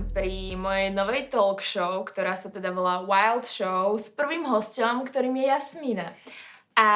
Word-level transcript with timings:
vítam 0.00 0.16
pri 0.16 0.56
mojej 0.56 0.88
novej 0.96 1.28
talk 1.28 1.60
show, 1.60 2.00
ktorá 2.08 2.32
sa 2.32 2.48
teda 2.48 2.72
volá 2.72 3.04
Wild 3.04 3.44
Show 3.44 4.00
s 4.00 4.08
prvým 4.08 4.48
hosťom, 4.48 5.04
ktorým 5.04 5.36
je 5.36 5.46
Jasmína. 5.52 6.08
A 6.72 6.88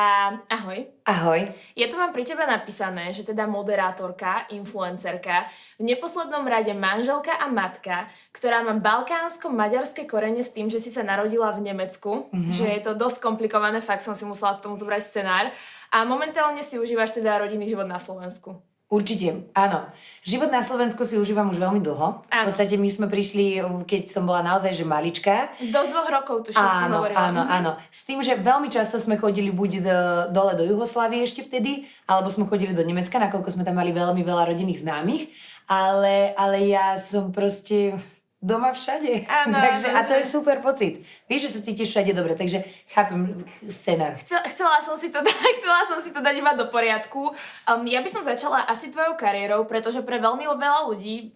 ahoj. 0.49 0.89
Ahoj. 1.05 1.53
Je 1.77 1.85
tu 1.85 2.01
mám 2.01 2.17
pri 2.17 2.25
tebe 2.25 2.41
napísané, 2.49 3.13
že 3.13 3.29
teda 3.29 3.45
moderátorka, 3.45 4.49
influencerka, 4.49 5.45
v 5.77 5.93
neposlednom 5.93 6.49
rade 6.49 6.73
manželka 6.73 7.37
a 7.37 7.45
matka, 7.53 8.09
ktorá 8.33 8.65
má 8.65 8.73
balkánsko-maďarské 8.81 10.09
korene 10.09 10.41
s 10.41 10.57
tým, 10.57 10.73
že 10.73 10.81
si 10.81 10.89
sa 10.89 11.05
narodila 11.05 11.53
v 11.53 11.69
Nemecku, 11.69 12.33
mm-hmm. 12.33 12.57
že 12.57 12.67
je 12.73 12.81
to 12.81 12.97
dosť 12.97 13.21
komplikované, 13.21 13.85
fakt 13.85 14.07
som 14.07 14.17
si 14.17 14.25
musela 14.25 14.57
k 14.57 14.65
tomu 14.65 14.81
zobrať 14.81 15.03
scenár. 15.05 15.53
A 15.93 16.09
momentálne 16.09 16.65
si 16.65 16.81
užívaš 16.81 17.13
teda 17.13 17.45
rodinný 17.45 17.69
život 17.69 17.85
na 17.85 18.01
Slovensku. 18.01 18.65
Určite, 18.93 19.49
áno. 19.57 19.89
Život 20.23 20.53
na 20.53 20.61
Slovensku 20.61 21.09
si 21.09 21.17
užívam 21.17 21.49
už 21.49 21.57
veľmi 21.57 21.81
dlho. 21.81 22.23
Áno. 22.29 22.45
V 22.45 22.49
podstate 22.53 22.77
my 22.77 22.89
sme 22.93 23.07
prišli, 23.09 23.65
keď 23.89 24.13
som 24.13 24.29
bola 24.29 24.45
naozaj 24.45 24.77
že 24.77 24.85
malička. 24.85 25.51
Do 25.59 25.89
dvoch 25.89 26.07
rokov 26.13 26.47
tu 26.47 26.51
áno, 26.53 26.63
si 26.63 26.85
hovorila. 26.93 27.33
Áno, 27.33 27.43
mhm. 27.43 27.51
áno. 27.51 27.71
S 27.89 28.05
tým, 28.05 28.21
že 28.21 28.37
veľmi 28.37 28.69
často 28.69 29.01
sme 29.01 29.17
chodili 29.17 29.49
buď 29.49 29.71
do, 29.81 29.99
dole 30.37 30.53
do 30.55 30.69
Juhoslávie 30.69 31.25
ešte 31.25 31.41
vtedy, 31.43 31.89
alebo 32.05 32.29
sme 32.29 32.45
chodili 32.45 32.77
do 32.77 32.85
Nemecka, 32.85 33.17
nakoľko 33.17 33.57
sme 33.57 33.65
tam 33.65 33.81
mali 33.81 33.91
veľmi 33.91 34.21
veľa 34.21 34.53
rodinných 34.53 34.85
známych. 34.85 35.33
Ale, 35.65 36.37
ale 36.37 36.69
ja 36.69 37.01
som 37.01 37.33
proste 37.33 37.97
doma 38.45 38.77
všade. 38.77 39.25
Áno, 39.25 39.57
takže, 39.65 39.89
áno, 39.89 39.97
a 39.97 40.01
to 40.05 40.13
je 40.21 40.25
super 40.29 40.61
pocit. 40.61 41.01
Vieš, 41.25 41.49
že 41.49 41.53
sa 41.57 41.61
cítiš 41.65 41.89
všade 41.97 42.13
dobre, 42.13 42.37
takže 42.37 42.61
chápem 42.93 43.41
scenár. 43.73 44.21
Chcela, 44.21 44.45
chcela, 44.45 44.77
som 44.85 45.01
si 45.01 45.09
to, 45.09 45.25
chcela 45.57 45.81
som 45.89 45.99
si 46.05 46.13
to 46.13 46.21
dať 46.21 46.37
iba 46.37 46.53
do 46.53 46.69
poriadku. 46.69 47.33
Um, 47.65 47.89
ja 47.89 48.05
by 48.05 48.11
som 48.13 48.21
začala 48.21 48.69
asi 48.69 48.93
tvojou 48.93 49.17
kariérou, 49.17 49.65
pretože 49.65 50.05
pre 50.05 50.21
veľmi 50.21 50.45
veľa 50.45 50.93
ľudí 50.93 51.33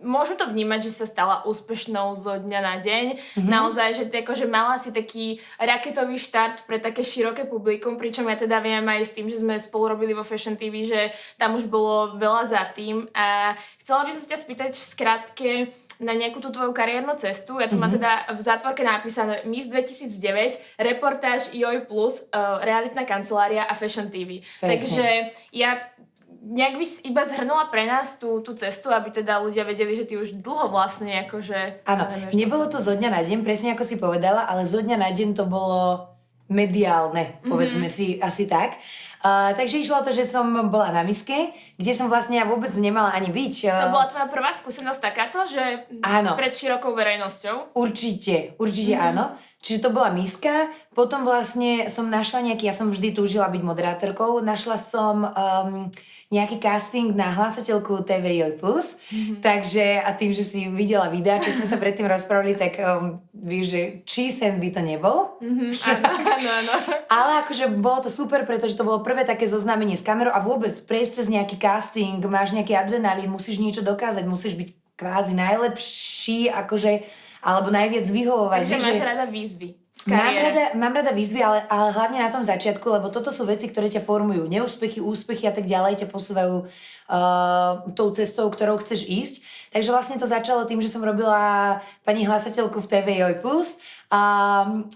môžu 0.00 0.32
to 0.32 0.48
vnímať, 0.48 0.88
že 0.88 0.96
sa 0.96 1.06
stala 1.06 1.44
úspešnou 1.44 2.16
zo 2.16 2.40
dňa 2.40 2.60
na 2.64 2.74
deň. 2.80 3.04
Mm-hmm. 3.20 3.48
Naozaj, 3.52 3.88
že, 4.00 4.04
tako, 4.08 4.32
že 4.32 4.48
mala 4.48 4.80
si 4.80 4.90
taký 4.90 5.38
raketový 5.60 6.16
štart 6.16 6.64
pre 6.64 6.80
také 6.80 7.04
široké 7.04 7.44
publikum, 7.44 8.00
pričom 8.00 8.24
ja 8.32 8.36
teda 8.40 8.64
viem 8.64 8.84
aj 8.88 9.12
s 9.12 9.12
tým, 9.12 9.28
že 9.28 9.44
sme 9.44 9.60
spolu 9.60 9.92
robili 9.92 10.16
vo 10.16 10.24
Fashion 10.24 10.56
TV, 10.56 10.88
že 10.88 11.12
tam 11.36 11.54
už 11.54 11.68
bolo 11.68 12.16
veľa 12.16 12.48
za 12.48 12.62
tým. 12.72 13.06
A 13.12 13.52
chcela 13.84 14.08
by 14.08 14.16
som 14.16 14.24
sa 14.24 14.30
ťa 14.32 14.40
spýtať 14.40 14.70
v 14.72 14.88
skratke, 14.88 15.52
na 16.00 16.16
nejakú 16.16 16.40
tú 16.40 16.48
tvoju 16.48 16.72
kariérnu 16.72 17.12
cestu. 17.20 17.60
Ja 17.60 17.68
tu 17.68 17.76
mm-hmm. 17.76 17.84
mám 17.84 17.92
teda 17.92 18.10
v 18.32 18.40
zátvorke 18.40 18.80
napísané 18.80 19.44
Miss 19.44 19.68
2009, 19.68 20.80
reportáž 20.80 21.52
Joj 21.52 21.84
Plus, 21.84 22.24
uh, 22.32 22.58
realitná 22.64 23.04
kancelária 23.04 23.68
a 23.68 23.76
Fashion 23.76 24.08
TV. 24.08 24.40
Presne. 24.58 24.68
Takže 24.72 25.04
ja 25.52 25.92
nejak 26.40 26.74
by 26.80 26.86
si 26.88 26.98
iba 27.04 27.22
zhrnula 27.28 27.68
pre 27.68 27.84
nás 27.84 28.16
tú, 28.16 28.40
tú 28.40 28.56
cestu, 28.56 28.88
aby 28.88 29.12
teda 29.12 29.44
ľudia 29.44 29.68
vedeli, 29.68 29.92
že 29.92 30.08
ty 30.08 30.16
už 30.16 30.40
dlho 30.40 30.72
vlastne 30.72 31.20
akože... 31.28 31.84
Áno, 31.84 32.08
nebolo 32.32 32.64
to 32.72 32.80
zo 32.80 32.96
dňa 32.96 33.12
na 33.12 33.20
deň, 33.20 33.44
presne 33.44 33.76
ako 33.76 33.84
si 33.84 34.00
povedala, 34.00 34.48
ale 34.48 34.64
zo 34.64 34.80
dňa 34.80 34.96
na 34.96 35.12
deň 35.12 35.36
to 35.36 35.44
bolo 35.44 36.08
mediálne, 36.50 37.38
povedzme 37.46 37.86
mm-hmm. 37.86 38.16
si 38.16 38.18
asi 38.18 38.48
tak. 38.48 38.80
Uh, 39.20 39.52
takže 39.52 39.84
išlo 39.84 40.00
to, 40.00 40.16
že 40.16 40.24
som 40.24 40.48
bola 40.72 40.96
na 40.96 41.04
miske, 41.04 41.52
kde 41.76 41.92
som 41.92 42.08
vlastne 42.08 42.40
ja 42.40 42.48
vôbec 42.48 42.72
nemala 42.80 43.12
ani 43.12 43.28
byť. 43.28 43.54
Uh, 43.68 43.84
to 43.84 43.92
bola 43.92 44.08
tvoja 44.08 44.26
prvá 44.32 44.50
skúsenosť 44.56 45.00
takáto, 45.12 45.44
že 45.44 45.84
áno. 46.00 46.40
pred 46.40 46.56
širokou 46.56 46.96
verejnosťou? 46.96 47.76
Určite, 47.76 48.56
určite 48.56 48.96
mm-hmm. 48.96 49.10
áno. 49.12 49.36
Čiže 49.60 49.84
to 49.84 49.90
bola 49.92 50.08
miska, 50.08 50.72
potom 50.96 51.28
vlastne 51.28 51.84
som 51.92 52.08
našla 52.08 52.48
nejaký, 52.48 52.64
ja 52.64 52.72
som 52.72 52.88
vždy 52.88 53.12
túžila 53.12 53.44
byť 53.52 53.60
moderátorkou, 53.60 54.40
našla 54.40 54.80
som 54.80 55.28
um, 55.28 55.92
nejaký 56.32 56.56
casting 56.56 57.12
na 57.12 57.28
hlasateľku 57.28 58.00
TV 58.08 58.40
Joj 58.40 58.56
Plus, 58.56 58.96
mm-hmm. 59.12 59.44
takže 59.44 60.00
a 60.00 60.16
tým, 60.16 60.32
že 60.32 60.48
si 60.48 60.64
videla 60.72 61.12
videa, 61.12 61.42
čo 61.44 61.52
sme 61.52 61.68
sa 61.68 61.76
predtým 61.76 62.08
rozprávali, 62.08 62.56
tak 62.56 62.80
um, 62.80 63.20
víš, 63.36 63.64
že 63.68 63.82
či 64.08 64.32
sen 64.32 64.56
by 64.56 64.68
to 64.72 64.80
nebol. 64.80 65.36
Mm-hmm. 65.44 65.70
Áno, 66.40 66.50
áno. 66.56 66.72
Ale 67.12 67.44
akože 67.44 67.68
bolo 67.76 68.06
to 68.06 68.10
super, 68.12 68.48
pretože 68.48 68.78
to 68.78 68.86
bolo 68.86 69.04
prvé 69.04 69.28
také 69.28 69.44
zoznámenie 69.44 69.98
s 69.98 70.06
kamerou 70.06 70.32
a 70.32 70.40
vôbec 70.40 70.72
prejsť 70.88 71.20
cez 71.20 71.26
nejaký 71.28 71.60
casting, 71.60 72.22
máš 72.32 72.56
nejaký 72.56 72.72
adrenalín, 72.72 73.28
musíš 73.28 73.60
niečo 73.60 73.84
dokázať, 73.84 74.24
musíš 74.24 74.56
byť 74.56 74.68
kvázi 74.96 75.32
najlepší, 75.36 76.48
akože 76.48 77.04
alebo 77.40 77.68
najviac 77.72 78.06
vyhovovať. 78.08 78.60
Takže 78.68 78.78
máš 78.80 78.98
že... 79.00 79.04
rada 79.04 79.26
výzvy. 79.28 79.68
Mám 80.08 80.32
rada, 80.32 80.64
mám 80.80 80.96
rada 80.96 81.12
výzvy, 81.12 81.44
ale, 81.44 81.60
ale 81.68 81.92
hlavne 81.92 82.24
na 82.24 82.32
tom 82.32 82.40
začiatku, 82.40 82.88
lebo 82.88 83.12
toto 83.12 83.28
sú 83.28 83.44
veci, 83.44 83.68
ktoré 83.68 83.92
ťa 83.92 84.00
formujú. 84.00 84.48
Neúspechy, 84.48 84.96
úspechy 84.96 85.44
a 85.44 85.52
tak 85.52 85.68
ďalej 85.68 86.00
ťa 86.00 86.08
posúvajú 86.08 86.64
uh, 86.64 87.84
tou 87.92 88.08
cestou, 88.16 88.48
ktorou 88.48 88.80
chceš 88.80 89.04
ísť. 89.04 89.34
Takže 89.76 89.92
vlastne 89.92 90.16
to 90.16 90.24
začalo 90.24 90.64
tým, 90.64 90.80
že 90.80 90.88
som 90.88 91.04
robila 91.04 91.84
pani 92.00 92.24
hlasateľku 92.24 92.80
v 92.80 92.88
TV 92.88 93.20
Joj 93.20 93.44
Plus. 93.44 93.76
A 94.08 94.20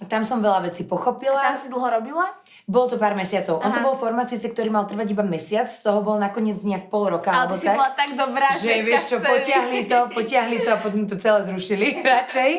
tam 0.08 0.24
som 0.24 0.40
veľa 0.40 0.72
vecí 0.72 0.88
pochopila. 0.88 1.36
A 1.36 1.52
tam 1.52 1.60
si 1.60 1.68
dlho 1.68 1.84
robila? 1.84 2.32
Bolo 2.64 2.88
to 2.88 2.96
pár 2.96 3.12
mesiacov. 3.12 3.60
Aha. 3.60 3.68
On 3.68 3.70
to 3.76 3.80
bol 3.84 3.92
formát 4.00 4.24
síce, 4.24 4.48
ktorý 4.48 4.72
mal 4.72 4.88
trvať 4.88 5.12
iba 5.12 5.20
mesiac, 5.20 5.68
z 5.68 5.84
toho 5.84 6.00
bol 6.00 6.16
nakoniec 6.16 6.56
nejak 6.64 6.88
pol 6.88 7.12
roka. 7.12 7.28
Ale 7.28 7.52
alebo 7.52 7.60
si 7.60 7.68
tak, 7.68 7.76
bola 7.76 7.92
tak 7.92 8.10
dobrá, 8.16 8.48
že 8.48 8.72
vieš 8.80 9.04
čo, 9.12 9.16
potiahli 9.20 9.80
to, 9.84 9.98
potiahli 10.08 10.56
to 10.64 10.70
a 10.72 10.78
potom 10.80 11.04
to 11.04 11.20
celé 11.20 11.44
zrušili 11.44 12.00
radšej. 12.16 12.52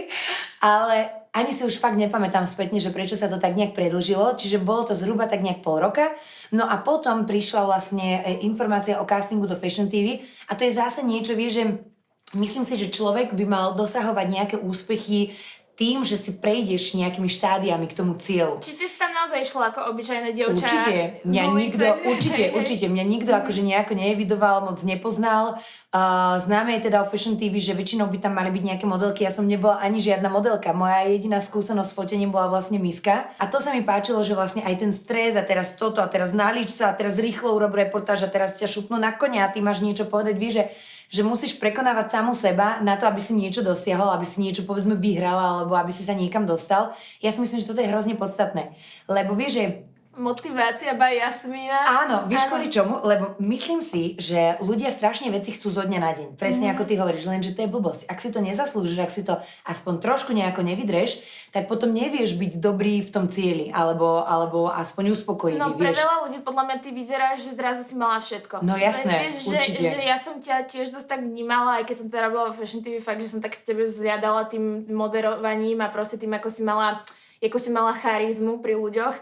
Ale 0.61 1.25
ani 1.35 1.51
si 1.51 1.65
už 1.65 1.81
fakt 1.81 1.97
nepamätám 1.97 2.45
spätne, 2.45 2.77
že 2.77 2.93
prečo 2.93 3.17
sa 3.19 3.27
to 3.27 3.41
tak 3.41 3.57
nejak 3.57 3.73
predlžilo, 3.73 4.37
čiže 4.39 4.61
bolo 4.61 4.87
to 4.87 4.93
zhruba 4.93 5.25
tak 5.25 5.43
nejak 5.43 5.65
pol 5.65 5.81
roka. 5.81 6.13
No 6.53 6.69
a 6.69 6.79
potom 6.79 7.25
prišla 7.25 7.65
vlastne 7.65 8.21
e, 8.23 8.45
informácia 8.45 9.01
o 9.01 9.09
castingu 9.09 9.49
do 9.49 9.59
Fashion 9.59 9.91
TV 9.91 10.23
a 10.47 10.55
to 10.55 10.63
je 10.63 10.77
zase 10.77 11.01
niečo, 11.01 11.33
vieš, 11.33 11.59
že 11.59 11.65
myslím 12.39 12.63
si, 12.63 12.79
že 12.79 12.93
človek 12.93 13.35
by 13.35 13.45
mal 13.49 13.67
dosahovať 13.75 14.27
nejaké 14.31 14.55
úspechy 14.61 15.35
tým, 15.75 16.07
že 16.07 16.15
si 16.15 16.39
prejdeš 16.39 16.95
nejakými 16.95 17.27
štádiami 17.27 17.85
k 17.91 17.93
tomu 17.93 18.15
cieľu. 18.15 18.63
Či 18.63 18.79
ty 18.79 18.87
si 18.87 18.95
tam 18.95 19.11
naozaj 19.11 19.43
išla 19.43 19.75
ako 19.75 19.91
obyčajné 19.91 20.31
dievča? 20.31 20.55
Určite. 20.55 20.95
Mňa 21.27 21.43
nikto, 21.51 21.85
určite, 22.07 22.43
určite. 22.57 22.85
Mňa 22.87 23.03
nikto 23.03 23.31
akože 23.35 23.59
nejako 23.59 23.93
neevidoval, 23.99 24.63
moc 24.63 24.79
nepoznal. 24.87 25.59
Uh, 25.91 26.35
známe 26.39 26.79
je 26.79 26.91
teda 26.91 27.03
o 27.03 27.09
Fashion 27.11 27.35
TV, 27.35 27.59
že 27.59 27.75
väčšinou 27.75 28.07
by 28.07 28.23
tam 28.23 28.35
mali 28.39 28.51
byť 28.55 28.63
nejaké 28.63 28.85
modelky. 28.87 29.27
Ja 29.27 29.31
som 29.31 29.47
nebola 29.47 29.83
ani 29.83 29.99
žiadna 29.99 30.31
modelka. 30.31 30.71
Moja 30.71 31.07
jediná 31.11 31.43
skúsenosť 31.43 31.91
s 31.91 31.95
fotením 31.95 32.31
bola 32.31 32.47
vlastne 32.47 32.79
miska. 32.79 33.27
A 33.35 33.47
to 33.47 33.59
sa 33.59 33.75
mi 33.75 33.83
páčilo, 33.83 34.23
že 34.23 34.35
vlastne 34.35 34.63
aj 34.63 34.79
ten 34.79 34.91
stres 34.95 35.35
a 35.35 35.43
teraz 35.43 35.75
toto 35.75 35.99
a 35.99 36.07
teraz 36.07 36.31
nalič 36.31 36.71
sa 36.71 36.91
a 36.91 36.95
teraz 36.95 37.19
rýchlo 37.19 37.51
urob 37.51 37.75
reportáž 37.75 38.23
a 38.23 38.31
teraz 38.31 38.55
ťa 38.55 38.67
šupnú 38.71 38.95
na 38.95 39.11
konia 39.15 39.47
a 39.47 39.51
ty 39.51 39.59
máš 39.59 39.83
niečo 39.83 40.07
povedať. 40.07 40.35
Víš, 40.39 40.53
že 40.59 40.63
že 41.09 41.21
musíš 41.25 41.57
prekonávať 41.57 42.07
samu 42.19 42.33
seba 42.35 42.81
na 42.81 42.99
to, 42.99 43.07
aby 43.07 43.21
si 43.23 43.33
niečo 43.37 43.61
dosiahol, 43.61 44.13
aby 44.13 44.25
si 44.27 44.41
niečo 44.41 44.67
povedzme 44.67 44.97
vyhrala 44.97 45.61
alebo 45.61 45.73
aby 45.77 45.93
si 45.93 46.03
sa 46.03 46.17
niekam 46.17 46.43
dostal. 46.43 46.91
Ja 47.23 47.29
si 47.29 47.39
myslím, 47.41 47.61
že 47.61 47.69
toto 47.69 47.81
je 47.81 47.91
hrozne 47.91 48.19
podstatné. 48.19 48.75
Lebo 49.09 49.37
vieš, 49.37 49.61
že 49.61 49.65
Motivácia 50.15 50.95
by 50.95 51.11
Jasmína. 51.11 52.07
Áno, 52.07 52.15
vieš 52.31 52.47
kvôli 52.47 52.71
čomu? 52.71 53.03
Lebo 53.03 53.35
myslím 53.43 53.83
si, 53.83 54.15
že 54.15 54.55
ľudia 54.63 54.87
strašne 54.87 55.27
veci 55.27 55.51
chcú 55.51 55.67
zo 55.67 55.83
dňa 55.83 55.99
na 55.99 56.11
deň. 56.15 56.27
Presne 56.39 56.71
mm. 56.71 56.73
ako 56.73 56.83
ty 56.87 56.93
hovoríš, 56.95 57.27
lenže 57.27 57.51
to 57.51 57.67
je 57.67 57.69
blbosť. 57.69 58.07
Ak 58.07 58.23
si 58.23 58.31
to 58.31 58.39
nezaslúžiš, 58.39 58.99
ak 59.03 59.11
si 59.11 59.27
to 59.27 59.35
aspoň 59.67 59.99
trošku 59.99 60.31
nejako 60.31 60.63
nevydreš, 60.63 61.19
tak 61.51 61.67
potom 61.67 61.91
nevieš 61.91 62.39
byť 62.39 62.63
dobrý 62.63 63.03
v 63.03 63.11
tom 63.11 63.27
cieli, 63.27 63.75
alebo, 63.75 64.23
alebo 64.23 64.71
aspoň 64.71 65.19
uspokojivý. 65.19 65.59
No 65.59 65.75
pre 65.75 65.91
vieš. 65.91 65.99
veľa 65.99 66.17
ľudí 66.23 66.39
podľa 66.47 66.63
mňa 66.63 66.77
ty 66.79 66.89
vyzeráš, 66.95 67.37
že 67.43 67.51
zrazu 67.59 67.83
si 67.83 67.99
mala 67.99 68.23
všetko. 68.23 68.63
No 68.63 68.79
jasné, 68.79 69.35
vieš, 69.35 69.51
určite. 69.51 69.83
Že, 69.83 69.99
že 69.99 70.03
ja 70.07 70.17
som 70.17 70.35
ťa 70.39 70.55
tiež 70.63 70.95
dosť 70.95 71.07
tak 71.11 71.21
vnímala, 71.27 71.83
aj 71.83 71.91
keď 71.91 71.95
som 71.99 72.07
teda 72.07 72.31
robila 72.31 72.47
vo 72.47 72.55
Fashion 72.55 72.79
TV, 72.79 73.03
fakt, 73.03 73.19
že 73.19 73.35
som 73.35 73.43
tak 73.43 73.59
tebe 73.67 73.83
zriadala 73.91 74.47
tým 74.47 74.87
moderovaním 74.95 75.83
a 75.83 75.91
proste 75.91 76.15
tým, 76.15 76.31
ako 76.39 76.47
si 76.47 76.63
mala 76.63 77.03
ako 77.45 77.61
si 77.61 77.69
mala 77.69 77.93
charizmu 77.93 78.57
pri 78.63 78.73
ľuďoch 78.73 79.15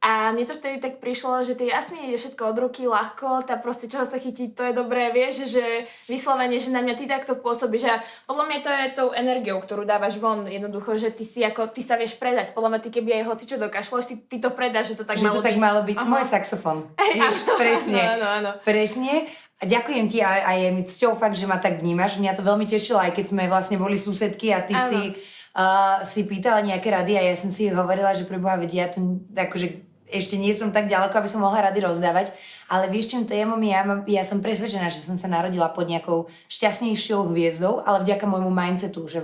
a 0.00 0.32
mne 0.32 0.48
to 0.48 0.56
vtedy 0.56 0.80
tak 0.80 0.96
prišlo, 0.96 1.44
že 1.44 1.60
tej 1.60 1.76
Jasmine 1.76 2.08
ide 2.08 2.16
všetko 2.16 2.40
od 2.40 2.56
ruky, 2.56 2.88
ľahko, 2.88 3.44
tá 3.44 3.60
proste 3.60 3.84
čoho 3.84 4.08
sa 4.08 4.16
chytí, 4.16 4.48
to 4.48 4.64
je 4.64 4.72
dobré, 4.72 5.12
vieš, 5.12 5.52
že 5.52 5.84
vyslovene, 6.08 6.56
že 6.56 6.72
na 6.72 6.80
mňa 6.80 6.94
ty 6.96 7.04
takto 7.04 7.36
pôsobíš 7.36 7.84
a 7.84 7.94
podľa 8.24 8.44
mňa 8.48 8.58
to 8.64 8.70
je 8.72 8.84
tou 8.96 9.08
energiou, 9.12 9.60
ktorú 9.60 9.84
dávaš 9.84 10.16
von, 10.16 10.48
jednoducho, 10.48 10.96
že 10.96 11.12
ty 11.12 11.28
si 11.28 11.44
ako, 11.44 11.68
ty 11.68 11.84
sa 11.84 12.00
vieš 12.00 12.16
predať, 12.16 12.56
podľa 12.56 12.72
mňa 12.72 12.80
ty 12.80 12.88
keby 12.88 13.20
aj 13.20 13.24
hoci 13.28 13.44
čo 13.44 13.60
dokašľaš, 13.60 14.04
ty, 14.08 14.14
ty 14.24 14.36
to 14.40 14.48
predáš, 14.56 14.96
že 14.96 14.96
to 14.96 15.04
tak 15.04 15.20
že 15.20 15.28
malo 15.28 15.36
to 15.36 15.44
byť. 15.44 15.48
tak 15.52 15.56
malo 15.60 15.80
byť, 15.84 15.96
Aha. 16.00 16.08
môj 16.08 16.24
saxofón, 16.24 16.78
vieš, 17.20 17.36
presne, 17.60 18.00
áno, 18.00 18.26
áno. 18.40 18.50
presne. 18.64 19.28
A 19.60 19.68
ďakujem 19.68 20.08
ti 20.08 20.24
a, 20.24 20.48
a 20.48 20.56
je 20.56 20.72
mi 20.72 20.88
cťou 20.88 21.20
fakt, 21.20 21.36
že 21.36 21.44
ma 21.44 21.60
tak 21.60 21.84
vnímaš. 21.84 22.16
Mňa 22.16 22.32
to 22.32 22.40
veľmi 22.40 22.64
tešilo, 22.64 22.96
aj 22.96 23.12
keď 23.12 23.36
sme 23.36 23.44
vlastne 23.44 23.76
boli 23.76 24.00
susedky 24.00 24.56
a 24.56 24.64
ty 24.64 24.72
si, 24.72 25.12
uh, 25.52 26.00
si 26.00 26.24
pýtala 26.24 26.64
nejaké 26.64 26.88
rady 26.88 27.20
a 27.20 27.22
ja 27.28 27.36
som 27.36 27.52
si 27.52 27.68
hovorila, 27.68 28.16
že 28.16 28.24
preboha, 28.24 28.56
vedia, 28.56 28.88
ja 28.88 28.96
tu 28.96 29.20
akože 29.28 29.89
ešte 30.10 30.36
nie 30.36 30.50
som 30.52 30.74
tak 30.74 30.90
ďaleko, 30.90 31.14
aby 31.16 31.30
som 31.30 31.42
mohla 31.42 31.70
rady 31.70 31.80
rozdávať, 31.82 32.34
ale 32.66 32.90
vieš 32.90 33.14
čím 33.14 33.26
to 33.26 33.34
je, 33.34 33.46
mami, 33.46 33.70
ja, 33.70 33.82
ja 34.06 34.22
som 34.26 34.42
presvedčená, 34.42 34.90
že 34.90 35.02
som 35.02 35.16
sa 35.16 35.30
narodila 35.30 35.70
pod 35.70 35.86
nejakou 35.86 36.30
šťastnejšou 36.50 37.30
hviezdou, 37.30 37.82
ale 37.86 38.02
vďaka 38.02 38.26
môjmu 38.26 38.50
mindsetu, 38.50 39.00
že 39.06 39.20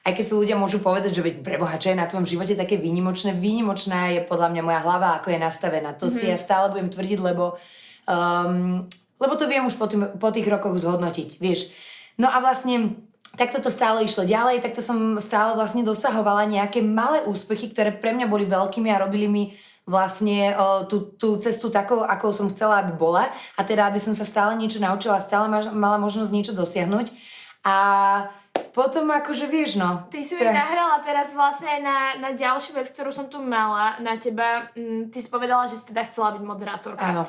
aj 0.00 0.16
keď 0.16 0.24
si 0.24 0.32
ľudia 0.32 0.56
môžu 0.56 0.80
povedať, 0.80 1.12
že 1.12 1.20
veď 1.20 1.44
preboha, 1.44 1.76
čo 1.76 1.92
je 1.92 2.00
na 2.00 2.08
tvojom 2.08 2.24
živote 2.24 2.56
také 2.56 2.80
výnimočné, 2.80 3.36
výnimočná 3.36 4.16
je 4.16 4.24
podľa 4.24 4.48
mňa 4.48 4.62
moja 4.64 4.80
hlava, 4.80 5.20
ako 5.20 5.28
je 5.28 5.38
nastavená. 5.38 5.92
To 6.00 6.08
mm-hmm. 6.08 6.16
si 6.16 6.24
mhm. 6.24 6.32
ja 6.32 6.38
stále 6.40 6.72
budem 6.72 6.88
tvrdiť, 6.88 7.18
lebo, 7.20 7.60
um, 8.08 8.88
lebo 9.20 9.32
to 9.36 9.44
viem 9.44 9.68
už 9.68 9.76
po, 9.76 9.84
tým, 9.84 10.08
po 10.16 10.32
tých 10.32 10.48
rokoch 10.48 10.80
zhodnotiť, 10.80 11.36
vieš. 11.36 11.76
No 12.16 12.32
a 12.32 12.40
vlastne 12.40 12.96
takto 13.36 13.62
to 13.62 13.70
stále 13.70 14.02
išlo 14.02 14.26
ďalej, 14.26 14.64
takto 14.64 14.82
som 14.82 15.20
stále 15.22 15.54
vlastne 15.54 15.86
dosahovala 15.86 16.48
nejaké 16.50 16.82
malé 16.82 17.22
úspechy, 17.28 17.70
ktoré 17.70 17.94
pre 17.94 18.16
mňa 18.16 18.26
boli 18.26 18.48
veľkými 18.48 18.88
a 18.90 19.00
robili 19.04 19.28
mi 19.28 19.42
vlastne 19.88 20.54
o, 20.54 20.86
tú, 20.86 21.16
tú 21.16 21.36
cestu 21.40 21.72
takou, 21.72 22.04
akou 22.04 22.30
som 22.30 22.48
chcela, 22.52 22.84
aby 22.84 22.94
bola. 22.94 23.28
A 23.58 23.64
teda, 23.66 23.88
aby 23.88 23.98
som 23.98 24.14
sa 24.14 24.24
stále 24.28 24.54
niečo 24.54 24.78
naučila, 24.78 25.18
stále 25.18 25.50
ma, 25.50 25.60
mala 25.72 25.98
možnosť 25.98 26.30
niečo 26.30 26.52
dosiahnuť. 26.54 27.10
A 27.66 27.76
potom 28.70 29.10
akože 29.10 29.50
vieš, 29.50 29.82
no. 29.82 30.06
Ty 30.10 30.20
si 30.22 30.38
mi 30.38 30.46
nahrala 30.46 31.02
teraz 31.02 31.34
vlastne 31.34 31.66
aj 31.66 31.80
na, 31.82 31.98
na 32.22 32.30
ďalšiu 32.34 32.78
vec, 32.78 32.86
ktorú 32.94 33.10
som 33.10 33.26
tu 33.26 33.42
mala 33.42 33.98
na 33.98 34.14
teba. 34.14 34.70
Mm, 34.78 35.10
ty 35.10 35.18
si 35.18 35.28
povedala, 35.28 35.66
že 35.66 35.78
si 35.78 35.90
teda 35.90 36.06
chcela 36.06 36.34
byť 36.38 36.42
moderátorka. 36.42 37.02
Áno. 37.02 37.22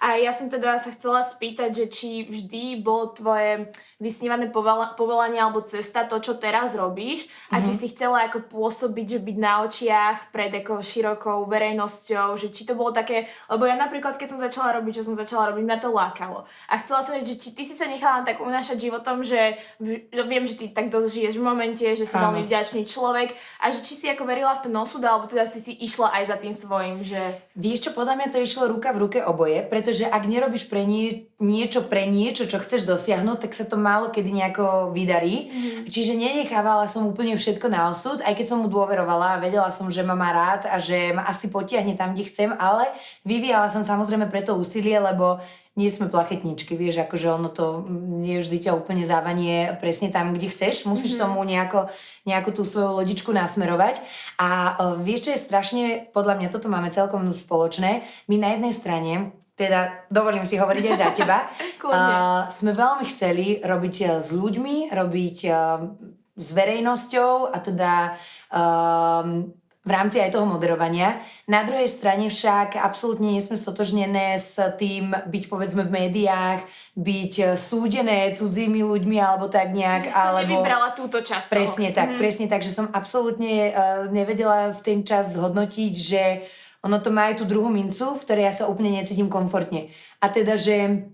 A 0.00 0.20
ja 0.20 0.32
som 0.32 0.52
teda 0.52 0.76
sa 0.76 0.92
chcela 0.92 1.24
spýtať, 1.24 1.70
že 1.72 1.86
či 1.88 2.10
vždy 2.28 2.84
bolo 2.84 3.16
tvoje 3.16 3.72
vysnívané 3.96 4.52
povolanie 4.94 5.40
alebo 5.40 5.64
cesta 5.64 6.04
to, 6.04 6.20
čo 6.20 6.36
teraz 6.36 6.76
robíš 6.76 7.26
a 7.48 7.58
mm-hmm. 7.58 7.64
či 7.64 7.72
mhm. 7.72 7.78
si 7.80 7.86
chcela 7.96 8.18
ako 8.28 8.38
pôsobiť, 8.52 9.06
že 9.16 9.18
byť 9.24 9.36
na 9.40 9.64
očiach 9.64 10.16
pred 10.30 10.52
ako 10.52 10.84
širokou 10.84 11.48
verejnosťou, 11.48 12.36
že 12.36 12.52
či 12.52 12.68
to 12.68 12.76
bolo 12.76 12.92
také, 12.92 13.28
lebo 13.48 13.64
ja 13.64 13.74
napríklad, 13.78 14.20
keď 14.20 14.36
som 14.36 14.40
začala 14.40 14.76
robiť, 14.76 15.00
čo 15.00 15.06
som 15.08 15.16
začala 15.16 15.52
robiť, 15.52 15.64
mňa 15.64 15.78
to 15.80 15.90
lákalo. 15.92 16.44
A 16.68 16.80
chcela 16.80 17.00
som 17.00 17.16
vedieť, 17.16 17.36
že 17.36 17.40
či 17.40 17.48
ty 17.56 17.62
si 17.64 17.74
sa 17.74 17.88
nechala 17.88 18.26
tak 18.26 18.40
unášať 18.44 18.76
životom, 18.76 19.24
že, 19.24 19.56
že 19.80 20.22
viem, 20.28 20.44
že 20.44 20.58
ty 20.60 20.68
tak 20.68 20.92
dosť 20.92 21.08
žiješ 21.08 21.34
v 21.40 21.44
momente, 21.44 21.86
že 21.86 22.04
si 22.04 22.16
veľmi 22.16 22.44
vďačný 22.44 22.84
človek 22.84 23.32
a 23.64 23.72
že 23.72 23.80
či 23.80 23.96
si 23.96 24.06
ako 24.12 24.28
verila 24.28 24.52
v 24.56 24.68
ten 24.68 24.74
osud, 24.76 25.00
alebo 25.00 25.24
teda 25.24 25.48
si 25.48 25.58
si 25.62 25.72
išla 25.72 26.12
aj 26.20 26.24
za 26.28 26.36
tým 26.36 26.54
svojim, 26.54 27.00
že... 27.00 27.40
Vieš 27.56 27.88
čo, 27.88 27.90
podľa 27.96 28.20
mňa 28.20 28.28
to 28.32 28.38
išlo 28.44 28.68
ruka 28.68 28.92
v 28.92 29.00
ruke 29.08 29.18
oboje, 29.24 29.64
pretože 29.86 30.02
ak 30.10 30.26
nerobíš 30.26 30.66
pre 30.66 30.82
nie, 30.82 31.30
niečo 31.38 31.86
pre 31.86 32.10
niečo, 32.10 32.50
čo 32.50 32.58
chceš 32.58 32.90
dosiahnuť, 32.90 33.38
tak 33.38 33.54
sa 33.54 33.62
to 33.62 33.78
málo 33.78 34.10
kedy 34.10 34.34
nejako 34.34 34.90
vydarí. 34.90 35.46
Mm-hmm. 35.46 35.86
Čiže 35.86 36.18
nenechávala 36.18 36.90
som 36.90 37.06
úplne 37.06 37.38
všetko 37.38 37.70
na 37.70 37.86
osud, 37.94 38.18
aj 38.18 38.34
keď 38.34 38.50
som 38.50 38.58
mu 38.58 38.66
dôverovala 38.66 39.38
a 39.38 39.42
vedela 39.46 39.70
som, 39.70 39.86
že 39.86 40.02
ma 40.02 40.18
má 40.18 40.34
rád 40.34 40.66
a 40.66 40.82
že 40.82 41.14
ma 41.14 41.22
asi 41.22 41.46
potiahne 41.54 41.94
tam, 41.94 42.18
kde 42.18 42.26
chcem, 42.26 42.50
ale 42.58 42.90
vyvíjala 43.22 43.70
som 43.70 43.86
samozrejme 43.86 44.26
preto 44.26 44.58
úsilie, 44.58 44.98
lebo 44.98 45.38
nie 45.78 45.86
sme 45.86 46.10
plachetničky, 46.10 46.74
vieš, 46.74 47.06
akože 47.06 47.28
ono 47.30 47.46
to 47.46 47.86
nie 47.94 48.42
vždy 48.42 48.66
ťa 48.66 48.74
úplne 48.74 49.06
závanie 49.06 49.78
presne 49.78 50.10
tam, 50.10 50.34
kde 50.34 50.50
chceš, 50.50 50.90
musíš 50.90 51.14
mm-hmm. 51.14 51.30
tomu 51.30 51.46
nejako, 51.46 51.80
nejako 52.26 52.50
tú 52.50 52.62
svoju 52.66 52.90
lodičku 53.06 53.30
nasmerovať 53.30 54.02
a 54.34 54.74
uh, 54.74 54.98
vieš, 54.98 55.30
čo 55.30 55.30
je 55.30 55.44
strašne, 55.46 55.82
podľa 56.10 56.42
mňa 56.42 56.48
toto 56.50 56.66
máme 56.66 56.90
celkom 56.90 57.30
spoločné, 57.30 58.02
my 58.26 58.34
na 58.34 58.58
jednej 58.58 58.74
strane 58.74 59.12
teda 59.56 60.06
dovolím 60.12 60.44
si 60.44 60.60
hovoriť 60.60 60.84
aj 60.84 60.96
za 61.00 61.10
teba, 61.16 61.38
uh, 61.48 62.44
sme 62.52 62.76
veľmi 62.76 63.04
chceli 63.08 63.64
robiť 63.64 63.96
uh, 64.04 64.08
s 64.20 64.30
ľuďmi, 64.36 64.92
robiť 64.92 65.38
uh, 65.48 65.80
s 66.36 66.48
verejnosťou 66.52 67.48
a 67.48 67.58
teda 67.64 67.92
um, 68.52 69.48
v 69.86 69.90
rámci 69.94 70.18
aj 70.18 70.34
toho 70.34 70.44
moderovania. 70.44 71.22
Na 71.46 71.62
druhej 71.62 71.86
strane 71.86 72.26
však 72.26 72.74
absolútne 72.74 73.32
nie 73.32 73.40
sme 73.40 73.54
stotožnené 73.54 74.34
s 74.34 74.58
tým 74.76 75.14
byť 75.14 75.44
povedzme 75.46 75.86
v 75.86 75.94
médiách, 75.94 76.66
byť 76.98 77.54
súdené 77.54 78.34
cudzími 78.34 78.82
ľuďmi 78.82 79.16
alebo 79.22 79.46
tak 79.46 79.70
nejak. 79.72 80.10
Že 80.10 80.18
alebo... 80.18 80.58
nevybrala 80.58 80.90
túto 80.92 81.22
časť 81.22 81.48
Presne 81.48 81.94
toho. 81.94 81.98
tak, 82.02 82.08
mm. 82.12 82.18
presne 82.18 82.46
tak, 82.50 82.66
že 82.66 82.74
som 82.74 82.90
absolútne 82.92 83.72
uh, 83.72 83.72
nevedela 84.10 84.74
v 84.74 84.80
ten 84.82 85.00
čas 85.06 85.38
zhodnotiť, 85.38 85.92
že 85.94 86.24
uh, 86.42 86.65
ono 86.84 86.98
to 87.00 87.14
má 87.14 87.32
aj 87.32 87.40
tú 87.40 87.44
druhú 87.48 87.72
mincu, 87.72 88.16
v 88.16 88.24
ktorej 88.24 88.44
ja 88.48 88.54
sa 88.54 88.68
úplne 88.68 88.92
necítim 88.92 89.30
komfortne. 89.30 89.88
A 90.20 90.28
teda, 90.28 90.58
že 90.58 91.08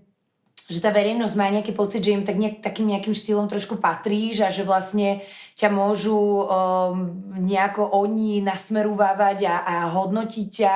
že 0.71 0.79
tá 0.79 0.95
verejnosť 0.95 1.35
má 1.35 1.51
nejaký 1.51 1.75
pocit, 1.75 1.99
že 1.99 2.15
im 2.15 2.23
tak 2.23 2.39
nejak, 2.39 2.63
takým 2.63 2.87
nejakým 2.87 3.11
štýlom 3.11 3.51
trošku 3.51 3.83
patríš 3.83 4.47
a 4.47 4.49
že 4.49 4.63
vlastne 4.63 5.19
ťa 5.53 5.69
môžu 5.69 6.17
um, 6.17 6.45
nejako 7.37 7.85
oni 7.93 8.41
nasmerúvávať 8.41 9.45
a, 9.45 9.55
a 9.63 9.75
hodnotiť 9.93 10.47
ťa 10.49 10.75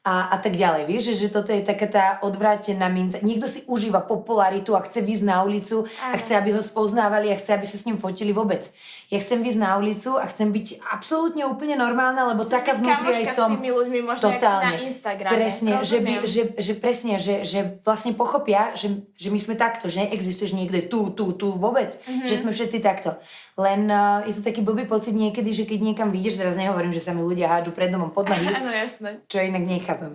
a, 0.00 0.32
a 0.32 0.36
tak 0.40 0.56
ďalej. 0.56 0.88
Vieš, 0.88 1.12
že, 1.12 1.28
že 1.28 1.28
toto 1.28 1.52
je 1.52 1.60
taká 1.60 1.84
tá 1.84 2.06
odvrátená 2.24 2.88
minca. 2.88 3.20
Niekto 3.20 3.44
si 3.44 3.60
užíva 3.68 4.00
popularitu 4.00 4.72
a 4.72 4.80
chce 4.80 5.04
výsť 5.04 5.24
na 5.28 5.44
ulicu 5.44 5.84
a 5.84 6.16
chce, 6.16 6.40
aby 6.40 6.56
ho 6.56 6.62
spoznávali 6.64 7.28
a 7.28 7.36
chce, 7.36 7.52
aby 7.52 7.68
sa 7.68 7.76
s 7.76 7.84
ním 7.84 8.00
fotili 8.00 8.32
vôbec. 8.32 8.64
Ja 9.12 9.20
chcem 9.20 9.44
výsť 9.44 9.60
na 9.60 9.76
ulicu 9.76 10.16
a 10.16 10.24
chcem 10.24 10.56
byť 10.56 10.66
absolútne 10.88 11.44
úplne 11.44 11.76
normálna, 11.76 12.32
lebo 12.32 12.48
taká 12.48 12.80
vnútri 12.80 13.12
aj 13.20 13.28
som. 13.28 13.52
s 13.52 13.60
tými 13.60 13.76
ľuďmi, 13.76 14.00
možno 14.00 14.32
totálne. 14.32 14.80
na 14.80 14.88
Instagrame. 14.88 15.34
Presne, 15.36 15.72
že, 15.84 15.98
by, 16.00 16.12
že, 16.24 16.42
že, 16.56 16.72
presne, 16.80 17.14
že, 17.20 17.44
že 17.44 17.82
vlastne 17.84 18.16
pochopia, 18.16 18.72
že, 18.72 19.04
že 19.20 19.28
my 19.28 19.36
sme 19.36 19.54
takto, 19.60 19.92
že 19.92 20.08
neexistuješ 20.08 20.56
niekde 20.56 20.88
tu, 20.88 21.12
tu, 21.12 21.36
tu 21.36 21.52
vôbec, 21.60 21.92
mm-hmm. 21.92 22.24
že 22.24 22.40
sme 22.40 22.56
všetci 22.56 22.78
takto. 22.80 23.20
Len 23.60 23.84
uh, 23.84 24.09
je 24.26 24.34
to 24.38 24.42
taký 24.42 24.60
blbý 24.62 24.86
pocit 24.86 25.14
niekedy, 25.14 25.50
že 25.50 25.64
keď 25.66 25.78
niekam 25.92 26.08
vyjdeš, 26.10 26.40
teraz 26.40 26.54
nehovorím, 26.54 26.94
že 26.94 27.02
sa 27.02 27.12
mi 27.16 27.22
ľudia 27.24 27.50
hádžu 27.50 27.74
pred 27.74 27.90
domom 27.90 28.10
pod 28.10 28.30
nohy. 28.30 28.46
Áno, 28.58 28.70
jasné. 28.70 29.22
Čo 29.26 29.42
inak 29.42 29.64
nechápem. 29.64 30.14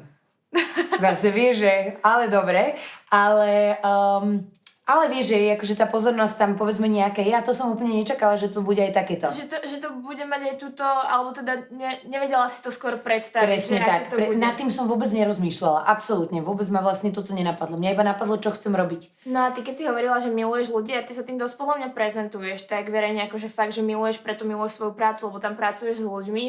Zase 0.96 1.28
vie, 1.36 1.52
že 1.52 2.00
ale 2.00 2.32
dobre, 2.32 2.80
ale 3.12 3.76
um, 3.84 4.40
ale 4.86 5.10
vieš, 5.10 5.34
že 5.34 5.58
akože 5.58 5.76
tá 5.82 5.90
pozornosť 5.90 6.38
tam 6.38 6.52
povedzme 6.54 6.86
nejaké, 6.86 7.26
ja 7.26 7.42
to 7.42 7.58
som 7.58 7.74
úplne 7.74 8.06
nečakala, 8.06 8.38
že 8.38 8.54
to 8.54 8.62
bude 8.62 8.78
aj 8.78 8.94
takéto. 8.94 9.34
Že 9.34 9.50
to, 9.50 9.58
že 9.66 9.78
to 9.82 9.90
bude 9.98 10.22
mať 10.30 10.42
aj 10.54 10.56
túto, 10.62 10.86
alebo 10.86 11.34
teda 11.34 11.74
ne, 11.74 12.06
nevedela 12.06 12.46
si 12.46 12.62
to 12.62 12.70
skôr 12.70 12.94
predstaviť. 13.02 13.50
Presne 13.50 13.82
tak, 13.82 14.14
to 14.14 14.22
pre, 14.22 14.38
nad 14.38 14.54
tým 14.54 14.70
som 14.70 14.86
vôbec 14.86 15.10
nerozmýšľala, 15.10 15.90
absolútne, 15.90 16.38
vôbec 16.46 16.70
ma 16.70 16.86
vlastne 16.86 17.10
toto 17.10 17.34
nenapadlo. 17.34 17.82
Mňa 17.82 17.98
iba 17.98 18.06
napadlo, 18.06 18.38
čo 18.38 18.54
chcem 18.54 18.78
robiť. 18.78 19.26
No 19.26 19.50
a 19.50 19.50
ty 19.50 19.66
keď 19.66 19.74
si 19.74 19.84
hovorila, 19.90 20.22
že 20.22 20.30
miluješ 20.30 20.70
ľudí 20.70 20.94
a 20.94 21.02
ty 21.02 21.18
sa 21.18 21.26
tým 21.26 21.42
dosť 21.42 21.58
podľa 21.58 21.76
mňa 21.82 21.90
prezentuješ, 21.98 22.70
tak 22.70 22.94
verejne 22.94 23.26
akože 23.26 23.50
fakt, 23.50 23.74
že 23.74 23.82
miluješ, 23.82 24.22
preto 24.22 24.46
miluješ 24.46 24.78
svoju 24.78 24.94
prácu, 24.94 25.34
lebo 25.34 25.42
tam 25.42 25.58
pracuješ 25.58 26.06
s 26.06 26.06
ľuďmi. 26.06 26.46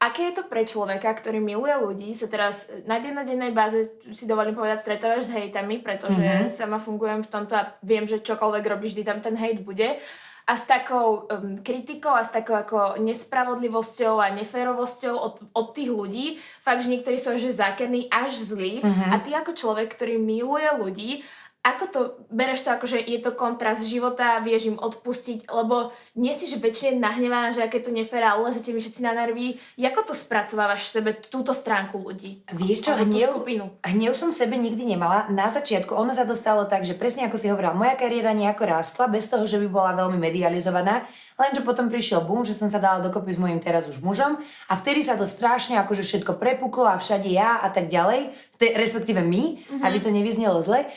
Aké 0.00 0.32
je 0.32 0.40
to 0.40 0.48
pre 0.48 0.64
človeka, 0.64 1.12
ktorý 1.12 1.44
miluje 1.44 1.76
ľudí, 1.76 2.16
sa 2.16 2.24
teraz 2.24 2.72
na 2.88 2.96
dennodennej 3.04 3.52
báze, 3.52 4.00
si 4.08 4.24
dovolím 4.24 4.56
povedať, 4.56 4.80
stretávaš 4.80 5.28
s 5.28 5.36
hejtami, 5.36 5.84
pretože 5.84 6.16
mm-hmm. 6.16 6.48
sama 6.48 6.80
fungujem 6.80 7.20
v 7.20 7.28
tomto 7.28 7.52
a 7.52 7.76
viem, 7.84 8.08
že 8.08 8.24
čokoľvek 8.24 8.64
robíš, 8.64 8.96
vždy 8.96 9.04
tam 9.04 9.20
ten 9.20 9.36
hejt 9.36 9.60
bude. 9.60 10.00
A 10.48 10.56
s 10.56 10.64
takou 10.64 11.28
um, 11.28 11.52
kritikou 11.60 12.16
a 12.16 12.24
s 12.24 12.32
takou 12.32 12.56
ako 12.56 12.96
nespravodlivosťou 12.96 14.24
a 14.24 14.32
neférovosťou 14.32 15.14
od, 15.14 15.34
od 15.52 15.66
tých 15.76 15.92
ľudí, 15.92 16.26
fakt, 16.64 16.80
že 16.80 16.90
niektorí 16.96 17.20
sú 17.20 17.36
až 17.36 17.52
zákerní, 17.52 18.08
až 18.08 18.40
zlí. 18.40 18.80
Mm-hmm. 18.80 19.12
A 19.12 19.20
ty 19.20 19.36
ako 19.36 19.52
človek, 19.52 19.92
ktorý 19.92 20.16
miluje 20.16 20.66
ľudí 20.80 21.10
ako 21.60 21.84
to, 21.92 22.00
bereš 22.32 22.64
to 22.64 22.72
ako, 22.72 22.88
že 22.88 23.04
je 23.04 23.20
to 23.20 23.36
kontrast 23.36 23.84
života, 23.84 24.40
vieš 24.40 24.72
im 24.72 24.80
odpustiť, 24.80 25.44
lebo 25.52 25.92
nie 26.16 26.32
si, 26.32 26.48
že 26.48 26.56
väčšine 26.56 26.96
nahnevaná, 26.96 27.52
že 27.52 27.60
aké 27.60 27.84
to 27.84 27.92
nefér 27.92 28.32
a 28.32 28.40
lezete 28.40 28.72
mi 28.72 28.80
všetci 28.80 29.04
na 29.04 29.12
nervy. 29.12 29.60
Ako 29.76 30.08
to 30.08 30.16
spracovávaš 30.16 30.88
v 30.88 30.92
sebe, 30.96 31.10
túto 31.20 31.52
stránku 31.52 32.00
ľudí? 32.00 32.48
Vieš 32.48 32.88
čo, 32.88 32.96
hnev, 32.96 33.44
hnev 33.84 34.12
som 34.16 34.32
sebe 34.32 34.56
nikdy 34.56 34.96
nemala. 34.96 35.28
Na 35.28 35.52
začiatku 35.52 35.92
ono 35.92 36.16
sa 36.16 36.24
dostalo 36.24 36.64
tak, 36.64 36.88
že 36.88 36.96
presne 36.96 37.28
ako 37.28 37.36
si 37.36 37.52
hovorila, 37.52 37.76
moja 37.76 37.92
kariéra 37.92 38.32
nejako 38.32 38.64
rástla, 38.64 39.12
bez 39.12 39.28
toho, 39.28 39.44
že 39.44 39.60
by 39.60 39.68
bola 39.68 39.92
veľmi 40.00 40.16
medializovaná, 40.16 41.04
lenže 41.36 41.60
potom 41.60 41.92
prišiel 41.92 42.24
boom, 42.24 42.40
že 42.40 42.56
som 42.56 42.72
sa 42.72 42.80
dala 42.80 43.04
dokopy 43.04 43.36
s 43.36 43.42
mojim 43.42 43.60
teraz 43.60 43.84
už 43.84 44.00
mužom 44.00 44.40
a 44.40 44.72
vtedy 44.80 45.04
sa 45.04 45.12
to 45.12 45.28
strašne 45.28 45.76
akože 45.76 46.08
všetko 46.08 46.40
prepuklo 46.40 46.88
a 46.88 46.96
všade 46.96 47.28
ja 47.28 47.60
a 47.60 47.68
tak 47.68 47.92
ďalej, 47.92 48.32
respektíve 48.56 49.20
my, 49.20 49.60
mm-hmm. 49.60 49.84
aby 49.84 49.96
to 50.00 50.08
nevyznelo 50.08 50.64
zle. 50.64 50.88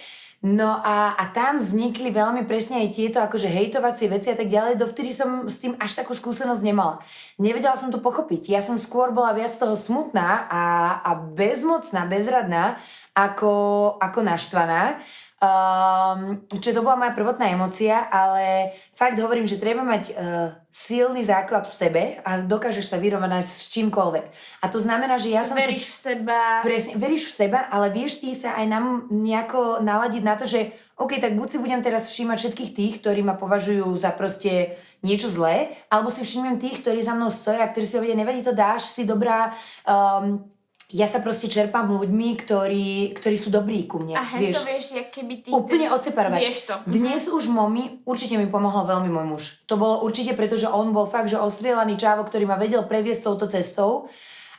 No 0.44 0.76
a, 0.84 1.16
a 1.16 1.32
tam 1.32 1.64
vznikli 1.64 2.12
veľmi 2.12 2.44
presne 2.44 2.84
aj 2.84 3.00
tieto 3.00 3.24
akože 3.24 3.48
hejtovacie 3.48 4.12
veci 4.12 4.28
a 4.28 4.36
tak 4.36 4.52
ďalej, 4.52 4.76
dovtedy 4.76 5.16
som 5.16 5.48
s 5.48 5.64
tým 5.64 5.80
až 5.80 5.96
takú 5.96 6.12
skúsenosť 6.12 6.60
nemala. 6.68 7.00
Nevedela 7.40 7.80
som 7.80 7.96
to 7.96 8.04
pochopiť. 8.04 8.52
Ja 8.52 8.60
som 8.60 8.76
skôr 8.76 9.16
bola 9.16 9.32
viac 9.32 9.56
toho 9.56 9.80
smutná 9.80 10.44
a, 10.52 10.64
a 11.00 11.16
bezmocná, 11.16 12.04
bezradná 12.12 12.76
ako, 13.16 13.96
ako 14.04 14.20
naštvaná. 14.20 15.00
Um, 15.44 16.48
čo 16.56 16.72
to 16.72 16.80
bola 16.80 16.96
moja 16.96 17.12
prvotná 17.12 17.52
emocia, 17.52 18.08
ale 18.08 18.72
fakt 18.96 19.20
hovorím, 19.20 19.44
že 19.44 19.60
treba 19.60 19.84
mať 19.84 20.16
uh, 20.16 20.56
silný 20.72 21.20
základ 21.20 21.68
v 21.68 21.76
sebe 21.76 22.04
a 22.24 22.40
dokážeš 22.40 22.88
sa 22.88 22.96
vyrovnať 22.96 23.44
s 23.44 23.68
čímkoľvek. 23.76 24.26
A 24.64 24.66
to 24.72 24.80
znamená, 24.80 25.20
že 25.20 25.36
ja 25.36 25.44
som... 25.44 25.60
Veríš 25.60 25.84
si, 25.84 25.92
v 25.92 25.98
seba. 26.00 26.64
Presne, 26.64 26.96
veríš 26.96 27.28
v 27.28 27.36
seba, 27.44 27.68
ale 27.68 27.92
vieš 27.92 28.24
ty 28.24 28.32
sa 28.32 28.56
aj 28.56 28.72
nám 28.72 28.86
nejako 29.12 29.84
naladiť 29.84 30.24
na 30.24 30.40
to, 30.40 30.48
že 30.48 30.72
OK, 30.96 31.20
tak 31.20 31.36
buď 31.36 31.48
si 31.52 31.58
budem 31.60 31.84
teraz 31.84 32.08
všímať 32.08 32.38
všetkých 32.40 32.72
tých, 32.72 32.94
ktorí 33.04 33.20
ma 33.20 33.36
považujú 33.36 33.92
za 34.00 34.16
proste 34.16 34.80
niečo 35.04 35.28
zlé, 35.28 35.76
alebo 35.92 36.08
si 36.08 36.24
všimnem 36.24 36.56
tých, 36.56 36.80
ktorí 36.80 37.04
za 37.04 37.20
mnou 37.20 37.28
stoja, 37.28 37.68
ktorí 37.68 37.84
si 37.84 38.00
hovoria, 38.00 38.16
nevadí 38.16 38.40
to, 38.40 38.56
dáš 38.56 38.96
si 38.96 39.04
dobrá, 39.04 39.52
um, 39.84 40.53
ja 40.92 41.08
sa 41.08 41.24
proste 41.24 41.48
čerpám 41.48 41.88
ľuďmi, 41.88 42.30
ktorí, 42.44 43.16
ktorí 43.16 43.36
sú 43.40 43.48
dobrí 43.54 43.88
ku 43.88 44.04
mne. 44.04 44.20
A 44.20 44.28
vieš, 44.36 44.62
to 44.62 44.68
vieš, 44.68 44.86
keby 45.08 45.34
ty... 45.40 45.50
Úplne 45.54 45.88
ten... 45.88 45.96
odseparovať. 45.96 46.40
Vieš 46.44 46.60
to. 46.68 46.74
Dnes 46.90 47.24
už 47.32 47.48
momi, 47.48 48.04
určite 48.04 48.36
mi 48.36 48.52
pomohol 48.52 48.84
veľmi 48.84 49.10
môj 49.10 49.26
muž. 49.26 49.44
To 49.72 49.80
bolo 49.80 50.04
určite 50.04 50.36
preto, 50.36 50.60
že 50.60 50.68
on 50.68 50.92
bol 50.92 51.08
fakt, 51.08 51.32
že 51.32 51.40
ostrielaný 51.40 51.96
čávo, 51.96 52.28
ktorý 52.28 52.44
ma 52.50 52.60
vedel 52.60 52.84
previesť 52.84 53.32
touto 53.32 53.48
cestou. 53.48 54.12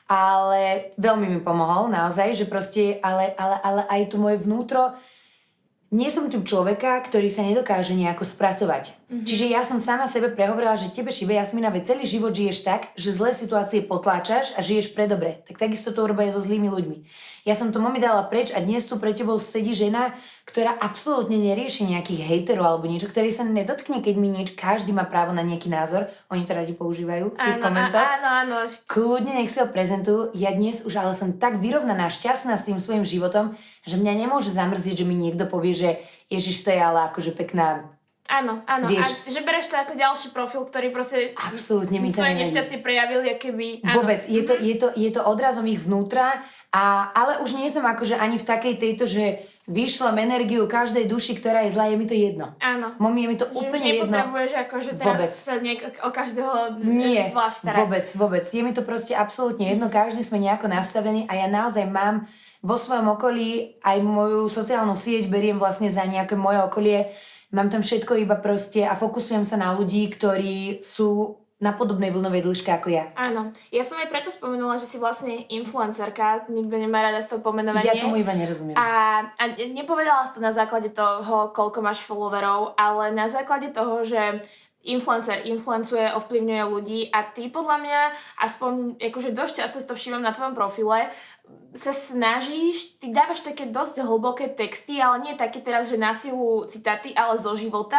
Ale 0.05 0.93
veľmi 1.01 1.33
mi 1.33 1.41
pomohol, 1.41 1.89
naozaj, 1.89 2.37
že 2.37 2.45
proste, 2.45 3.01
ale, 3.01 3.33
ale, 3.41 3.57
ale 3.65 3.83
aj 3.89 4.13
to 4.13 4.21
moje 4.21 4.37
vnútro 4.37 4.93
nie 5.95 6.11
som 6.11 6.27
typ 6.27 6.43
človeka, 6.43 6.99
ktorý 7.07 7.31
sa 7.31 7.47
nedokáže 7.47 7.95
nejako 7.95 8.27
spracovať. 8.27 8.99
Mm-hmm. 9.07 9.23
Čiže 9.31 9.47
ja 9.47 9.63
som 9.63 9.79
sama 9.79 10.11
sebe 10.11 10.27
prehovorila, 10.27 10.75
že 10.75 10.91
tebe 10.91 11.15
šibe 11.15 11.39
Jasmina, 11.39 11.71
veď 11.71 11.95
celý 11.95 12.03
život 12.03 12.35
žiješ 12.35 12.67
tak, 12.67 12.91
že 12.99 13.15
zlé 13.15 13.31
situácie 13.31 13.79
potláčaš 13.79 14.59
a 14.59 14.61
žiješ 14.61 14.91
pre 14.91 15.07
dobre. 15.07 15.47
Tak 15.47 15.63
takisto 15.63 15.95
to 15.95 16.03
urobia 16.03 16.27
aj 16.27 16.35
so 16.35 16.43
zlými 16.43 16.67
ľuďmi. 16.67 16.99
Ja 17.47 17.55
som 17.55 17.71
to 17.71 17.79
momi 17.79 18.03
dala 18.03 18.27
preč 18.27 18.51
a 18.51 18.59
dnes 18.59 18.83
tu 18.91 18.99
pre 18.99 19.15
tebou 19.15 19.39
sedí 19.39 19.71
žena, 19.71 20.19
ktorá 20.45 20.77
absolútne 20.77 21.41
nerieši 21.41 21.89
nejakých 21.89 22.21
hejterov 22.29 22.69
alebo 22.69 22.85
niečo, 22.85 23.09
ktorý 23.09 23.33
sa 23.33 23.49
nedotkne, 23.49 24.05
keď 24.05 24.15
mi 24.21 24.29
niečo, 24.29 24.53
každý 24.53 24.93
má 24.93 25.09
právo 25.09 25.33
na 25.33 25.41
nejaký 25.41 25.73
názor. 25.73 26.13
Oni 26.29 26.45
to 26.45 26.53
radi 26.53 26.77
používajú 26.77 27.33
v 27.33 27.39
tých 27.41 27.57
Áno, 27.57 27.65
komentoch. 27.65 28.05
áno, 28.05 28.29
áno. 28.45 28.57
Kľudne 28.85 29.41
nech 29.41 29.49
si 29.49 29.59
ho 29.65 29.69
prezentujú. 29.73 30.37
Ja 30.37 30.53
dnes 30.53 30.85
už 30.85 31.01
ale 31.01 31.17
som 31.17 31.41
tak 31.41 31.65
vyrovnaná, 31.65 32.13
šťastná 32.13 32.61
s 32.61 32.69
tým 32.69 32.77
svojim 32.77 33.09
životom, 33.09 33.57
že 33.89 33.97
mňa 33.97 34.29
nemôže 34.29 34.53
zamrzieť, 34.53 35.01
že 35.01 35.09
mi 35.09 35.17
niekto 35.17 35.49
povie, 35.49 35.73
že 35.73 35.91
Ježiš, 36.29 36.69
to 36.69 36.71
je 36.77 36.81
ale 36.81 37.09
akože 37.09 37.33
pekná 37.33 37.89
Áno, 38.25 38.65
áno. 38.65 38.89
Vieš- 38.89 39.21
A 39.21 39.31
že 39.31 39.41
bereš 39.41 39.69
to 39.69 39.77
ako 39.77 39.93
ďalší 39.95 40.33
profil, 40.33 40.65
ktorý 40.65 40.89
proste 40.89 41.37
Absolútne 41.37 42.01
mi 42.01 42.09
svoje 42.09 42.33
nešťastie 42.35 42.81
prejavil, 42.81 43.21
keby... 43.37 43.85
Áno. 43.85 44.01
Vôbec, 44.01 44.25
je 44.25 44.41
to, 44.41 44.57
je, 44.57 44.75
to, 44.75 44.89
je 44.93 45.11
to 45.13 45.21
odrazom 45.21 45.69
ich 45.69 45.77
vnútra, 45.79 46.41
a, 46.71 47.13
ale 47.13 47.45
už 47.45 47.53
nie 47.53 47.69
som 47.69 47.85
akože 47.85 48.17
ani 48.17 48.35
v 48.35 48.45
takej 48.45 48.75
tejto, 48.77 49.05
že 49.05 49.25
vyšlem 49.65 50.25
energiu 50.25 50.65
každej 50.65 51.05
duši, 51.05 51.37
ktorá 51.37 51.65
je 51.65 51.73
zlá, 51.73 51.85
je 51.87 51.97
mi 51.97 52.05
to 52.05 52.13
jedno. 52.13 52.57
Áno. 52.59 52.97
Momi, 52.97 53.23
je 53.23 53.29
mi 53.29 53.37
to 53.37 53.45
Že 53.45 53.55
úplne 53.55 53.77
už 53.83 53.93
jedno. 53.95 54.05
nepotrebuješ 54.09 54.53
akože 54.59 54.91
teraz 54.95 55.05
Vôbec. 55.07 55.33
sa 55.35 55.55
niek- 55.59 55.85
o 56.01 56.11
každého 56.11 56.53
Nie, 56.81 57.29
zvlášť 57.29 57.57
starať. 57.61 57.77
vôbec, 57.79 58.07
vôbec. 58.15 58.45
Je 58.47 58.63
mi 58.63 58.73
to 58.73 58.81
proste 58.81 59.13
absolútne 59.15 59.69
jedno, 59.69 59.87
každý 59.87 60.21
sme 60.21 60.41
nejako 60.41 60.67
nastavení 60.67 61.29
a 61.29 61.37
ja 61.37 61.47
naozaj 61.47 61.85
mám 61.87 62.25
vo 62.61 62.75
svojom 62.75 63.05
okolí 63.11 63.77
aj 63.81 64.01
moju 64.01 64.49
sociálnu 64.49 64.93
sieť, 64.95 65.29
beriem 65.29 65.57
vlastne 65.57 65.87
za 65.87 66.03
nejaké 66.03 66.33
moje 66.35 66.57
okolie, 66.59 67.13
mám 67.55 67.71
tam 67.71 67.87
všetko 67.87 68.19
iba 68.19 68.35
proste 68.35 68.83
a 68.83 68.99
fokusujem 68.99 69.47
sa 69.47 69.55
na 69.55 69.71
ľudí, 69.71 70.11
ktorí 70.11 70.83
sú 70.83 71.39
na 71.63 71.71
podobnej 71.73 72.11
vlnovej 72.11 72.45
dĺžke 72.45 72.69
ako 72.75 72.89
ja. 72.93 73.09
Áno. 73.15 73.55
Ja 73.71 73.87
som 73.87 73.97
aj 73.97 74.11
preto 74.11 74.29
spomenula, 74.29 74.77
že 74.77 74.91
si 74.91 74.99
vlastne 74.99 75.47
influencerka, 75.49 76.51
nikto 76.51 76.77
nemá 76.77 77.01
rada 77.01 77.23
z 77.23 77.31
toho 77.31 77.41
pomenovanie. 77.41 77.89
Ja 77.89 78.03
tomu 78.03 78.19
iba 78.21 78.35
nerozumiem. 78.35 78.77
A, 78.77 79.23
a 79.39 79.43
ne- 79.49 79.73
nepovedala 79.73 80.27
si 80.27 80.37
to 80.37 80.41
na 80.43 80.51
základe 80.51 80.91
toho, 80.91 81.55
koľko 81.55 81.79
máš 81.81 82.03
followerov, 82.05 82.77
ale 82.77 83.15
na 83.15 83.31
základe 83.31 83.71
toho, 83.71 84.03
že 84.03 84.45
influencer 84.85 85.49
influencuje, 85.49 86.13
ovplyvňuje 86.13 86.63
ľudí 86.69 87.01
a 87.09 87.25
ty 87.25 87.49
podľa 87.49 87.77
mňa, 87.81 88.01
aspoň 88.45 89.01
akože 89.01 89.33
dosť 89.33 89.55
často 89.65 89.81
si 89.81 89.89
to 89.89 89.97
všímam 89.97 90.21
na 90.21 90.37
tvojom 90.37 90.53
profile, 90.53 91.09
sa 91.75 91.91
snažíš, 91.91 93.03
ty 93.03 93.11
dávaš 93.11 93.43
také 93.43 93.67
dosť 93.67 94.07
hlboké 94.07 94.47
texty, 94.55 95.03
ale 95.03 95.27
nie 95.27 95.35
také 95.35 95.59
teraz, 95.59 95.91
že 95.91 95.99
na 95.99 96.15
silu 96.15 96.63
citáty, 96.71 97.11
ale 97.19 97.35
zo 97.35 97.59
života. 97.59 97.99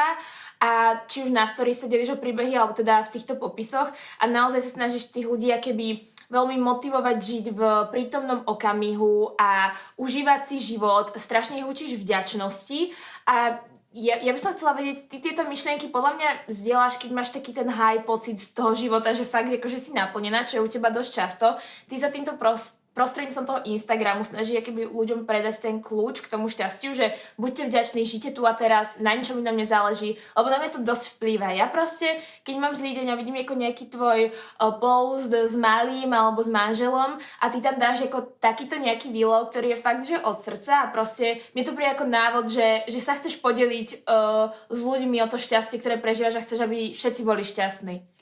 A 0.63 1.03
či 1.11 1.27
už 1.27 1.35
na 1.35 1.43
story 1.43 1.75
sa 1.75 1.91
deliš 1.91 2.15
o 2.15 2.21
príbehy, 2.21 2.55
alebo 2.55 2.71
teda 2.71 3.03
v 3.03 3.19
týchto 3.19 3.35
popisoch. 3.35 3.91
A 4.19 4.23
naozaj 4.31 4.63
sa 4.63 4.71
snažíš 4.79 5.11
tých 5.11 5.27
ľudí 5.27 5.51
akéby 5.51 6.07
veľmi 6.31 6.57
motivovať 6.57 7.17
žiť 7.19 7.45
v 7.53 7.61
prítomnom 7.91 8.47
okamihu 8.47 9.37
a 9.37 9.69
užívať 9.99 10.41
si 10.47 10.57
život, 10.57 11.13
strašne 11.13 11.61
ich 11.61 11.67
učíš 11.67 11.99
vďačnosti. 11.99 12.95
A 13.29 13.61
ja, 13.95 14.19
ja 14.19 14.31
by 14.35 14.39
som 14.39 14.51
chcela 14.55 14.75
vedieť, 14.75 15.07
ty 15.07 15.23
tieto 15.23 15.47
myšlienky 15.47 15.87
podľa 15.87 16.19
mňa 16.19 16.29
zdieľaš, 16.51 16.99
keď 16.99 17.09
máš 17.15 17.31
taký 17.31 17.55
ten 17.55 17.71
high 17.71 18.03
pocit 18.03 18.35
z 18.35 18.51
toho 18.51 18.75
života, 18.75 19.15
že 19.15 19.27
fakt 19.27 19.51
akože 19.51 19.79
si 19.79 19.91
naplnená, 19.95 20.43
čo 20.43 20.59
je 20.59 20.65
u 20.65 20.69
teba 20.71 20.91
dosť 20.91 21.11
často. 21.11 21.47
Ty 21.87 21.95
sa 21.95 22.09
týmto 22.11 22.35
pros, 22.35 22.75
prostredníctvom 22.95 23.45
toho 23.45 23.59
Instagramu 23.67 24.23
snaží 24.23 24.55
keby 24.57 24.87
ľuďom 24.89 25.27
predať 25.27 25.67
ten 25.67 25.83
kľúč 25.83 26.23
k 26.23 26.31
tomu 26.31 26.47
šťastiu, 26.47 26.95
že 26.95 27.11
buďte 27.35 27.67
vďační, 27.67 28.01
žite 28.07 28.31
tu 28.31 28.47
a 28.47 28.55
teraz, 28.55 28.97
na 29.03 29.11
ničom 29.11 29.43
inom 29.43 29.53
nezáleží, 29.53 30.15
lebo 30.33 30.47
na 30.47 30.57
mňa 30.63 30.69
to 30.71 30.87
dosť 30.87 31.19
vplýva. 31.19 31.51
Ja 31.51 31.67
proste, 31.67 32.07
keď 32.47 32.55
mám 32.55 32.73
zlý 32.73 32.95
deň 32.95 33.11
a 33.11 33.19
vidím 33.19 33.35
ako 33.35 33.53
nejaký 33.59 33.85
tvoj 33.91 34.31
uh, 34.31 34.73
post 34.79 35.35
s 35.35 35.53
malým 35.59 36.15
alebo 36.15 36.39
s 36.39 36.49
manželom 36.49 37.19
a 37.19 37.45
ty 37.51 37.59
tam 37.59 37.75
dáš 37.75 38.07
ako 38.07 38.39
takýto 38.39 38.79
nejaký 38.79 39.11
výlov, 39.11 39.51
ktorý 39.51 39.75
je 39.75 39.83
fakt, 39.83 40.07
že 40.07 40.17
od 40.23 40.39
srdca 40.39 40.87
a 40.87 40.89
proste 40.89 41.43
mi 41.51 41.67
to 41.67 41.75
príde 41.75 41.91
ako 41.99 42.07
návod, 42.07 42.47
že, 42.47 42.87
že 42.87 43.03
sa 43.03 43.19
chceš 43.19 43.43
podeliť 43.43 44.07
uh, 44.07 44.55
s 44.71 44.79
ľuďmi 44.79 45.19
o 45.19 45.27
to 45.27 45.35
šťastie, 45.35 45.83
ktoré 45.83 45.99
prežívaš 45.99 46.39
a 46.39 46.43
chceš, 46.47 46.63
aby 46.63 46.95
všetci 46.95 47.21
boli 47.27 47.43
šťastní. 47.43 48.14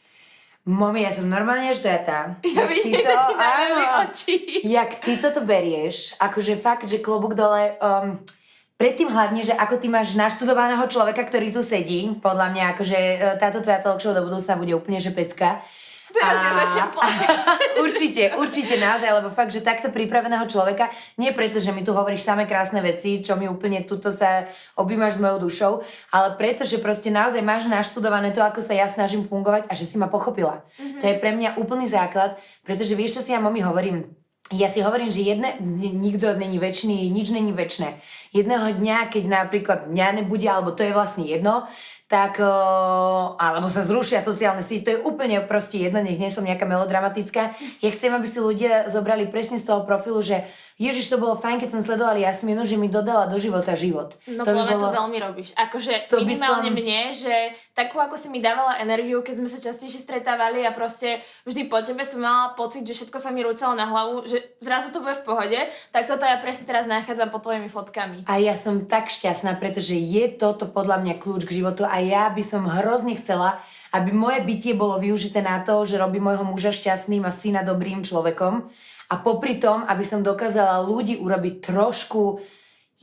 Momi, 0.64 1.04
ja 1.04 1.12
som 1.12 1.28
normálne 1.28 1.68
až 1.76 1.84
data. 1.84 2.40
Ja 2.40 2.64
vidím, 2.72 2.96
že 2.96 3.12
si 3.12 3.34
navili 3.36 3.84
oči. 4.00 4.36
Jak 4.64 5.04
ty 5.04 5.20
toto 5.20 5.44
berieš, 5.44 6.16
akože 6.16 6.56
fakt, 6.56 6.88
že 6.88 7.04
klobúk 7.04 7.36
dole, 7.36 7.76
um, 7.84 8.24
predtým 8.80 9.12
hlavne, 9.12 9.44
že 9.44 9.52
ako 9.52 9.76
ty 9.84 9.92
máš 9.92 10.16
naštudovaného 10.16 10.88
človeka, 10.88 11.24
ktorý 11.28 11.52
tu 11.52 11.60
sedí, 11.60 12.16
podľa 12.16 12.48
mňa 12.56 12.64
akože 12.76 13.00
e, 13.00 13.16
táto 13.40 13.60
tvoja 13.60 13.80
talk 13.84 14.00
show 14.00 14.16
do 14.16 14.24
budúcna 14.24 14.60
bude 14.60 14.72
úplne 14.72 15.04
že 15.04 15.12
pecka. 15.12 15.60
Teraz 16.14 16.38
ja 16.38 16.52
začnem 16.62 16.90
určite, 17.90 18.24
určite 18.38 18.78
naozaj, 18.78 19.10
lebo 19.10 19.34
fakt, 19.34 19.50
že 19.50 19.66
takto 19.66 19.90
pripraveného 19.90 20.46
človeka, 20.46 20.94
nie 21.18 21.34
preto, 21.34 21.58
že 21.58 21.74
mi 21.74 21.82
tu 21.82 21.90
hovoríš 21.92 22.22
samé 22.22 22.46
krásne 22.46 22.86
veci, 22.86 23.26
čo 23.26 23.34
mi 23.34 23.50
úplne 23.50 23.82
tuto 23.82 24.14
sa 24.14 24.46
objímaš 24.78 25.18
s 25.18 25.22
mojou 25.26 25.38
dušou, 25.50 25.74
ale 26.14 26.38
preto, 26.38 26.62
že 26.62 26.78
proste 26.78 27.10
naozaj 27.10 27.42
máš 27.42 27.66
naštudované 27.66 28.30
to, 28.30 28.46
ako 28.46 28.62
sa 28.62 28.78
ja 28.78 28.86
snažím 28.86 29.26
fungovať 29.26 29.66
a 29.68 29.74
že 29.74 29.90
si 29.90 29.98
ma 29.98 30.06
pochopila. 30.06 30.62
Mm-hmm. 30.78 31.00
To 31.02 31.06
je 31.10 31.16
pre 31.18 31.32
mňa 31.34 31.58
úplný 31.58 31.90
základ, 31.90 32.38
pretože 32.62 32.94
vieš, 32.94 33.18
čo 33.18 33.22
si 33.26 33.34
ja 33.34 33.42
mami 33.42 33.66
hovorím, 33.66 34.06
ja 34.54 34.70
si 34.70 34.86
hovorím, 34.86 35.10
že 35.10 35.26
jedne, 35.26 35.58
nikto 35.98 36.36
není 36.38 36.62
väčší, 36.62 37.10
nič 37.10 37.34
není 37.34 37.56
väčné. 37.56 37.98
Jedného 38.36 38.76
dňa, 38.76 39.10
keď 39.10 39.24
napríklad 39.26 39.80
dňa 39.90 40.22
nebude, 40.22 40.46
alebo 40.46 40.76
to 40.76 40.86
je 40.86 40.94
vlastne 40.94 41.26
jedno, 41.26 41.66
tak, 42.14 42.38
alebo 43.42 43.74
sa 43.74 43.82
zrušia 43.82 44.22
sociálne 44.22 44.62
siete, 44.62 44.86
to 44.86 44.94
je 44.94 45.02
úplne 45.02 45.42
proste 45.50 45.82
jedno, 45.82 45.98
nech 45.98 46.22
nie 46.22 46.30
som 46.30 46.46
nejaká 46.46 46.70
melodramatická. 46.70 47.58
Ja 47.82 47.90
chcem, 47.90 48.14
aby 48.14 48.30
si 48.30 48.38
ľudia 48.38 48.86
zobrali 48.86 49.26
presne 49.34 49.58
z 49.58 49.66
toho 49.66 49.82
profilu, 49.82 50.22
že 50.22 50.46
Ježiš, 50.82 51.14
to 51.14 51.22
bolo 51.22 51.38
fajn, 51.38 51.62
keď 51.62 51.70
som 51.70 51.82
sledoval 51.86 52.18
Jasminu, 52.18 52.66
že 52.66 52.82
mi 52.82 52.90
dodala 52.90 53.30
do 53.30 53.38
života 53.38 53.78
život. 53.78 54.18
No 54.26 54.42
to 54.42 54.50
podľa 54.50 54.66
mňa 54.66 54.78
to 54.82 54.90
veľmi 54.90 55.18
robíš. 55.22 55.50
Akože 55.54 56.10
To 56.10 56.26
by 56.26 56.34
minimálne 56.34 56.70
som- 56.74 56.78
mne, 56.78 57.02
že 57.14 57.34
takú 57.78 58.02
ako 58.02 58.18
si 58.18 58.28
mi 58.34 58.42
dávala 58.42 58.82
energiu, 58.82 59.22
keď 59.22 59.36
sme 59.38 59.50
sa 59.50 59.62
častejšie 59.62 60.02
stretávali 60.02 60.66
a 60.66 60.74
proste 60.74 61.22
vždy 61.46 61.70
po 61.70 61.78
tebe 61.86 62.02
som 62.02 62.22
mala 62.22 62.58
pocit, 62.58 62.82
že 62.84 62.94
všetko 62.98 63.18
sa 63.22 63.30
mi 63.30 63.46
rúcalo 63.46 63.78
na 63.78 63.86
hlavu, 63.86 64.26
že 64.26 64.42
zrazu 64.60 64.90
to 64.90 65.02
bude 65.02 65.14
v 65.14 65.26
pohode, 65.26 65.60
tak 65.94 66.10
toto 66.10 66.26
ja 66.26 66.42
presne 66.42 66.66
teraz 66.66 66.90
nachádzam 66.90 67.30
pod 67.30 67.46
tvojimi 67.46 67.70
fotkami. 67.70 68.26
A 68.26 68.42
ja 68.42 68.58
som 68.58 68.90
tak 68.90 69.14
šťastná, 69.14 69.62
pretože 69.62 69.94
je 69.94 70.26
toto 70.34 70.66
podľa 70.66 71.00
mňa 71.06 71.14
kľúč 71.22 71.46
k 71.46 71.62
životu 71.62 71.86
a 71.86 72.02
ja 72.02 72.28
by 72.34 72.42
som 72.42 72.66
hrozne 72.66 73.14
chcela, 73.14 73.62
aby 73.94 74.10
moje 74.10 74.42
bytie 74.42 74.74
bolo 74.74 74.98
využité 74.98 75.46
na 75.46 75.62
to, 75.62 75.86
že 75.86 76.02
robí 76.02 76.18
môjho 76.18 76.42
muža 76.42 76.74
šťastným 76.74 77.22
a 77.24 77.32
syna 77.32 77.62
dobrým 77.62 78.02
človekom 78.02 78.66
a 79.14 79.22
popri 79.22 79.62
tom, 79.62 79.86
aby 79.86 80.02
som 80.02 80.26
dokázala 80.26 80.82
ľudí 80.82 81.22
urobiť 81.22 81.62
trošku 81.62 82.42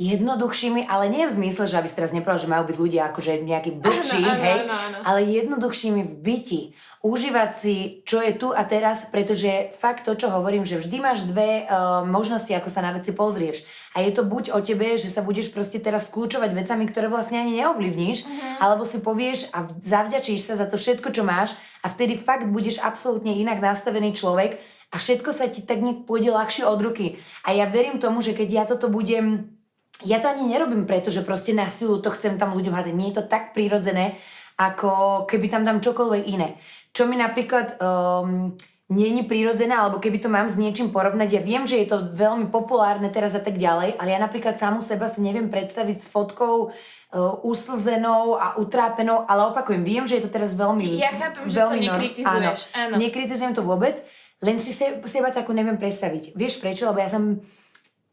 jednoduchšími, 0.00 0.88
ale 0.88 1.12
nie 1.12 1.28
v 1.28 1.36
zmysle, 1.36 1.68
že 1.68 1.76
aby 1.76 1.84
si 1.84 1.92
teraz 1.92 2.16
nepovedal, 2.16 2.40
že 2.40 2.48
majú 2.48 2.64
byť 2.72 2.76
ľudia 2.80 3.12
akože 3.12 3.44
nejaký 3.44 3.70
blbší, 3.84 4.24
hej, 4.24 4.64
áno, 4.64 4.72
áno. 4.72 4.98
ale 5.04 5.28
jednoduchšími 5.28 6.00
v 6.08 6.14
byti. 6.16 6.62
Užívať 7.04 7.50
si, 7.56 7.76
čo 8.08 8.20
je 8.24 8.32
tu 8.32 8.52
a 8.52 8.64
teraz, 8.64 9.08
pretože 9.12 9.72
fakt 9.76 10.08
to, 10.08 10.16
čo 10.16 10.32
hovorím, 10.32 10.64
že 10.64 10.80
vždy 10.80 10.96
máš 11.00 11.28
dve 11.28 11.64
uh, 11.64 12.00
možnosti, 12.04 12.48
ako 12.52 12.68
sa 12.72 12.80
na 12.80 12.96
veci 12.96 13.12
pozrieš. 13.12 13.64
A 13.92 14.00
je 14.00 14.12
to 14.12 14.24
buď 14.24 14.56
o 14.56 14.60
tebe, 14.64 14.96
že 14.96 15.12
sa 15.12 15.20
budeš 15.20 15.52
proste 15.52 15.76
teraz 15.80 16.08
skľúčovať 16.08 16.52
vecami, 16.56 16.84
ktoré 16.88 17.12
vlastne 17.12 17.36
ani 17.36 17.60
neovlivníš, 17.60 18.24
Mhm. 18.24 18.64
alebo 18.64 18.88
si 18.88 19.04
povieš 19.04 19.52
a 19.52 19.68
zavďačíš 19.68 20.40
sa 20.48 20.56
za 20.56 20.64
to 20.64 20.80
všetko, 20.80 21.12
čo 21.12 21.24
máš 21.24 21.52
a 21.84 21.92
vtedy 21.92 22.16
fakt 22.16 22.48
budeš 22.48 22.80
absolútne 22.80 23.36
inak 23.36 23.60
nastavený 23.60 24.16
človek 24.16 24.56
a 24.92 24.96
všetko 24.96 25.30
sa 25.32 25.48
ti 25.48 25.60
tak 25.64 25.84
nejak 25.84 26.08
pôjde 26.08 26.32
ľahšie 26.32 26.64
od 26.64 26.80
ruky. 26.80 27.20
A 27.44 27.52
ja 27.52 27.68
verím 27.68 28.00
tomu, 28.00 28.24
že 28.24 28.32
keď 28.32 28.48
ja 28.48 28.64
toto 28.64 28.88
budem 28.88 29.59
ja 30.04 30.18
to 30.18 30.28
ani 30.28 30.48
nerobím 30.48 30.88
preto, 30.88 31.12
že 31.12 31.24
proste 31.24 31.52
na 31.52 31.68
silu 31.68 32.00
to 32.00 32.12
chcem 32.12 32.40
tam 32.40 32.56
ľuďom 32.56 32.72
házať. 32.72 32.92
Mne 32.92 33.08
je 33.12 33.16
to 33.20 33.24
tak 33.28 33.52
prirodzené, 33.52 34.16
ako 34.60 35.24
keby 35.24 35.48
tam 35.48 35.64
dám 35.64 35.80
čokoľvek 35.80 36.22
iné. 36.28 36.60
Čo 36.92 37.08
mi 37.08 37.16
napríklad 37.16 37.80
um, 37.80 38.52
není 38.90 39.22
prirodzené, 39.22 39.72
alebo 39.72 40.02
keby 40.02 40.18
to 40.18 40.28
mám 40.28 40.50
s 40.50 40.58
niečím 40.58 40.90
porovnať, 40.90 41.38
ja 41.38 41.42
viem, 41.42 41.62
že 41.62 41.78
je 41.78 41.88
to 41.88 42.10
veľmi 42.10 42.50
populárne 42.50 43.06
teraz 43.08 43.38
a 43.38 43.40
tak 43.40 43.54
ďalej, 43.54 43.94
ale 43.96 44.08
ja 44.10 44.18
napríklad 44.18 44.58
samu 44.58 44.82
seba 44.82 45.06
si 45.06 45.22
neviem 45.22 45.46
predstaviť 45.46 45.96
s 46.02 46.10
fotkou 46.10 46.68
uh, 46.68 47.46
uslzenou 47.46 48.34
a 48.34 48.58
utrápenou, 48.58 49.22
ale 49.30 49.54
opakujem, 49.54 49.86
viem, 49.86 50.04
že 50.04 50.18
je 50.18 50.26
to 50.26 50.34
teraz 50.34 50.58
veľmi 50.58 50.98
Ja 50.98 51.14
chápem, 51.14 51.46
že 51.46 51.56
veľmi 51.56 51.78
to 51.78 51.86
norm- 51.86 52.02
nekritizuješ, 52.02 52.60
áno. 52.74 52.94
Nekritizujem 52.98 53.52
to 53.54 53.62
vôbec, 53.62 54.02
len 54.42 54.58
si 54.58 54.74
se, 54.74 54.98
seba 55.06 55.30
takú 55.30 55.54
neviem 55.54 55.78
predstaviť. 55.78 56.34
Vieš 56.34 56.58
prečo? 56.58 56.90
Lebo 56.90 56.98
ja 56.98 57.06
som 57.06 57.38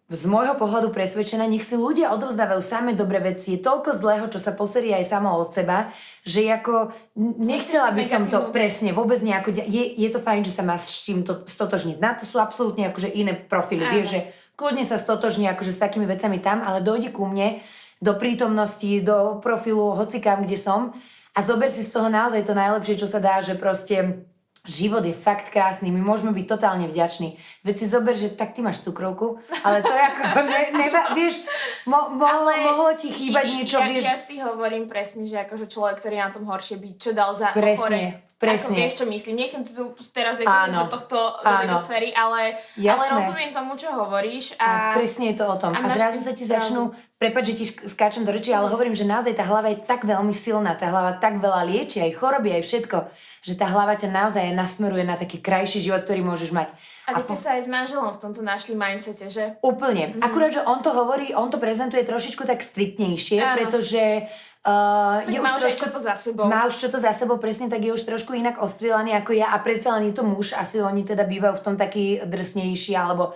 z 0.08 0.24
môjho 0.32 0.56
pohľadu 0.56 0.96
presvedčená, 0.96 1.44
nech 1.52 1.68
si 1.68 1.76
ľudia 1.76 2.16
odovzdávajú 2.16 2.64
samé 2.64 2.96
dobré 2.96 3.20
veci. 3.20 3.60
Je 3.60 3.64
toľko 3.64 3.92
zlého, 3.92 4.26
čo 4.32 4.40
sa 4.40 4.56
poserí 4.56 4.96
aj 4.96 5.04
samo 5.04 5.36
od 5.36 5.52
seba, 5.52 5.92
že 6.24 6.48
ako 6.48 6.96
nechcela 7.44 7.92
by 7.92 8.04
som 8.08 8.32
to 8.32 8.48
presne 8.56 8.96
vôbec 8.96 9.20
nejako... 9.20 9.52
Je, 9.52 9.84
je 10.00 10.08
to 10.08 10.24
fajn, 10.24 10.48
že 10.48 10.56
sa 10.56 10.64
máš 10.64 10.88
s 10.88 11.04
čím 11.04 11.28
to 11.28 11.44
stotožniť. 11.44 12.00
Na 12.00 12.16
to 12.16 12.24
sú 12.24 12.40
absolútne 12.40 12.88
akože 12.88 13.12
iné 13.12 13.36
profily. 13.36 13.84
Vieš, 13.84 14.08
že 14.16 14.20
kľudne 14.56 14.88
sa 14.88 14.96
stotožní 14.96 15.52
akože 15.52 15.76
s 15.76 15.84
takými 15.84 16.08
vecami 16.08 16.40
tam, 16.40 16.64
ale 16.64 16.80
dojde 16.80 17.12
ku 17.12 17.28
mne, 17.28 17.60
do 18.00 18.16
prítomnosti, 18.16 19.04
do 19.04 19.44
profilu, 19.44 19.92
hocikám, 19.92 20.48
kde 20.48 20.56
som 20.56 20.96
a 21.38 21.40
zober 21.44 21.70
si 21.70 21.86
z 21.86 21.94
toho 21.94 22.10
naozaj 22.10 22.48
to 22.48 22.58
najlepšie, 22.58 22.98
čo 22.98 23.06
sa 23.06 23.22
dá, 23.22 23.38
že 23.46 23.54
proste 23.54 24.26
život 24.68 25.02
je 25.02 25.16
fakt 25.16 25.50
krásny, 25.50 25.90
my 25.90 26.04
môžeme 26.04 26.36
byť 26.36 26.46
totálne 26.46 26.86
vďační. 26.92 27.40
Veď 27.64 27.76
si 27.80 27.86
zober, 27.88 28.14
že 28.14 28.36
tak 28.36 28.52
ty 28.52 28.60
máš 28.60 28.84
cukrovku, 28.84 29.40
ale 29.64 29.80
to 29.80 29.90
je 29.90 30.02
ako, 30.04 30.24
ne, 30.52 30.62
neba, 30.76 31.16
vieš, 31.16 31.48
mo, 31.88 32.12
mo, 32.12 32.28
ale 32.28 32.68
mohlo 32.68 32.92
ti 32.94 33.08
chýbať 33.10 33.46
i, 33.48 33.52
niečo, 33.58 33.80
ja, 33.80 33.88
vieš. 33.88 34.04
Ja 34.04 34.20
si 34.20 34.36
hovorím 34.44 34.92
presne, 34.92 35.24
že 35.24 35.40
akože 35.48 35.72
človek, 35.72 36.04
ktorý 36.04 36.20
je 36.20 36.24
na 36.28 36.32
tom 36.36 36.46
horšie 36.46 36.78
byť, 36.78 36.94
čo 37.00 37.12
dal 37.16 37.32
za 37.34 37.56
Presne, 37.56 37.80
ochore. 37.80 38.27
Presne. 38.38 38.78
Ako 38.78 38.82
vieš, 38.82 38.94
čo 39.02 39.06
myslím. 39.10 39.34
Nechcem 39.42 39.62
tu 39.66 39.94
teraz 40.14 40.38
do 40.38 40.84
tohto, 40.94 41.18
do 41.42 41.52
tejto 41.66 41.78
sféry, 41.82 42.10
ale, 42.14 42.62
ale 42.78 43.06
rozumiem 43.18 43.50
tomu, 43.50 43.74
čo 43.74 43.90
hovoríš. 43.90 44.54
A 44.62 44.94
A, 44.94 44.96
presne 44.96 45.34
je 45.34 45.42
to 45.42 45.46
o 45.50 45.58
tom. 45.58 45.74
a 45.74 45.82
A, 45.82 45.90
zrazu 45.90 46.22
sa 46.22 46.38
ti 46.38 46.46
začnú, 46.46 46.94
prepáč, 47.18 47.54
že 47.54 47.56
ti 47.58 47.66
skáčem 47.66 48.22
do 48.22 48.30
reči, 48.30 48.54
ale 48.54 48.70
hovorím, 48.70 48.94
že 48.94 49.10
naozaj 49.10 49.34
tá 49.34 49.44
hlava 49.44 49.74
je 49.74 49.82
tak 49.82 50.06
veľmi 50.06 50.34
silná, 50.38 50.78
tá 50.78 50.94
hlava 50.94 51.18
tak 51.18 51.42
veľa 51.42 51.66
lieči, 51.66 51.98
aj 52.06 52.14
choroby, 52.14 52.54
aj 52.54 52.64
všetko, 52.64 52.98
že 53.42 53.54
tá 53.58 53.66
hlava 53.66 53.98
ťa 53.98 54.14
naozaj 54.14 54.54
nasmeruje 54.54 55.02
na 55.02 55.18
taký 55.18 55.42
krajší 55.42 55.82
život, 55.82 56.06
ktorý 56.06 56.22
môžeš 56.22 56.54
mať. 56.54 56.70
A 57.08 57.16
vy 57.16 57.22
ste 57.24 57.40
sa 57.40 57.56
aj 57.56 57.64
s 57.64 57.70
manželom 57.72 58.12
v 58.12 58.20
tomto 58.20 58.44
našli 58.44 58.76
mindsete, 58.76 59.32
že? 59.32 59.56
Úplne. 59.64 60.20
Mhm. 60.20 60.20
Akurát, 60.20 60.52
že 60.52 60.62
on 60.68 60.84
to 60.84 60.92
hovorí, 60.92 61.32
on 61.32 61.48
to 61.48 61.56
prezentuje 61.56 62.04
trošičku 62.04 62.44
tak 62.44 62.60
striktnejšie, 62.60 63.40
Áno. 63.40 63.56
pretože 63.56 64.28
uh, 64.68 65.24
Tak 65.24 65.32
je 65.32 65.40
má 65.40 65.56
už 65.56 65.64
trošku... 65.72 65.88
čo 65.88 65.96
to 65.96 66.00
za 66.04 66.16
sebou. 66.20 66.52
Má 66.52 66.68
už 66.68 66.76
čo 66.76 66.88
to 66.92 67.00
za 67.00 67.16
sebou, 67.16 67.40
presne 67.40 67.72
tak 67.72 67.80
je 67.80 67.96
už 67.96 68.04
trošku 68.04 68.36
inak 68.36 68.60
ostrielaný 68.60 69.16
ako 69.24 69.40
ja 69.40 69.56
a 69.56 69.64
predsa 69.64 69.96
len 69.96 70.12
je 70.12 70.20
to 70.20 70.28
muž, 70.28 70.52
asi 70.52 70.84
oni 70.84 71.08
teda 71.08 71.24
bývajú 71.24 71.56
v 71.56 71.64
tom 71.64 71.76
taký 71.80 72.20
drsnejší 72.28 73.00
alebo 73.00 73.32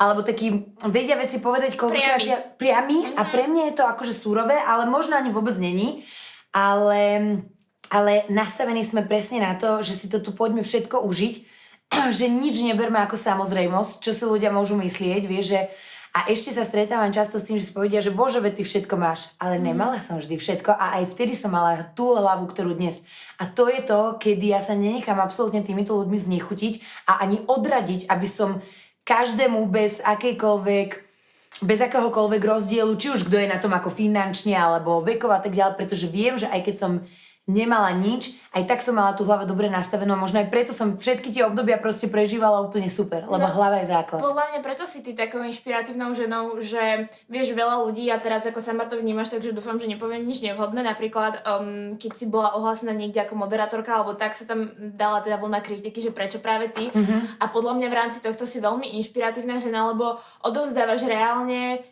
alebo 0.00 0.24
taký, 0.24 0.72
vedia 0.88 1.12
veci 1.20 1.44
povedať 1.44 1.76
koľkokrát... 1.76 2.24
Priamy. 2.24 2.56
Priamy. 2.56 2.98
A 3.20 3.28
pre 3.28 3.44
mňa 3.44 3.68
je 3.68 3.74
to 3.76 3.84
akože 3.84 4.16
surové, 4.16 4.56
ale 4.56 4.88
možno 4.88 5.12
ani 5.12 5.28
vôbec 5.28 5.52
není. 5.60 6.08
Ale, 6.56 7.36
ale 7.92 8.24
nastavení 8.32 8.80
sme 8.80 9.04
presne 9.04 9.44
na 9.44 9.60
to, 9.60 9.84
že 9.84 9.92
si 9.92 10.06
to 10.08 10.24
tu 10.24 10.32
poďme 10.32 10.64
všetko 10.64 11.04
užiť, 11.04 11.59
že 12.18 12.26
nič 12.30 12.62
neberme 12.62 13.02
ako 13.02 13.18
samozrejmosť, 13.18 14.02
čo 14.02 14.14
si 14.14 14.24
ľudia 14.26 14.54
môžu 14.54 14.78
myslieť, 14.78 15.22
vieš, 15.26 15.46
že 15.54 15.60
a 16.10 16.26
ešte 16.26 16.50
sa 16.50 16.66
stretávam 16.66 17.14
často 17.14 17.38
s 17.38 17.46
tým, 17.46 17.54
že 17.54 17.70
si 17.70 17.76
povedia, 17.76 18.02
že 18.02 18.10
bože, 18.10 18.42
veď 18.42 18.58
ty 18.58 18.62
všetko 18.66 18.98
máš. 18.98 19.30
Ale 19.38 19.62
nemala 19.62 20.02
som 20.02 20.18
vždy 20.18 20.42
všetko 20.42 20.74
a 20.74 20.98
aj 20.98 21.14
vtedy 21.14 21.38
som 21.38 21.54
mala 21.54 21.86
tú 21.94 22.18
hlavu, 22.18 22.50
ktorú 22.50 22.74
dnes. 22.74 23.06
A 23.38 23.46
to 23.46 23.70
je 23.70 23.78
to, 23.78 24.18
kedy 24.18 24.50
ja 24.50 24.58
sa 24.58 24.74
nenechám 24.74 25.22
absolútne 25.22 25.62
týmito 25.62 25.94
ľuďmi 25.94 26.18
znechutiť 26.18 27.06
a 27.06 27.22
ani 27.22 27.38
odradiť, 27.46 28.10
aby 28.10 28.26
som 28.26 28.58
každému 29.06 29.70
bez 29.70 30.02
akejkoľvek 30.02 31.10
bez 31.60 31.76
akéhokoľvek 31.84 32.40
rozdielu, 32.40 32.88
či 32.96 33.12
už 33.12 33.28
kto 33.28 33.36
je 33.36 33.52
na 33.52 33.60
tom 33.60 33.76
ako 33.76 33.92
finančne 33.92 34.56
alebo 34.56 35.04
vekov 35.04 35.28
a 35.28 35.44
tak 35.44 35.52
ďalej, 35.52 35.76
pretože 35.76 36.08
viem, 36.08 36.40
že 36.40 36.48
aj 36.48 36.60
keď 36.64 36.76
som 36.80 36.92
nemala 37.50 37.90
nič, 37.90 38.38
aj 38.50 38.66
tak 38.66 38.82
som 38.82 38.98
mala 38.98 39.14
tú 39.14 39.22
hlavu 39.22 39.46
dobre 39.46 39.70
nastavenú 39.70 40.14
a 40.14 40.18
možno 40.18 40.42
aj 40.42 40.50
preto 40.50 40.74
som 40.74 40.98
všetky 40.98 41.30
tie 41.30 41.46
obdobia 41.46 41.78
proste 41.78 42.10
prežívala 42.10 42.62
úplne 42.62 42.90
super, 42.90 43.26
lebo 43.26 43.46
No, 43.46 43.54
hlava 43.54 43.78
je 43.82 43.90
základ. 43.90 44.18
Podľa 44.18 44.44
mňa 44.50 44.60
preto 44.62 44.84
si 44.90 45.06
ty 45.06 45.14
takou 45.14 45.42
inšpiratívnou 45.42 46.10
ženou, 46.14 46.58
že 46.58 47.06
vieš 47.30 47.54
veľa 47.54 47.82
ľudí 47.86 48.10
a 48.10 48.18
teraz 48.18 48.42
ako 48.46 48.58
sama 48.58 48.90
to 48.90 48.98
vnímaš, 48.98 49.30
takže 49.30 49.54
dúfam, 49.54 49.78
že 49.78 49.86
nepoviem 49.86 50.22
nič 50.26 50.42
nevhodné. 50.42 50.82
Napríklad, 50.82 51.46
um, 51.46 51.94
keď 51.94 52.12
si 52.18 52.26
bola 52.26 52.54
ohlásená 52.58 52.90
niekde 52.90 53.22
ako 53.22 53.38
moderátorka, 53.38 53.94
alebo 53.94 54.18
tak 54.18 54.34
sa 54.34 54.44
tam 54.46 54.74
dala 54.78 55.22
teda 55.22 55.38
vlna 55.38 55.62
kritiky, 55.62 56.02
že 56.02 56.10
prečo 56.10 56.42
práve 56.42 56.70
ty. 56.74 56.90
Mhm. 56.90 57.38
A 57.38 57.48
podľa 57.48 57.78
mňa 57.78 57.86
v 57.86 57.98
rámci 57.98 58.18
tohto 58.18 58.44
si 58.50 58.58
veľmi 58.58 58.98
inšpiratívna 58.98 59.62
žena, 59.62 59.86
lebo 59.88 60.18
odovzdávaš 60.42 61.06
reálne 61.06 61.86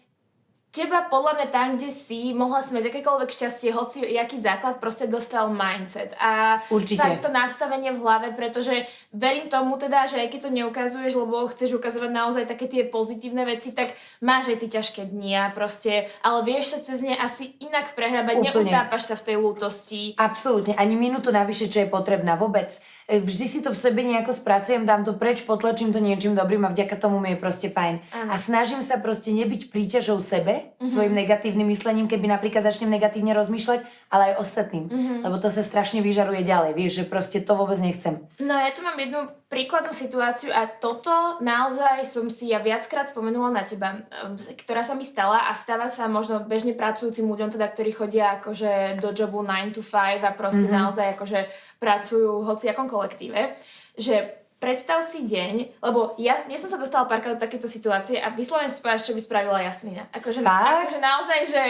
teba 0.78 1.02
podľa 1.10 1.32
mňa 1.34 1.46
tam, 1.50 1.68
kde 1.74 1.90
si, 1.90 2.30
mohla 2.30 2.62
si 2.62 2.70
mať 2.70 2.94
akékoľvek 2.94 3.30
šťastie, 3.34 3.74
hoci 3.74 4.06
jaký 4.06 4.38
základ 4.38 4.78
proste 4.78 5.10
dostal 5.10 5.50
mindset. 5.50 6.14
A 6.22 6.62
Určite. 6.70 7.02
fakt 7.02 7.26
to 7.26 7.30
nastavenie 7.34 7.90
v 7.90 7.98
hlave, 7.98 8.28
pretože 8.38 8.86
verím 9.10 9.50
tomu 9.50 9.74
teda, 9.74 10.06
že 10.06 10.22
aj 10.22 10.28
keď 10.30 10.40
to 10.46 10.50
neukazuješ, 10.54 11.12
lebo 11.18 11.50
chceš 11.50 11.74
ukazovať 11.74 12.10
naozaj 12.14 12.44
také 12.46 12.70
tie 12.70 12.86
pozitívne 12.86 13.42
veci, 13.42 13.74
tak 13.74 13.98
máš 14.22 14.54
aj 14.54 14.58
tie 14.62 14.70
ťažké 14.78 15.02
dni 15.10 15.34
a 15.34 15.44
proste, 15.50 16.06
ale 16.22 16.38
vieš 16.46 16.76
sa 16.76 16.78
cez 16.78 17.02
ne 17.02 17.18
asi 17.18 17.58
inak 17.58 17.98
prehrabať, 17.98 18.38
Úplne. 18.38 18.48
neutápaš 18.54 19.10
sa 19.10 19.14
v 19.18 19.34
tej 19.34 19.36
lútosti. 19.42 20.14
Absolútne, 20.14 20.78
ani 20.78 20.94
minútu 20.94 21.34
navyše, 21.34 21.66
čo 21.66 21.82
je 21.82 21.88
potrebná, 21.90 22.38
vôbec. 22.38 22.70
E, 23.10 23.18
Vždy 23.18 23.46
si 23.50 23.58
to 23.64 23.74
v 23.74 23.78
sebe 23.78 24.06
nejako 24.06 24.30
spracujem, 24.30 24.86
dám 24.86 25.02
to 25.02 25.16
preč, 25.18 25.42
potlačím 25.42 25.90
to 25.90 25.98
niečím 25.98 26.38
dobrým 26.38 26.62
a 26.68 26.70
vďaka 26.70 26.94
tomu 27.00 27.18
mi 27.18 27.34
je 27.34 27.38
proste 27.40 27.68
fajn. 27.72 27.94
Áno. 28.14 28.30
A 28.30 28.34
snažím 28.38 28.84
sa 28.84 29.00
proste 29.02 29.34
nebyť 29.34 29.72
príťažou 29.74 30.20
sebe, 30.22 30.67
svojim 30.80 31.14
negatívnym 31.16 31.68
myslením, 31.72 32.06
keby 32.06 32.28
napríklad 32.28 32.64
začnem 32.64 32.92
negatívne 32.92 33.32
rozmýšľať, 33.32 33.80
ale 34.12 34.32
aj 34.32 34.34
ostatným. 34.40 34.84
Lebo 35.24 35.36
to 35.40 35.48
sa 35.48 35.64
strašne 35.64 36.04
vyžaruje 36.04 36.44
ďalej, 36.44 36.72
vieš, 36.76 36.92
že 37.02 37.04
proste 37.08 37.38
to 37.40 37.56
vôbec 37.56 37.80
nechcem. 37.80 38.22
No 38.38 38.54
ja 38.56 38.70
tu 38.72 38.86
mám 38.86 38.96
jednu 38.96 39.28
príkladnú 39.48 39.96
situáciu 39.96 40.52
a 40.52 40.68
toto 40.68 41.40
naozaj 41.40 42.04
som 42.04 42.28
si 42.28 42.52
ja 42.52 42.60
viackrát 42.60 43.08
spomenula 43.08 43.48
na 43.48 43.64
teba, 43.64 44.04
um, 44.24 44.36
ktorá 44.36 44.84
sa 44.84 44.92
mi 44.92 45.08
stala 45.08 45.48
a 45.48 45.56
stáva 45.56 45.88
sa 45.88 46.04
možno 46.04 46.44
bežne 46.44 46.76
pracujúcim 46.76 47.24
ľuďom, 47.24 47.56
teda, 47.56 47.66
ktorí 47.72 47.90
chodia 47.96 48.36
akože 48.38 49.00
do 49.00 49.10
jobu 49.16 49.40
9 49.40 49.72
to 49.72 49.80
5 49.80 50.20
a 50.20 50.30
proste 50.36 50.68
mm-hmm. 50.68 50.80
naozaj 50.84 51.06
akože 51.16 51.40
pracujú 51.80 52.44
v 52.44 52.46
hociakom 52.48 52.86
kolektíve, 52.86 53.56
že 53.96 54.37
predstav 54.58 55.00
si 55.00 55.22
deň, 55.22 55.78
lebo 55.78 56.18
ja, 56.18 56.34
ja 56.44 56.58
som 56.58 56.66
sa 56.66 56.76
dostala 56.76 57.06
párkrát 57.06 57.34
do 57.34 57.40
takéto 57.40 57.64
situácie 57.64 58.18
a 58.18 58.28
vyslovene 58.28 58.66
si 58.66 58.82
povedať, 58.82 59.06
čo 59.06 59.14
by 59.14 59.22
spravila 59.22 59.62
Jasmina. 59.62 60.10
Akože, 60.10 60.42
akože 60.42 60.98
naozaj, 60.98 61.40
že, 61.46 61.64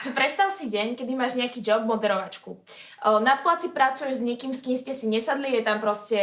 že 0.00 0.10
predstav 0.14 0.46
si 0.48 0.70
deň, 0.70 0.94
kedy 0.94 1.12
máš 1.12 1.34
nejaký 1.34 1.58
job, 1.58 1.82
moderovačku. 1.82 2.54
Na 3.02 3.38
placi 3.38 3.70
pracuješ 3.70 4.18
s 4.18 4.26
niekým, 4.26 4.54
s 4.54 4.62
kým 4.62 4.74
ste 4.74 4.94
si 4.94 5.06
nesadli, 5.06 5.50
je 5.50 5.62
tam 5.62 5.78
proste 5.78 6.18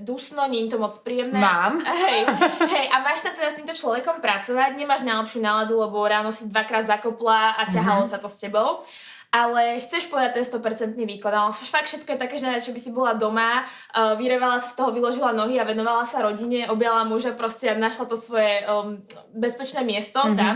dusno, 0.00 0.44
nie 0.44 0.64
je 0.64 0.72
to 0.72 0.78
moc 0.78 0.96
príjemné. 1.00 1.36
Mám. 1.36 1.84
Hej, 2.04 2.24
hej, 2.64 2.86
a 2.88 3.00
máš 3.00 3.20
tam 3.20 3.32
teda 3.32 3.48
s 3.52 3.56
týmto 3.56 3.72
človekom 3.72 4.20
pracovať, 4.20 4.72
nemáš 4.72 5.04
najlepšiu 5.04 5.40
náladu, 5.40 5.76
lebo 5.78 6.00
ráno 6.00 6.32
si 6.32 6.48
dvakrát 6.48 6.88
zakopla 6.88 7.56
a 7.56 7.68
ťahalo 7.68 8.04
Mhm. 8.04 8.10
sa 8.10 8.16
to 8.16 8.28
s 8.28 8.40
tebou. 8.40 8.80
Ale 9.28 9.76
chceš 9.84 10.08
podať 10.08 10.40
ten 10.40 10.44
100% 10.48 10.96
výkon, 10.96 11.28
ale 11.28 11.52
fakt 11.52 11.92
všetko 11.92 12.16
je 12.16 12.22
také, 12.22 12.40
že 12.40 12.48
najradšej 12.48 12.72
by 12.72 12.80
si 12.80 12.90
bola 12.96 13.12
doma, 13.12 13.60
uh, 13.60 14.16
vyrevala 14.16 14.56
sa 14.56 14.72
z 14.72 14.80
toho, 14.80 14.88
vyložila 14.88 15.36
nohy 15.36 15.60
a 15.60 15.68
venovala 15.68 16.08
sa 16.08 16.24
rodine, 16.24 16.64
objala 16.72 17.04
muža 17.04 17.36
proste 17.36 17.68
a 17.68 17.76
našla 17.76 18.08
to 18.08 18.16
svoje 18.16 18.64
um, 18.64 18.96
bezpečné 19.36 19.84
miesto 19.84 20.24
Mhm. 20.24 20.28
mm-hmm. 20.32 20.40
tam. 20.40 20.54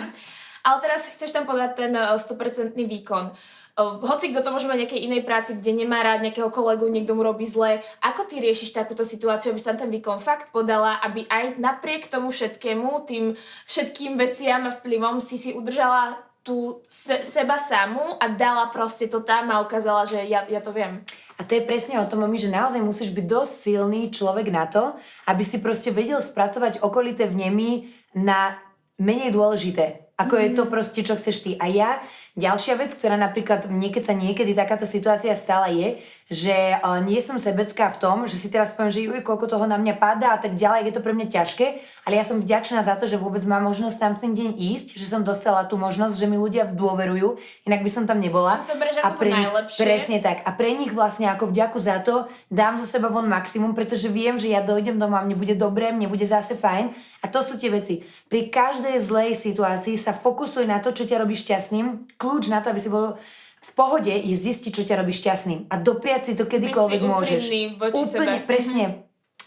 Ale 0.63 0.77
teraz 0.79 1.05
chceš 1.05 1.37
tam 1.37 1.45
podať 1.45 1.71
ten 1.77 1.93
uh, 1.93 2.17
100% 2.17 2.73
výkon. 2.73 3.37
Uh, 3.77 4.01
hoci 4.09 4.33
kto 4.33 4.41
to 4.41 4.53
môže 4.57 4.65
mať 4.65 4.89
nejakej 4.89 5.05
inej 5.05 5.23
práci, 5.29 5.53
kde 5.53 5.73
nemá 5.77 6.01
rád 6.01 6.25
nejakého 6.25 6.49
kolegu, 6.49 6.89
niekto 6.89 7.13
mu 7.13 7.21
robí 7.21 7.45
zle. 7.45 7.85
Ako 8.01 8.25
ty 8.25 8.41
riešiš 8.41 8.73
takúto 8.73 9.05
situáciu, 9.05 9.53
aby 9.53 9.61
si 9.61 9.69
tam 9.69 9.77
ten 9.77 9.93
výkon 9.93 10.17
fakt 10.17 10.49
podala, 10.49 10.97
aby 11.05 11.29
aj 11.29 11.61
napriek 11.61 12.09
tomu 12.09 12.33
všetkému, 12.33 13.05
tým 13.05 13.37
všetkým 13.69 14.17
veciam 14.17 14.65
a 14.65 14.73
vplyvom 14.73 15.21
si 15.21 15.37
si 15.37 15.53
udržala 15.53 16.32
tú 16.43 16.83
se, 16.91 17.23
seba 17.23 17.55
samú 17.55 18.19
a 18.19 18.27
dala 18.27 18.67
proste 18.75 19.07
to 19.07 19.23
tam 19.23 19.51
a 19.55 19.63
ukázala, 19.63 20.07
že 20.07 20.19
ja, 20.27 20.43
ja 20.51 20.59
to 20.59 20.75
viem. 20.75 21.07
A 21.39 21.47
to 21.47 21.55
je 21.55 21.67
presne 21.67 22.03
o 22.03 22.07
tom, 22.11 22.27
mami, 22.27 22.39
že 22.39 22.51
naozaj 22.51 22.83
musíš 22.83 23.15
byť 23.15 23.27
dosť 23.27 23.53
silný 23.55 24.11
človek 24.11 24.51
na 24.51 24.67
to, 24.67 24.95
aby 25.31 25.43
si 25.47 25.63
proste 25.63 25.95
vedel 25.95 26.19
spracovať 26.19 26.83
okolité 26.83 27.31
vnemy 27.31 27.91
na 28.19 28.59
menej 28.99 29.33
dôležité. 29.33 30.13
Ako 30.19 30.39
je 30.39 30.51
to 30.55 30.69
proste, 30.69 31.01
čo 31.03 31.17
chceš 31.19 31.43
ty. 31.43 31.51
A 31.59 31.67
ja, 31.67 31.99
ďalšia 32.33 32.81
vec, 32.81 32.97
ktorá 32.97 33.21
napríklad 33.21 33.69
niekedy 33.69 34.05
sa 34.05 34.17
niekedy 34.17 34.57
takáto 34.57 34.89
situácia 34.89 35.37
stala 35.37 35.69
je, 35.69 36.01
že 36.33 36.81
uh, 36.81 36.97
nie 37.05 37.21
som 37.21 37.37
sebecká 37.37 37.93
v 37.93 38.01
tom, 38.01 38.17
že 38.25 38.41
si 38.41 38.49
teraz 38.49 38.73
poviem, 38.73 38.89
že 38.89 39.05
juj, 39.05 39.21
koľko 39.21 39.53
toho 39.53 39.69
na 39.69 39.77
mňa 39.77 40.01
padá 40.01 40.33
a 40.33 40.41
tak 40.41 40.57
ďalej, 40.57 40.89
je 40.89 40.95
to 40.97 41.05
pre 41.05 41.13
mňa 41.13 41.29
ťažké, 41.29 41.67
ale 42.09 42.17
ja 42.17 42.25
som 42.25 42.41
vďačná 42.41 42.81
za 42.81 42.97
to, 42.97 43.05
že 43.05 43.21
vôbec 43.21 43.45
mám 43.45 43.69
možnosť 43.69 43.97
tam 44.01 44.13
v 44.17 44.21
ten 44.25 44.33
deň 44.33 44.51
ísť, 44.57 44.97
že 44.97 45.05
som 45.05 45.21
dostala 45.21 45.69
tú 45.69 45.77
možnosť, 45.77 46.17
že 46.17 46.25
mi 46.25 46.41
ľudia 46.41 46.73
dôverujú, 46.73 47.37
inak 47.69 47.85
by 47.85 47.91
som 47.93 48.09
tam 48.09 48.17
nebola. 48.17 48.65
To 48.65 48.81
bereš 48.81 49.05
a 49.05 49.13
ako 49.13 49.13
to 49.13 49.21
pre 49.21 49.29
nich- 49.29 49.45
najlepšie. 49.45 49.81
Presne 49.85 50.19
tak. 50.25 50.39
A 50.49 50.51
pre 50.57 50.71
nich 50.73 50.93
vlastne 50.97 51.29
ako 51.29 51.53
vďaku 51.53 51.77
za 51.77 52.01
to 52.01 52.25
dám 52.49 52.81
zo 52.81 52.89
seba 52.89 53.13
von 53.13 53.29
maximum, 53.29 53.77
pretože 53.77 54.09
viem, 54.09 54.41
že 54.41 54.49
ja 54.49 54.65
dojdem 54.65 54.97
doma, 54.97 55.21
mne 55.21 55.37
bude 55.37 55.53
dobre, 55.53 55.93
mne 55.93 56.09
bude 56.09 56.25
zase 56.25 56.57
fajn. 56.57 56.97
A 57.21 57.29
to 57.29 57.45
sú 57.45 57.61
tie 57.61 57.69
veci. 57.69 58.01
Pri 58.33 58.49
každej 58.49 58.97
zlej 58.97 59.37
situácii 59.37 60.01
sa 60.01 60.17
fokusuj 60.17 60.65
na 60.65 60.81
to, 60.81 60.97
čo 60.97 61.05
ťa 61.05 61.21
robí 61.21 61.37
šťastným. 61.37 62.17
Kľúč 62.23 62.47
na 62.55 62.63
to, 62.63 62.71
aby 62.71 62.79
si 62.79 62.87
bol 62.87 63.19
v 63.63 63.71
pohode, 63.75 64.11
je 64.11 64.37
zistiť, 64.39 64.71
čo 64.71 64.83
ťa 64.87 65.03
robí 65.03 65.11
šťastným. 65.11 65.67
A 65.71 65.75
dopriať 65.83 66.31
si 66.31 66.33
to 66.39 66.47
kedykoľvek 66.47 67.03
si 67.03 67.07
môžeš. 67.07 67.43
Úplne, 67.79 68.39
sebe. 68.39 68.47
presne. 68.47 68.85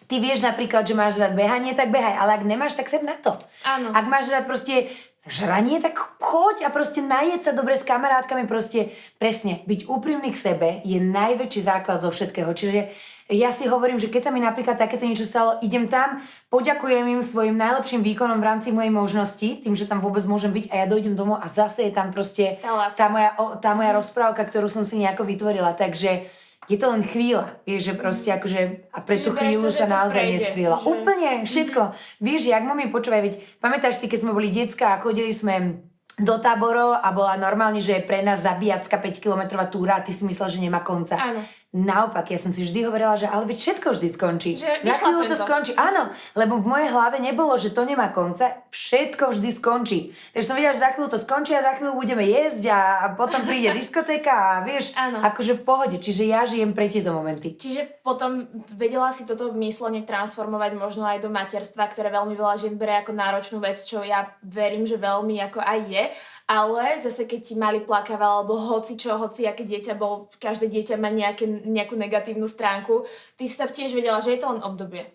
Ty 0.05 0.15
vieš 0.21 0.45
napríklad, 0.45 0.85
že 0.85 0.93
máš 0.93 1.17
rád 1.17 1.33
behanie, 1.33 1.73
tak 1.73 1.89
behaj, 1.89 2.13
ale 2.19 2.37
ak 2.37 2.43
nemáš, 2.45 2.77
tak 2.77 2.91
sem 2.91 3.01
na 3.01 3.17
to. 3.17 3.33
Áno. 3.65 3.89
Ak 3.89 4.05
máš 4.05 4.29
rád 4.29 4.45
proste 4.45 4.91
žranie, 5.25 5.81
tak 5.81 5.97
choď 6.21 6.65
a 6.65 6.69
proste 6.69 7.01
najeť 7.01 7.49
sa 7.49 7.51
dobre 7.57 7.73
s 7.73 7.85
kamarátkami, 7.85 8.45
proste 8.45 8.93
presne, 9.17 9.65
byť 9.65 9.89
úprimný 9.89 10.29
k 10.29 10.37
sebe 10.37 10.69
je 10.85 11.01
najväčší 11.01 11.61
základ 11.65 12.01
zo 12.05 12.13
všetkého. 12.13 12.53
Čiže 12.53 12.93
ja 13.33 13.49
si 13.49 13.65
hovorím, 13.65 13.97
že 13.97 14.13
keď 14.13 14.29
sa 14.29 14.31
mi 14.31 14.37
napríklad 14.37 14.77
takéto 14.77 15.01
niečo 15.01 15.25
stalo, 15.25 15.57
idem 15.65 15.89
tam, 15.89 16.21
poďakujem 16.53 17.09
im 17.09 17.25
svojim 17.25 17.57
najlepším 17.57 18.05
výkonom 18.05 18.37
v 18.37 18.45
rámci 18.45 18.69
mojej 18.69 18.93
možnosti, 18.93 19.65
tým, 19.65 19.73
že 19.73 19.89
tam 19.89 19.97
vôbec 19.97 20.21
môžem 20.29 20.53
byť 20.53 20.69
a 20.69 20.73
ja 20.81 20.85
dojdem 20.85 21.17
domov 21.17 21.41
a 21.41 21.49
zase 21.49 21.89
je 21.89 21.93
tam 21.93 22.13
proste 22.13 22.61
Tá 22.61 22.93
tá 22.93 23.09
moja, 23.09 23.33
tá 23.65 23.73
moja 23.73 23.97
rozprávka, 23.97 24.45
ktorú 24.45 24.69
som 24.69 24.85
si 24.85 25.01
nejako 25.01 25.25
vytvorila. 25.25 25.73
Takže 25.73 26.29
je 26.65 26.75
to 26.75 26.87
len 26.87 27.01
chvíľa, 27.01 27.61
vieš, 27.61 27.81
že 27.83 27.93
proste 27.93 28.29
akože 28.31 28.59
a 28.89 28.99
pre 28.99 29.15
Čiže 29.15 29.23
tú 29.23 29.31
chvíľu 29.31 29.63
to, 29.63 29.75
sa 29.75 29.85
naozaj 29.85 30.17
prejde, 30.19 30.35
nestrieľa. 30.35 30.75
že- 30.75 30.81
Mhm. 30.81 30.89
Úplne, 30.91 31.31
všetko. 31.43 31.81
Vieš, 32.19 32.41
jak 32.47 32.63
mami, 32.63 32.83
počúvaj, 32.87 33.21
veď 33.21 33.33
pamätáš 33.57 33.95
si, 33.95 34.05
keď 34.05 34.19
sme 34.19 34.31
boli 34.31 34.49
decka 34.49 34.85
a 34.89 34.99
chodili 34.99 35.29
sme 35.31 35.85
do 36.15 36.35
táborov 36.37 36.95
a 36.95 37.11
bola 37.11 37.35
normálne, 37.35 37.77
že 37.77 37.93
je 37.93 38.01
pre 38.01 38.19
nás 38.19 38.39
zabíjacka 38.39 38.95
5 38.95 39.19
kilometrová 39.19 39.67
túra 39.67 39.93
a 39.95 40.01
ty 40.01 40.09
si 40.09 40.23
myslel, 40.23 40.47
že 40.47 40.59
nemá 40.59 40.79
konca. 40.79 41.19
Áno. 41.19 41.43
Naopak, 41.75 42.31
ja 42.31 42.39
som 42.39 42.55
si 42.55 42.63
vždy 42.63 42.87
hovorila, 42.87 43.19
že 43.19 43.27
ale 43.27 43.43
všetko 43.51 43.99
vždy 43.99 44.07
skončí. 44.15 44.55
Že 44.55 44.79
Za 44.79 44.95
chvíľu 44.95 45.27
to. 45.27 45.35
skončí. 45.35 45.75
Áno, 45.75 46.07
lebo 46.31 46.63
v 46.63 46.71
mojej 46.71 46.87
hlave 46.87 47.19
nebolo, 47.19 47.51
že 47.59 47.75
to 47.75 47.83
nemá 47.83 48.15
konca. 48.15 48.63
Všetko 48.71 49.35
vždy 49.35 49.49
skončí. 49.51 50.15
Takže 50.31 50.45
som 50.47 50.55
vedela, 50.55 50.71
že 50.71 50.79
za 50.79 50.95
chvíľu 50.95 51.11
to 51.11 51.19
skončí 51.19 51.51
a 51.51 51.59
za 51.59 51.75
chvíľu 51.75 51.99
budeme 51.99 52.23
jesť 52.23 52.71
a, 52.71 52.79
a 53.03 53.05
potom 53.19 53.43
príde 53.43 53.75
diskotéka 53.79 54.31
a 54.31 54.63
vieš, 54.63 54.95
Áno. 54.95 55.19
akože 55.19 55.59
v 55.59 55.63
pohode. 55.67 55.99
Čiže 55.99 56.23
ja 56.23 56.47
žijem 56.47 56.71
pre 56.71 56.87
tieto 56.87 57.11
momenty. 57.11 57.59
Čiže 57.59 57.99
potom 57.99 58.47
vedela 58.71 59.11
si 59.11 59.27
toto 59.27 59.51
myslenie 59.59 60.07
transformovať 60.07 60.79
možno 60.79 61.03
aj 61.03 61.19
do 61.19 61.27
materstva, 61.27 61.91
ktoré 61.91 62.07
veľmi 62.07 62.39
veľa 62.39 62.55
žien 62.55 62.79
bere 62.79 63.03
ako 63.03 63.11
náročnú 63.11 63.59
vec, 63.59 63.83
čo 63.83 63.99
ja 63.99 64.31
verím, 64.47 64.87
že 64.87 64.95
veľmi 64.95 65.43
ako 65.51 65.59
aj 65.59 65.79
je. 65.91 66.03
Ale 66.45 67.01
zase 67.01 67.25
keď 67.25 67.41
ti 67.41 67.55
mali 67.57 67.81
plakával, 67.81 68.45
alebo 68.45 68.53
hoci 68.53 68.93
čo, 68.93 69.17
hoci 69.17 69.49
aké 69.49 69.65
dieťa 69.65 69.97
bol, 69.97 70.29
každé 70.37 70.69
dieťa 70.69 70.95
má 71.01 71.09
nejaké, 71.09 71.49
nejakú 71.49 71.97
negatívnu 71.97 72.45
stránku, 72.45 73.09
ty 73.33 73.49
si 73.49 73.57
sa 73.57 73.65
tiež 73.65 73.97
vedela, 73.97 74.21
že 74.21 74.37
je 74.37 74.39
to 74.45 74.53
len 74.53 74.61
obdobie. 74.61 75.09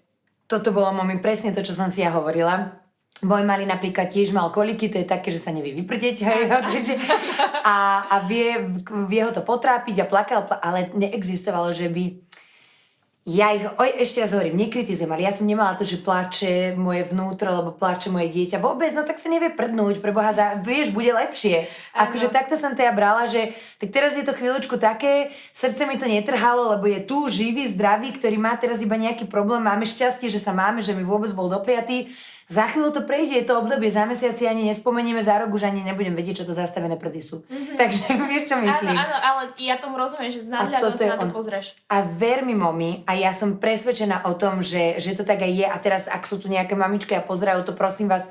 Toto 0.50 0.74
bolo 0.74 0.90
mami 0.90 1.22
presne 1.22 1.54
to, 1.54 1.62
čo 1.62 1.70
som 1.70 1.86
si 1.86 2.02
ja 2.02 2.10
hovorila. 2.10 2.82
Môj 3.22 3.46
malý 3.46 3.62
napríklad 3.62 4.10
tiež 4.10 4.34
mal 4.34 4.50
koliky, 4.50 4.90
to 4.90 4.98
je 4.98 5.06
také, 5.06 5.30
že 5.30 5.38
sa 5.38 5.54
nevie 5.54 5.76
vyprdeť, 5.76 6.16
hej, 6.24 6.42
takže, 6.50 6.94
a, 7.68 8.02
a 8.10 8.16
vie, 8.26 8.58
vie 9.06 9.20
ho 9.22 9.30
to 9.30 9.46
potrápiť 9.46 10.02
a 10.02 10.10
plakal, 10.10 10.50
pla- 10.50 10.58
ale 10.58 10.90
neexistovalo, 10.98 11.70
že 11.70 11.92
by 11.92 12.29
ja 13.28 13.52
ich, 13.52 13.68
oj, 13.68 14.00
ešte 14.00 14.24
raz 14.24 14.32
hovorím, 14.32 14.56
nekritizujem, 14.64 15.12
ale 15.12 15.28
ja 15.28 15.32
som 15.32 15.44
nemala 15.44 15.76
to, 15.76 15.84
že 15.84 16.00
plače 16.00 16.72
moje 16.72 17.04
vnútro, 17.12 17.52
alebo 17.52 17.76
plače 17.76 18.08
moje 18.08 18.32
dieťa. 18.32 18.64
Vôbec, 18.64 18.96
no 18.96 19.04
tak 19.04 19.20
sa 19.20 19.28
nevie 19.28 19.52
prdnúť, 19.52 20.00
pre 20.00 20.08
Boha, 20.08 20.32
za, 20.32 20.56
vieš, 20.64 20.88
bude 20.88 21.12
lepšie. 21.12 21.68
Akože 21.92 22.32
takto 22.32 22.56
som 22.56 22.72
to 22.72 22.80
ja 22.80 22.96
brala, 22.96 23.28
že 23.28 23.52
tak 23.76 23.92
teraz 23.92 24.16
je 24.16 24.24
to 24.24 24.32
chvíľočku 24.32 24.80
také, 24.80 25.36
srdce 25.52 25.84
mi 25.84 26.00
to 26.00 26.08
netrhalo, 26.08 26.72
lebo 26.72 26.88
je 26.88 27.04
tu 27.04 27.28
živý, 27.28 27.68
zdravý, 27.68 28.16
ktorý 28.16 28.40
má 28.40 28.56
teraz 28.56 28.80
iba 28.80 28.96
nejaký 28.96 29.28
problém, 29.28 29.60
máme 29.60 29.84
šťastie, 29.84 30.32
že 30.32 30.40
sa 30.40 30.56
máme, 30.56 30.80
že 30.80 30.96
mi 30.96 31.04
vôbec 31.04 31.28
bol 31.36 31.52
dopriatý. 31.52 32.08
Za 32.50 32.66
chvíľu 32.66 32.90
to 32.90 33.06
prejde, 33.06 33.38
je 33.38 33.46
to 33.46 33.62
obdobie, 33.62 33.94
za 33.94 34.10
mesiac 34.10 34.34
si 34.34 34.42
ani 34.42 34.66
nespomenieme, 34.66 35.22
za 35.22 35.38
rok 35.38 35.54
už 35.54 35.70
ani 35.70 35.86
nebudem 35.86 36.18
vedieť, 36.18 36.42
čo 36.42 36.48
to 36.50 36.54
zastavené 36.58 36.98
prdy 36.98 37.22
sú. 37.22 37.46
Mm-hmm. 37.46 37.78
Takže 37.78 38.02
vieš, 38.34 38.50
čo 38.50 38.58
myslím. 38.58 38.90
Áno, 38.90 39.06
áno, 39.06 39.16
ale 39.22 39.40
ja 39.54 39.78
tomu 39.78 39.94
rozumiem, 39.94 40.34
že 40.34 40.42
z 40.42 40.50
toto 40.82 40.98
sa 40.98 41.14
na 41.14 41.22
to 41.22 41.30
on. 41.30 41.32
pozrieš. 41.32 41.78
A 41.86 42.02
ver 42.02 42.42
mi, 42.42 42.58
momi, 42.58 43.06
a 43.06 43.14
ja 43.14 43.30
som 43.30 43.62
presvedčená 43.62 44.26
o 44.26 44.34
tom, 44.34 44.66
že, 44.66 44.98
že 44.98 45.14
to 45.14 45.22
tak 45.22 45.46
aj 45.46 45.52
je. 45.54 45.66
A 45.70 45.76
teraz, 45.78 46.10
ak 46.10 46.26
sú 46.26 46.42
tu 46.42 46.50
nejaké 46.50 46.74
mamičky 46.74 47.14
a 47.14 47.22
pozerajú 47.22 47.62
to, 47.62 47.72
prosím 47.78 48.10
vás, 48.10 48.26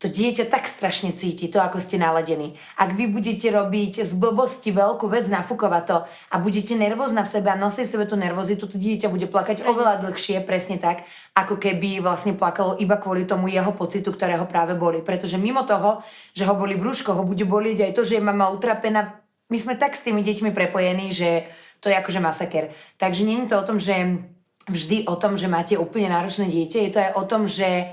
to 0.00 0.08
dieťa 0.08 0.48
tak 0.48 0.64
strašne 0.64 1.12
cíti, 1.12 1.52
to 1.52 1.60
ako 1.60 1.76
ste 1.76 2.00
naladení. 2.00 2.56
Ak 2.80 2.96
vy 2.96 3.04
budete 3.04 3.52
robiť 3.52 4.00
z 4.00 4.12
blbosti 4.16 4.72
veľkú 4.72 5.04
vec, 5.12 5.28
nafúkovať 5.28 5.84
to 5.84 5.96
a 6.32 6.40
budete 6.40 6.72
nervózna 6.72 7.28
v 7.28 7.32
sebe 7.36 7.52
a 7.52 7.60
nosiť 7.60 7.84
sebe 7.84 8.08
tú 8.08 8.16
nervozitu, 8.16 8.64
to 8.64 8.80
dieťa 8.80 9.12
bude 9.12 9.28
plakať 9.28 9.60
oveľa 9.60 10.00
dlhšie, 10.08 10.40
presne 10.40 10.80
tak, 10.80 11.04
ako 11.36 11.60
keby 11.60 12.00
vlastne 12.00 12.32
plakalo 12.32 12.80
iba 12.80 12.96
kvôli 12.96 13.28
tomu 13.28 13.52
jeho 13.52 13.76
pocitu, 13.76 14.08
ktorého 14.08 14.48
práve 14.48 14.72
boli. 14.72 15.04
Pretože 15.04 15.36
mimo 15.36 15.68
toho, 15.68 16.00
že 16.32 16.48
ho 16.48 16.56
boli 16.56 16.80
brúško, 16.80 17.12
ho 17.12 17.24
bude 17.28 17.44
bolieť 17.44 17.84
aj 17.84 17.92
to, 17.92 18.02
že 18.08 18.16
je 18.16 18.24
mama 18.24 18.48
utrapená, 18.48 19.20
my 19.52 19.58
sme 19.60 19.76
tak 19.76 19.92
s 19.92 20.00
tými 20.00 20.24
deťmi 20.24 20.48
prepojení, 20.56 21.12
že 21.12 21.44
to 21.84 21.92
je 21.92 21.98
akože 22.00 22.24
masaker. 22.24 22.72
Takže 22.96 23.20
nie 23.20 23.44
je 23.44 23.52
to 23.52 23.56
o 23.60 23.66
tom, 23.68 23.76
že 23.76 24.24
vždy 24.64 25.04
o 25.04 25.16
tom, 25.20 25.36
že 25.36 25.44
máte 25.44 25.76
úplne 25.76 26.08
náročné 26.08 26.48
dieťa, 26.48 26.78
je 26.88 26.92
to 26.92 27.00
aj 27.04 27.12
o 27.20 27.24
tom, 27.28 27.44
že 27.44 27.92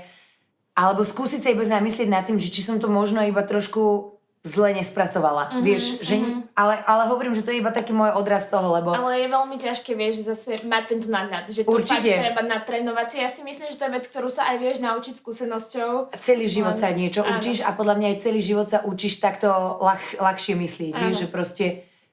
alebo 0.78 1.02
skúsiť 1.02 1.42
sa 1.42 1.50
iba 1.50 1.66
zamyslieť 1.66 2.06
nad 2.06 2.22
tým, 2.22 2.38
že 2.38 2.54
či 2.54 2.62
som 2.62 2.78
to 2.78 2.86
možno 2.86 3.18
iba 3.26 3.42
trošku 3.42 4.14
zle 4.46 4.70
nespracovala. 4.70 5.50
Mm-hmm, 5.50 5.64
Vieš, 5.66 5.84
že, 5.98 6.14
mm-hmm. 6.14 6.54
ale, 6.54 6.78
ale 6.86 7.02
hovorím, 7.10 7.34
že 7.34 7.42
to 7.42 7.50
je 7.50 7.58
iba 7.58 7.74
taký 7.74 7.90
môj 7.90 8.14
odraz 8.14 8.46
toho, 8.46 8.70
lebo... 8.70 8.94
Ale 8.94 9.26
je 9.26 9.28
veľmi 9.28 9.56
ťažké, 9.58 9.98
vieš, 9.98 10.22
zase 10.22 10.62
mať 10.62 10.94
tento 10.94 11.10
nadhľad. 11.10 11.50
Že 11.50 11.66
to 11.66 11.74
Určite. 11.74 12.06
fakt 12.06 12.22
treba 12.22 12.42
natrénovať. 12.46 13.18
Ja 13.18 13.26
si 13.26 13.42
myslím, 13.42 13.74
že 13.74 13.76
to 13.76 13.90
je 13.90 13.92
vec, 13.98 14.04
ktorú 14.06 14.30
sa 14.30 14.54
aj 14.54 14.56
vieš 14.62 14.78
naučiť 14.78 15.18
skúsenosťou. 15.18 16.14
celý 16.22 16.46
život 16.46 16.78
sa 16.78 16.94
niečo 16.94 17.26
áno. 17.26 17.42
učíš 17.42 17.66
a 17.66 17.74
podľa 17.74 17.98
mňa 17.98 18.06
aj 18.14 18.18
celý 18.22 18.40
život 18.40 18.70
sa 18.70 18.78
učíš 18.86 19.18
takto 19.18 19.50
ľah, 19.82 20.22
ľahšie 20.22 20.54
myslieť. 20.54 20.92
Áno. 20.94 21.02
Vieš, 21.02 21.26
že 21.26 21.28
proste 21.28 21.66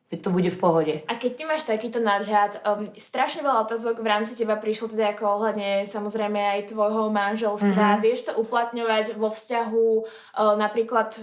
veď 0.05 0.19
to 0.21 0.29
bude 0.29 0.49
v 0.53 0.61
pohode. 0.61 0.93
A 1.09 1.13
keď 1.17 1.31
ty 1.33 1.43
máš 1.49 1.63
takýto 1.65 1.97
nadhľad, 1.97 2.61
um, 2.61 2.93
strašne 2.93 3.41
veľa 3.41 3.65
otázok 3.65 4.05
v 4.05 4.07
rámci 4.07 4.37
teba 4.37 4.53
prišlo 4.53 4.93
teda 4.93 5.17
ako 5.17 5.23
ohľadne 5.25 5.81
samozrejme 5.89 6.37
aj 6.37 6.69
tvojho 6.69 7.09
manželstva. 7.09 7.73
Mhm. 7.73 7.89
Mm-hmm. 7.89 8.03
Vieš 8.05 8.19
to 8.29 8.31
uplatňovať 8.37 9.05
vo 9.17 9.33
vzťahu, 9.33 9.89
uh, 9.97 10.53
napríklad 10.55 11.17
e, 11.17 11.21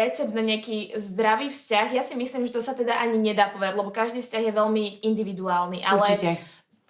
recept 0.00 0.32
na 0.32 0.40
nejaký 0.40 0.96
zdravý 0.96 1.52
vzťah. 1.52 1.88
Ja 1.92 2.02
si 2.02 2.16
myslím, 2.16 2.48
že 2.48 2.56
to 2.56 2.64
sa 2.64 2.72
teda 2.72 2.96
ani 2.96 3.20
nedá 3.20 3.52
povedať, 3.52 3.76
lebo 3.76 3.92
každý 3.92 4.24
vzťah 4.24 4.42
je 4.48 4.52
veľmi 4.56 4.84
individuálny. 5.04 5.84
Ale 5.84 6.00
Určite. 6.00 6.40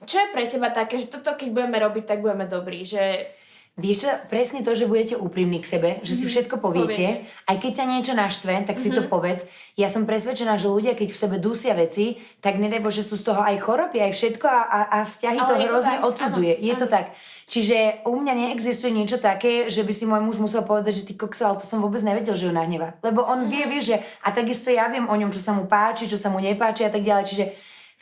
čo 0.06 0.16
je 0.22 0.28
pre 0.30 0.46
teba 0.46 0.70
také, 0.70 1.02
že 1.02 1.10
toto 1.10 1.34
keď 1.34 1.50
budeme 1.50 1.82
robiť, 1.82 2.04
tak 2.06 2.22
budeme 2.22 2.46
dobrí, 2.46 2.86
že 2.86 3.34
Vieš 3.74 4.06
čo, 4.06 4.10
presne 4.30 4.62
to, 4.62 4.70
že 4.70 4.86
budete 4.86 5.18
úprimní 5.18 5.58
k 5.58 5.66
sebe, 5.66 5.90
že 6.06 6.14
si 6.14 6.30
všetko 6.30 6.62
poviete, 6.62 6.94
Poviete. 6.94 7.26
aj 7.50 7.56
keď 7.58 7.72
ťa 7.74 7.86
niečo 7.90 8.14
naštve, 8.14 8.54
tak 8.70 8.78
si 8.78 8.86
to 8.86 9.02
povedz. 9.10 9.50
Ja 9.74 9.90
som 9.90 10.06
presvedčená, 10.06 10.54
že 10.62 10.70
ľudia, 10.70 10.94
keď 10.94 11.10
v 11.10 11.18
sebe 11.18 11.36
dusia 11.42 11.74
veci, 11.74 12.22
tak 12.38 12.62
nedaj 12.62 12.78
Bože, 12.78 13.02
sú 13.02 13.18
z 13.18 13.26
toho 13.26 13.42
aj 13.42 13.58
choroby, 13.58 13.98
aj 13.98 14.14
všetko 14.14 14.46
a, 14.46 14.62
a, 14.62 14.80
a 14.94 14.98
vzťahy 15.02 15.38
Ale 15.42 15.48
to 15.50 15.54
to 15.58 15.66
hrozne 15.66 15.96
tak, 15.98 16.06
odsudzuje. 16.06 16.52
áno, 16.54 16.66
je 16.70 16.74
to 16.78 16.86
áno. 16.86 16.94
tak. 16.94 17.06
Čiže 17.50 17.78
u 18.06 18.14
mňa 18.14 18.32
neexistuje 18.46 18.94
niečo 18.94 19.18
také, 19.18 19.66
že 19.66 19.82
by 19.82 19.90
si 19.90 20.06
môj 20.06 20.22
muž 20.22 20.38
musel 20.38 20.62
povedať, 20.62 21.02
že 21.02 21.06
ty 21.10 21.18
kokso, 21.18 21.42
ale 21.50 21.58
to 21.58 21.66
som 21.66 21.82
vôbec 21.82 21.98
nevedel, 22.06 22.38
že 22.38 22.46
ju 22.46 22.54
nahneva. 22.54 22.94
Lebo 23.02 23.26
on 23.26 23.50
vie, 23.50 23.66
vie, 23.66 23.82
že 23.82 23.98
a 24.22 24.30
takisto 24.30 24.70
ja 24.70 24.86
viem 24.86 25.10
o 25.10 25.14
ňom, 25.18 25.34
čo 25.34 25.42
sa 25.42 25.50
mu 25.50 25.66
páči, 25.66 26.06
čo 26.06 26.14
sa 26.14 26.30
mu 26.30 26.38
nepáči 26.38 26.86
a 26.86 26.94
tak 26.94 27.02
ďalej. 27.02 27.26
Čiže 27.26 27.44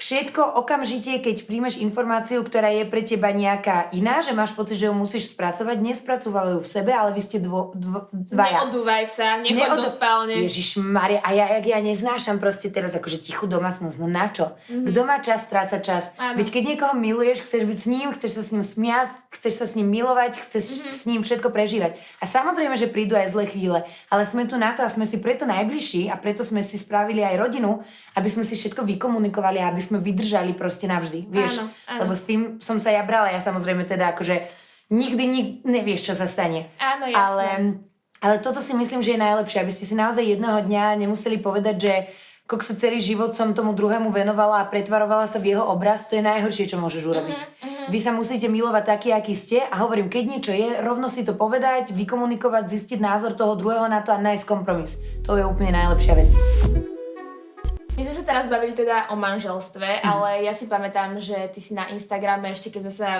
Všetko 0.03 0.59
okamžite, 0.59 1.23
keď 1.23 1.47
príjmeš 1.47 1.79
informáciu, 1.79 2.43
ktorá 2.47 2.75
je 2.75 2.83
pre 2.87 3.07
teba 3.07 3.31
nejaká 3.31 3.95
iná, 3.95 4.19
že 4.19 4.35
máš 4.35 4.55
pocit, 4.55 4.75
že 4.75 4.91
ju 4.91 4.95
musíš 4.95 5.35
spracovať, 5.35 5.79
nespracovávajú 5.79 6.59
v 6.59 6.69
sebe, 6.69 6.91
ale 6.91 7.15
vy 7.15 7.23
ste 7.23 7.39
dvo, 7.39 7.71
dvo, 7.79 8.11
dvaja. 8.11 8.67
neodúvaj 8.67 9.07
sa, 9.07 9.39
nechoď 9.39 9.79
do 9.79 9.91
spálne. 9.91 10.35
Ježiš 10.43 10.83
Maria, 10.83 11.23
a 11.23 11.31
ja, 11.31 11.47
jak 11.55 11.67
ja 11.71 11.79
neznášam 11.79 12.43
proste 12.43 12.75
teraz 12.75 12.99
akože 12.99 13.23
tichú 13.23 13.47
domácnosť, 13.47 13.97
no 14.03 14.11
na 14.11 14.27
čo? 14.27 14.59
Mm-hmm. 14.67 14.87
Kto 14.91 15.01
má 15.07 15.17
čas, 15.23 15.47
stráca 15.47 15.79
čas. 15.79 16.19
Áno. 16.19 16.35
Veď 16.35 16.47
keď 16.51 16.63
niekoho 16.75 16.95
miluješ, 16.99 17.47
chceš 17.47 17.63
byť 17.63 17.79
s 17.79 17.87
ním, 17.87 18.07
chceš 18.11 18.33
sa 18.39 18.43
s 18.43 18.51
ním 18.51 18.65
smiať, 18.67 19.07
chceš 19.39 19.55
sa 19.55 19.67
s 19.71 19.79
ním 19.79 19.87
milovať, 19.87 20.43
chceš 20.43 20.83
mm-hmm. 20.83 20.91
s 20.91 21.03
ním 21.07 21.21
všetko 21.23 21.55
prežívať. 21.55 21.95
A 22.19 22.27
samozrejme, 22.27 22.75
že 22.75 22.91
prídu 22.91 23.15
aj 23.15 23.31
zlé 23.31 23.47
chvíle, 23.47 23.87
ale 24.11 24.23
sme 24.27 24.51
tu 24.51 24.59
na 24.59 24.75
to 24.75 24.83
a 24.83 24.91
sme 24.91 25.07
si 25.07 25.23
preto 25.23 25.47
najbližší 25.47 26.11
a 26.11 26.19
preto 26.19 26.43
sme 26.43 26.59
si 26.59 26.75
spravili 26.75 27.23
aj 27.23 27.39
rodinu, 27.39 27.87
aby 28.19 28.27
sme 28.27 28.43
si 28.43 28.59
všetko 28.59 28.83
vykomunikovali 28.83 29.63
aby 29.63 29.83
sme 29.83 29.92
vydržali 29.99 30.57
proste 30.57 30.89
navždy, 30.89 31.29
vieš? 31.29 31.61
Áno, 31.61 31.69
áno. 31.89 32.01
Lebo 32.07 32.13
s 32.17 32.25
tým 32.25 32.41
som 32.63 32.79
sa 32.79 32.95
ja 32.95 33.03
brala, 33.03 33.35
ja 33.35 33.41
samozrejme 33.43 33.85
teda 33.85 34.17
akože 34.17 34.47
nikdy, 34.93 35.25
nikdy 35.27 35.53
nevieš, 35.65 36.13
čo 36.13 36.15
sa 36.15 36.29
stane. 36.29 36.73
Áno, 36.79 37.09
jasné. 37.09 37.19
Ale, 37.19 37.47
ale 38.23 38.35
toto 38.39 38.63
si 38.63 38.77
myslím, 38.77 39.01
že 39.01 39.17
je 39.17 39.25
najlepšie, 39.25 39.59
aby 39.65 39.73
ste 39.73 39.85
si 39.89 39.99
naozaj 39.99 40.23
jedného 40.23 40.63
dňa 40.63 41.03
nemuseli 41.03 41.41
povedať, 41.41 41.77
že 41.77 41.95
kok 42.47 42.61
sa 42.61 42.77
celý 42.77 43.01
život 43.01 43.33
som 43.33 43.57
tomu 43.57 43.73
druhému 43.73 44.13
venovala 44.13 44.61
a 44.61 44.69
pretvarovala 44.69 45.25
sa 45.25 45.41
v 45.41 45.57
jeho 45.57 45.65
obraz, 45.65 46.13
to 46.13 46.21
je 46.21 46.27
najhoršie, 46.27 46.69
čo 46.69 46.77
môžeš 46.77 47.03
urobiť. 47.09 47.39
Mhm, 47.65 47.73
Vy 47.91 47.99
sa 47.99 48.13
musíte 48.13 48.47
milovať 48.47 48.85
taký, 48.85 49.09
aký 49.11 49.35
ste 49.35 49.65
a 49.65 49.75
hovorím, 49.83 50.13
keď 50.13 50.25
niečo 50.29 50.53
je, 50.53 50.79
rovno 50.85 51.11
si 51.11 51.27
to 51.27 51.35
povedať, 51.35 51.91
vykomunikovať, 51.97 52.69
zistiť 52.71 52.99
názor 53.01 53.35
toho 53.35 53.59
druhého 53.59 53.89
na 53.89 54.05
to 54.05 54.15
a 54.15 54.21
nájsť 54.21 54.45
kompromis. 54.47 55.03
To 55.27 55.35
je 55.35 55.43
úplne 55.43 55.75
najlepšia 55.75 56.15
vec. 56.15 56.31
My 57.93 58.01
sme 58.01 58.15
sa 58.15 58.25
teraz 58.25 58.49
bavili 58.49 58.73
teda 58.73 59.13
o 59.13 59.17
manželstve, 59.17 60.01
Mhm. 60.01 60.03
ale 60.03 60.29
ja 60.43 60.57
si 60.57 60.65
pamätám, 60.65 61.21
že 61.21 61.37
ty 61.53 61.61
si 61.61 61.77
na 61.77 61.93
Instagrame 61.93 62.49
ešte 62.49 62.73
keď 62.73 62.89
sme 62.89 62.95
sa 62.95 63.11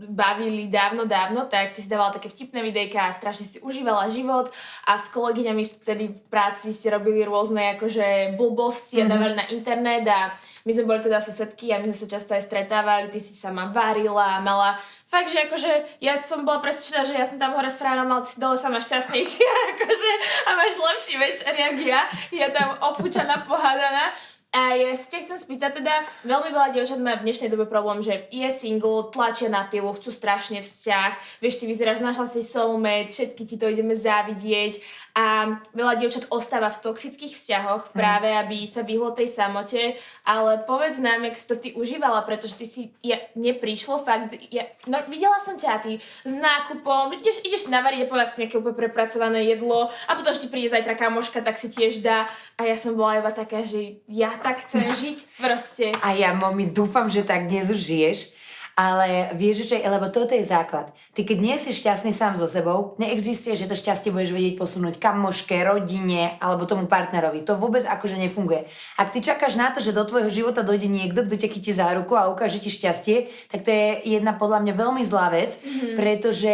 bavili 0.00 0.70
dávno, 0.70 1.04
dávno, 1.04 1.44
tak 1.44 1.74
ty 1.74 1.82
si 1.82 1.90
dávala 1.90 2.08
také 2.08 2.30
vtipné 2.30 2.62
videjka 2.62 3.04
a 3.04 3.12
strašne 3.12 3.44
si 3.44 3.58
užívala 3.60 4.08
život 4.08 4.48
a 4.86 4.96
s 4.96 5.10
kolegyňami 5.10 5.66
vtedy 5.76 6.08
v 6.08 6.22
práci 6.30 6.70
ste 6.70 6.88
robili 6.88 7.20
rôzne 7.20 7.76
akože 7.76 8.38
blbosti 8.38 8.96
Mhm. 8.96 9.02
a 9.02 9.10
dávali 9.10 9.34
na 9.34 9.46
internet 9.50 10.04
a 10.06 10.30
my 10.62 10.72
sme 10.72 10.86
boli 10.86 11.00
teda 11.00 11.18
susedky 11.18 11.68
a 11.68 11.82
my 11.82 11.90
sme 11.90 11.98
sa 11.98 12.08
často 12.08 12.32
aj 12.32 12.46
stretávali, 12.46 13.10
ty 13.10 13.18
si 13.18 13.34
sama 13.34 13.68
varila, 13.68 14.38
mala 14.40 14.78
fakt, 15.10 15.34
že 15.34 15.42
akože 15.50 15.98
ja 15.98 16.14
som 16.14 16.46
bola 16.46 16.62
presvedčená, 16.62 17.02
že 17.02 17.18
ja 17.18 17.26
som 17.26 17.42
tam 17.42 17.58
hore 17.58 17.66
s 17.66 17.82
Fránom, 17.82 18.06
ale 18.06 18.22
ty 18.22 18.30
si 18.30 18.38
dole 18.38 18.54
sama 18.54 18.78
šťastnejšia, 18.78 19.50
akože 19.74 20.10
a 20.46 20.50
máš 20.54 20.78
lepší 20.78 21.14
večer, 21.18 21.50
jak 21.50 21.76
ja. 21.82 22.02
Ja 22.30 22.48
tam 22.54 22.78
ofúčaná, 22.78 23.42
pohádaná. 23.42 24.14
A 24.50 24.74
ja 24.74 24.90
ťa 24.98 25.30
chcem 25.30 25.38
spýtať, 25.38 25.78
teda 25.78 26.02
veľmi 26.26 26.50
veľa 26.50 26.74
dievčat 26.74 26.98
má 26.98 27.14
v 27.14 27.22
dnešnej 27.22 27.54
dobe 27.54 27.70
problém, 27.70 28.02
že 28.02 28.26
je 28.34 28.50
single, 28.50 29.06
tlačia 29.14 29.46
na 29.46 29.70
pilu, 29.70 29.94
chcú 29.94 30.10
strašne 30.10 30.58
vzťah, 30.58 31.38
vieš, 31.38 31.62
ty 31.62 31.70
vyzeráš, 31.70 32.02
našla 32.02 32.26
si 32.26 32.42
soulmate, 32.42 33.14
všetky 33.14 33.46
ti 33.46 33.54
to 33.54 33.70
ideme 33.70 33.94
závidieť 33.94 34.82
a 35.14 35.58
veľa 35.74 35.98
dievčat 35.98 36.30
ostáva 36.30 36.70
v 36.70 36.80
toxických 36.86 37.34
vzťahoch 37.34 37.90
práve, 37.90 38.30
aby 38.30 38.62
sa 38.64 38.86
vyhlo 38.86 39.10
tej 39.10 39.26
samote, 39.26 39.98
ale 40.22 40.62
povedz 40.64 41.02
nám, 41.02 41.26
jak 41.26 41.36
si 41.36 41.46
to 41.46 41.56
ty 41.58 41.68
užívala, 41.74 42.22
pretože 42.22 42.54
ty 42.54 42.66
si, 42.66 42.94
ja, 43.02 43.18
mne 43.34 43.58
prišlo 43.58 44.02
fakt, 44.06 44.38
ja, 44.54 44.70
no 44.86 45.02
videla 45.10 45.38
som 45.42 45.58
ťa 45.58 45.82
ty 45.82 45.92
s 46.00 46.34
nákupom, 46.38 47.10
ideš, 47.18 47.42
ideš 47.42 47.66
navariť 47.66 48.06
a 48.06 48.10
povedať 48.10 48.28
si 48.30 48.40
nejaké 48.46 48.56
úplne 48.62 48.78
prepracované 48.78 49.50
jedlo 49.50 49.90
a 49.90 50.10
potom 50.14 50.30
ešte 50.30 50.50
príde 50.52 50.70
zajtra 50.70 50.94
kamoška, 50.94 51.42
tak 51.42 51.58
si 51.58 51.66
tiež 51.66 52.02
dá 52.02 52.30
a 52.54 52.66
ja 52.66 52.78
som 52.78 52.94
bola 52.94 53.18
iba 53.18 53.32
taká, 53.34 53.66
že 53.66 54.02
ja 54.06 54.30
tak 54.38 54.62
chcem 54.66 54.86
žiť 55.02 55.18
proste. 55.42 55.86
A 56.00 56.14
ja, 56.14 56.30
mami, 56.36 56.70
dúfam, 56.70 57.10
že 57.10 57.26
tak 57.26 57.50
dnes 57.50 57.66
už 57.70 57.80
žiješ. 57.80 58.40
Ale 58.80 59.36
vieš, 59.36 59.68
je, 59.68 59.76
lebo 59.76 60.08
toto 60.08 60.32
je 60.32 60.40
základ. 60.40 60.88
Ty 61.12 61.28
keď 61.28 61.38
nie 61.44 61.56
si 61.60 61.76
šťastný 61.76 62.16
sám 62.16 62.40
so 62.40 62.48
sebou, 62.48 62.96
neexistuje, 62.96 63.52
že 63.52 63.68
to 63.68 63.76
šťastie 63.76 64.08
budeš 64.08 64.32
vedieť 64.32 64.56
posunúť 64.56 64.96
kamoške, 64.96 65.52
rodine 65.60 66.40
alebo 66.40 66.64
tomu 66.64 66.88
partnerovi. 66.88 67.44
To 67.44 67.60
vôbec 67.60 67.84
akože 67.84 68.16
nefunguje. 68.16 68.64
Ak 68.96 69.12
ty 69.12 69.20
čakáš 69.20 69.60
na 69.60 69.68
to, 69.68 69.84
že 69.84 69.92
do 69.92 70.08
tvojho 70.08 70.32
života 70.32 70.64
dojde 70.64 70.88
niekto, 70.88 71.28
kto 71.28 71.36
ťa 71.36 71.48
chytí 71.52 71.76
za 71.76 71.92
ruku 71.92 72.16
a 72.16 72.32
ukáže 72.32 72.56
ti 72.56 72.72
šťastie, 72.72 73.28
tak 73.52 73.68
to 73.68 73.68
je 73.68 74.16
jedna 74.16 74.32
podľa 74.32 74.64
mňa 74.64 74.72
veľmi 74.72 75.02
zlá 75.04 75.28
vec, 75.28 75.60
mm-hmm. 75.60 75.94
pretože 76.00 76.52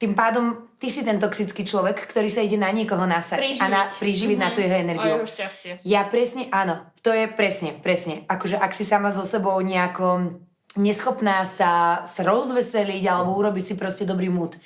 tým 0.00 0.16
pádom 0.16 0.72
ty 0.80 0.88
si 0.88 1.04
ten 1.04 1.20
toxický 1.20 1.68
človek, 1.68 2.08
ktorý 2.08 2.32
sa 2.32 2.40
ide 2.40 2.56
na 2.56 2.72
niekoho 2.72 3.04
nasať 3.04 3.38
Priživiť. 3.38 3.60
a 3.60 3.66
na, 3.68 3.82
priživiť 3.92 4.38
mm-hmm. 4.40 4.50
na 4.50 4.56
tú 4.56 4.58
jeho 4.64 4.76
energiu. 4.80 5.14
O 5.14 5.18
jeho 5.20 5.28
šťastie. 5.28 5.72
Ja 5.84 6.08
presne, 6.08 6.48
áno, 6.48 6.80
to 7.04 7.12
je 7.12 7.28
presne, 7.28 7.76
presne. 7.76 8.24
Akože 8.24 8.56
ak 8.56 8.72
si 8.72 8.88
sama 8.88 9.12
so 9.12 9.28
sebou 9.28 9.54
nejako 9.60 10.40
neschopná 10.76 11.44
sa, 11.44 12.04
sa 12.08 12.22
rozveseliť 12.24 13.02
alebo 13.08 13.36
urobiť 13.36 13.64
si 13.72 13.74
proste 13.74 14.04
dobrý 14.08 14.32
mood. 14.32 14.56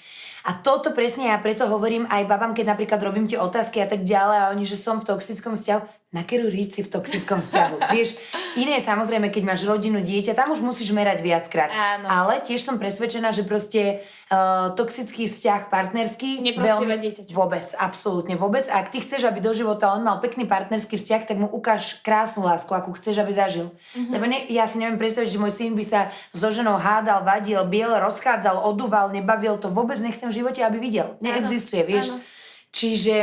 A 0.47 0.55
toto 0.55 0.95
presne 0.95 1.35
ja 1.35 1.43
preto 1.43 1.67
hovorím 1.67 2.07
aj 2.07 2.23
babám, 2.31 2.55
keď 2.55 2.79
napríklad 2.79 3.03
robím 3.03 3.27
tie 3.27 3.35
otázky 3.35 3.83
a 3.83 3.91
tak 3.91 4.07
ďalej 4.07 4.39
a 4.39 4.51
oni, 4.55 4.63
že 4.63 4.79
som 4.79 5.03
v 5.03 5.11
toxickom 5.11 5.59
vzťahu, 5.59 6.06
na 6.17 6.25
keru 6.25 6.49
ríci 6.49 6.81
v 6.81 6.89
toxickom 6.89 7.45
vzťahu. 7.45 7.77
Vieš, 7.97 8.17
iné 8.57 8.81
je 8.81 8.83
samozrejme, 8.89 9.29
keď 9.29 9.43
máš 9.45 9.69
rodinu, 9.69 10.01
dieťa, 10.01 10.33
tam 10.33 10.57
už 10.57 10.65
musíš 10.65 10.97
merať 10.97 11.21
viackrát. 11.21 11.69
Áno. 11.69 12.09
Ale 12.09 12.41
tiež 12.41 12.65
som 12.65 12.81
presvedčená, 12.81 13.37
že 13.37 13.45
proste 13.45 14.01
uh, 14.33 14.73
toxický 14.73 15.29
vzťah 15.29 15.69
partnerský... 15.69 16.41
Neprospieva 16.41 16.97
dieťaťu. 16.97 17.37
Vôbec, 17.37 17.69
absolútne 17.77 18.41
vôbec. 18.41 18.65
A 18.73 18.81
ak 18.81 18.97
ty 18.97 19.05
chceš, 19.05 19.29
aby 19.29 19.45
do 19.45 19.53
života 19.53 19.93
on 19.93 20.01
mal 20.01 20.17
pekný 20.25 20.49
partnerský 20.49 20.97
vzťah, 20.97 21.23
tak 21.29 21.37
mu 21.37 21.53
ukáž 21.53 22.01
krásnu 22.01 22.41
lásku, 22.49 22.73
akú 22.73 22.97
chceš, 22.97 23.21
aby 23.21 23.37
zažil. 23.37 23.69
Mm-hmm. 23.93 24.13
Lebo 24.17 24.25
ne, 24.25 24.39
ja 24.49 24.65
si 24.65 24.81
neviem 24.81 24.97
predstaviť, 24.97 25.29
že 25.29 25.43
môj 25.43 25.53
syn 25.53 25.77
by 25.77 25.85
sa 25.85 26.09
so 26.33 26.49
ženou 26.49 26.81
hádal, 26.81 27.29
vadil, 27.29 27.61
biel, 27.69 27.93
rozchádzal, 28.01 28.65
odúval, 28.65 29.13
nebavil, 29.13 29.61
to 29.61 29.69
vôbec 29.69 30.01
nechcem 30.01 30.33
v 30.33 30.41
živote, 30.41 30.65
aby 30.65 30.81
videl. 30.81 31.21
Neexistuje, 31.21 31.85
vieš. 31.85 32.17
áno. 32.17 32.25
Čiže 32.77 33.17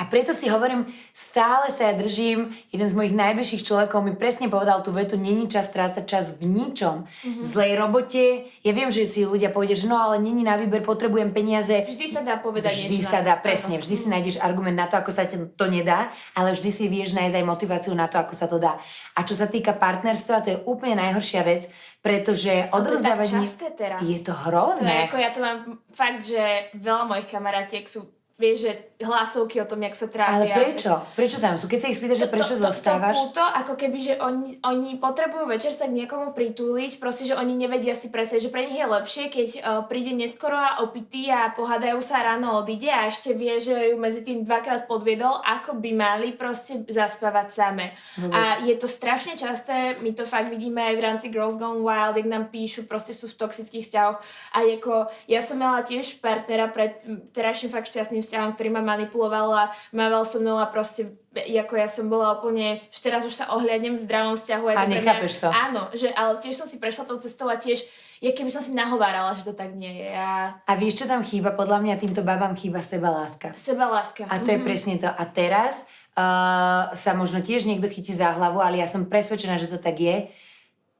a 0.00 0.08
preto 0.08 0.32
si 0.32 0.48
hovorím, 0.48 0.88
stále 1.12 1.68
sa 1.68 1.92
ja 1.92 1.94
držím, 1.94 2.56
jeden 2.72 2.88
z 2.88 2.96
mojich 2.96 3.12
najbližších 3.12 3.68
človekov 3.68 4.00
mi 4.00 4.16
presne 4.16 4.48
povedal 4.48 4.80
tú 4.80 4.96
vetu, 4.96 5.20
není 5.20 5.44
čas 5.44 5.68
strácať 5.68 6.08
čas 6.08 6.40
v 6.40 6.48
ničom. 6.48 7.04
Mm-hmm. 7.04 7.44
V 7.44 7.46
zlej 7.46 7.72
robote, 7.76 8.24
ja 8.64 8.72
viem, 8.72 8.88
že 8.88 9.04
si 9.04 9.28
ľudia 9.28 9.52
povedia, 9.52 9.76
že 9.76 9.84
no 9.84 10.00
ale 10.00 10.16
není 10.16 10.40
na 10.40 10.56
výber, 10.56 10.80
potrebujem 10.80 11.36
peniaze. 11.36 11.84
Vždy 11.84 12.16
sa 12.16 12.24
dá 12.24 12.40
povedať 12.40 12.72
Vždy 12.72 13.04
niečo. 13.04 13.12
sa 13.12 13.20
na 13.20 13.28
dá, 13.28 13.36
presne, 13.36 13.76
vždy 13.76 13.96
si 14.00 14.06
nájdeš 14.08 14.40
argument 14.40 14.80
na 14.80 14.88
to, 14.88 14.96
ako 14.96 15.12
sa 15.12 15.28
to 15.28 15.66
nedá, 15.68 16.08
ale 16.32 16.56
vždy 16.56 16.70
si 16.72 16.88
vieš 16.88 17.12
nájsť 17.12 17.36
aj 17.36 17.44
motiváciu 17.44 17.92
na 17.92 18.08
to, 18.08 18.16
ako 18.16 18.32
sa 18.32 18.48
to 18.48 18.56
dá. 18.56 18.80
A 19.12 19.20
čo 19.28 19.36
sa 19.36 19.52
týka 19.52 19.76
partnerstva, 19.76 20.40
to 20.40 20.48
je 20.48 20.58
úplne 20.64 20.96
najhoršia 20.96 21.44
vec, 21.44 21.68
pretože 22.00 22.48
to 22.48 22.56
je 22.56 22.64
tak 22.64 22.72
odovzdávať... 22.72 23.26
časté 23.36 23.68
teraz. 23.76 24.00
Je 24.00 24.24
to 24.24 24.32
je 24.32 24.40
hrozné. 24.48 25.12
ako 25.12 25.16
ja 25.20 25.28
to 25.28 25.44
mám 25.44 25.58
fakt, 25.92 26.24
že 26.24 26.72
veľa 26.80 27.04
mojich 27.04 27.28
kamarátiek 27.28 27.84
sú, 27.84 28.08
vieš, 28.40 28.64
že 28.64 28.89
hlasovky 29.00 29.60
o 29.60 29.66
tom, 29.66 29.80
jak 29.80 29.96
sa 29.96 30.06
trápia. 30.06 30.36
Ale 30.36 30.46
prečo? 30.52 30.92
Prečo 31.16 31.40
tam 31.40 31.56
sú? 31.56 31.66
Keď 31.66 31.78
sa 31.80 31.88
ich 31.88 31.96
spýtaš, 31.96 32.20
že 32.24 32.28
prečo 32.28 32.54
zostávaš? 32.54 33.16
To, 33.32 33.40
to, 33.40 33.44
ako 33.44 33.74
keby, 33.80 33.98
že 33.98 34.14
oni, 34.20 34.60
oni 34.60 35.00
potrebujú 35.00 35.48
večer 35.48 35.72
sa 35.72 35.88
k 35.88 35.96
niekomu 36.04 36.36
pritúliť, 36.36 37.00
proste, 37.00 37.24
že 37.24 37.34
oni 37.34 37.56
nevedia 37.56 37.96
si 37.96 38.12
predstaviť, 38.12 38.42
že 38.44 38.52
pre 38.52 38.68
nich 38.68 38.76
je 38.76 38.86
lepšie, 38.86 39.24
keď 39.32 39.48
uh, 39.56 39.60
príde 39.88 40.12
neskoro 40.12 40.54
a 40.54 40.84
opitý 40.84 41.32
a 41.32 41.48
pohádajú 41.56 41.98
sa 42.04 42.20
ráno 42.20 42.60
odíde 42.60 42.92
a 42.92 43.08
ešte 43.08 43.32
vie, 43.32 43.56
že 43.56 43.92
ju 43.92 43.96
medzi 43.96 44.20
tým 44.20 44.44
dvakrát 44.44 44.84
podviedol, 44.84 45.40
ako 45.40 45.80
by 45.80 45.90
mali 45.96 46.36
proste 46.36 46.84
zaspávať 46.84 47.48
same. 47.56 47.96
Vôbec. 48.20 48.36
A 48.36 48.40
je 48.68 48.74
to 48.76 48.84
strašne 48.84 49.32
časté, 49.40 49.96
my 50.04 50.12
to 50.12 50.28
fakt 50.28 50.52
vidíme 50.52 50.84
aj 50.84 50.94
v 50.94 51.04
rámci 51.04 51.26
Girls 51.32 51.56
Gone 51.56 51.80
Wild, 51.80 52.20
jak 52.20 52.28
nám 52.28 52.52
píšu, 52.52 52.84
proste 52.84 53.16
sú 53.16 53.32
v 53.32 53.38
toxických 53.40 53.84
vzťahoch. 53.88 54.18
A 54.52 54.58
ako, 54.76 55.08
ja 55.24 55.40
som 55.40 55.56
mala 55.56 55.80
tiež 55.84 56.20
partnera 56.20 56.68
pred 56.68 57.00
terajším 57.32 57.72
fakt 57.72 57.88
šťastným 57.88 58.20
vzťahom, 58.20 58.52
ktorý 58.56 58.68
ma 58.72 58.89
manipuloval 58.90 59.48
a 59.54 59.64
mával 59.94 60.26
so 60.26 60.42
mnou 60.42 60.58
a 60.58 60.66
proste 60.66 61.14
ako 61.30 61.74
ja 61.78 61.86
som 61.86 62.10
bola 62.10 62.34
úplne, 62.34 62.82
že 62.90 63.06
teraz 63.06 63.22
už 63.22 63.30
sa 63.30 63.54
ohliadnem 63.54 63.94
v 63.94 64.02
zdravom 64.02 64.34
vzťahu. 64.34 64.64
A 64.66 64.74
pre 64.74 64.90
nechápeš 64.90 65.38
to. 65.38 65.46
Áno, 65.46 65.86
že, 65.94 66.10
ale 66.10 66.42
tiež 66.42 66.58
som 66.58 66.66
si 66.66 66.82
prešla 66.82 67.06
tou 67.06 67.22
cestou 67.22 67.46
a 67.46 67.54
tiež, 67.54 67.86
je 68.18 68.30
keby 68.34 68.50
som 68.50 68.58
si 68.58 68.74
nahovárala, 68.74 69.32
že 69.38 69.46
to 69.46 69.54
tak 69.54 69.70
nie 69.78 70.02
je. 70.04 70.10
A 70.10 70.58
A 70.66 70.72
vieš, 70.74 71.00
čo 71.00 71.06
tam 71.06 71.22
chýba? 71.22 71.54
Podľa 71.54 71.78
mňa 71.80 71.94
týmto 72.02 72.26
babám 72.26 72.58
chýba 72.58 72.82
seba 72.82 73.14
láska. 73.14 73.54
seba 73.54 73.86
láska. 73.86 74.26
A 74.26 74.42
to 74.42 74.50
je 74.50 74.60
presne 74.60 74.98
to. 74.98 75.06
A 75.06 75.22
teraz 75.30 75.86
uh, 76.18 76.90
sa 76.92 77.14
možno 77.14 77.40
tiež 77.40 77.64
niekto 77.64 77.86
chytí 77.86 78.10
za 78.10 78.34
hlavu, 78.34 78.58
ale 78.58 78.82
ja 78.82 78.90
som 78.90 79.06
presvedčená, 79.06 79.54
že 79.56 79.70
to 79.70 79.78
tak 79.78 79.96
je. 80.02 80.28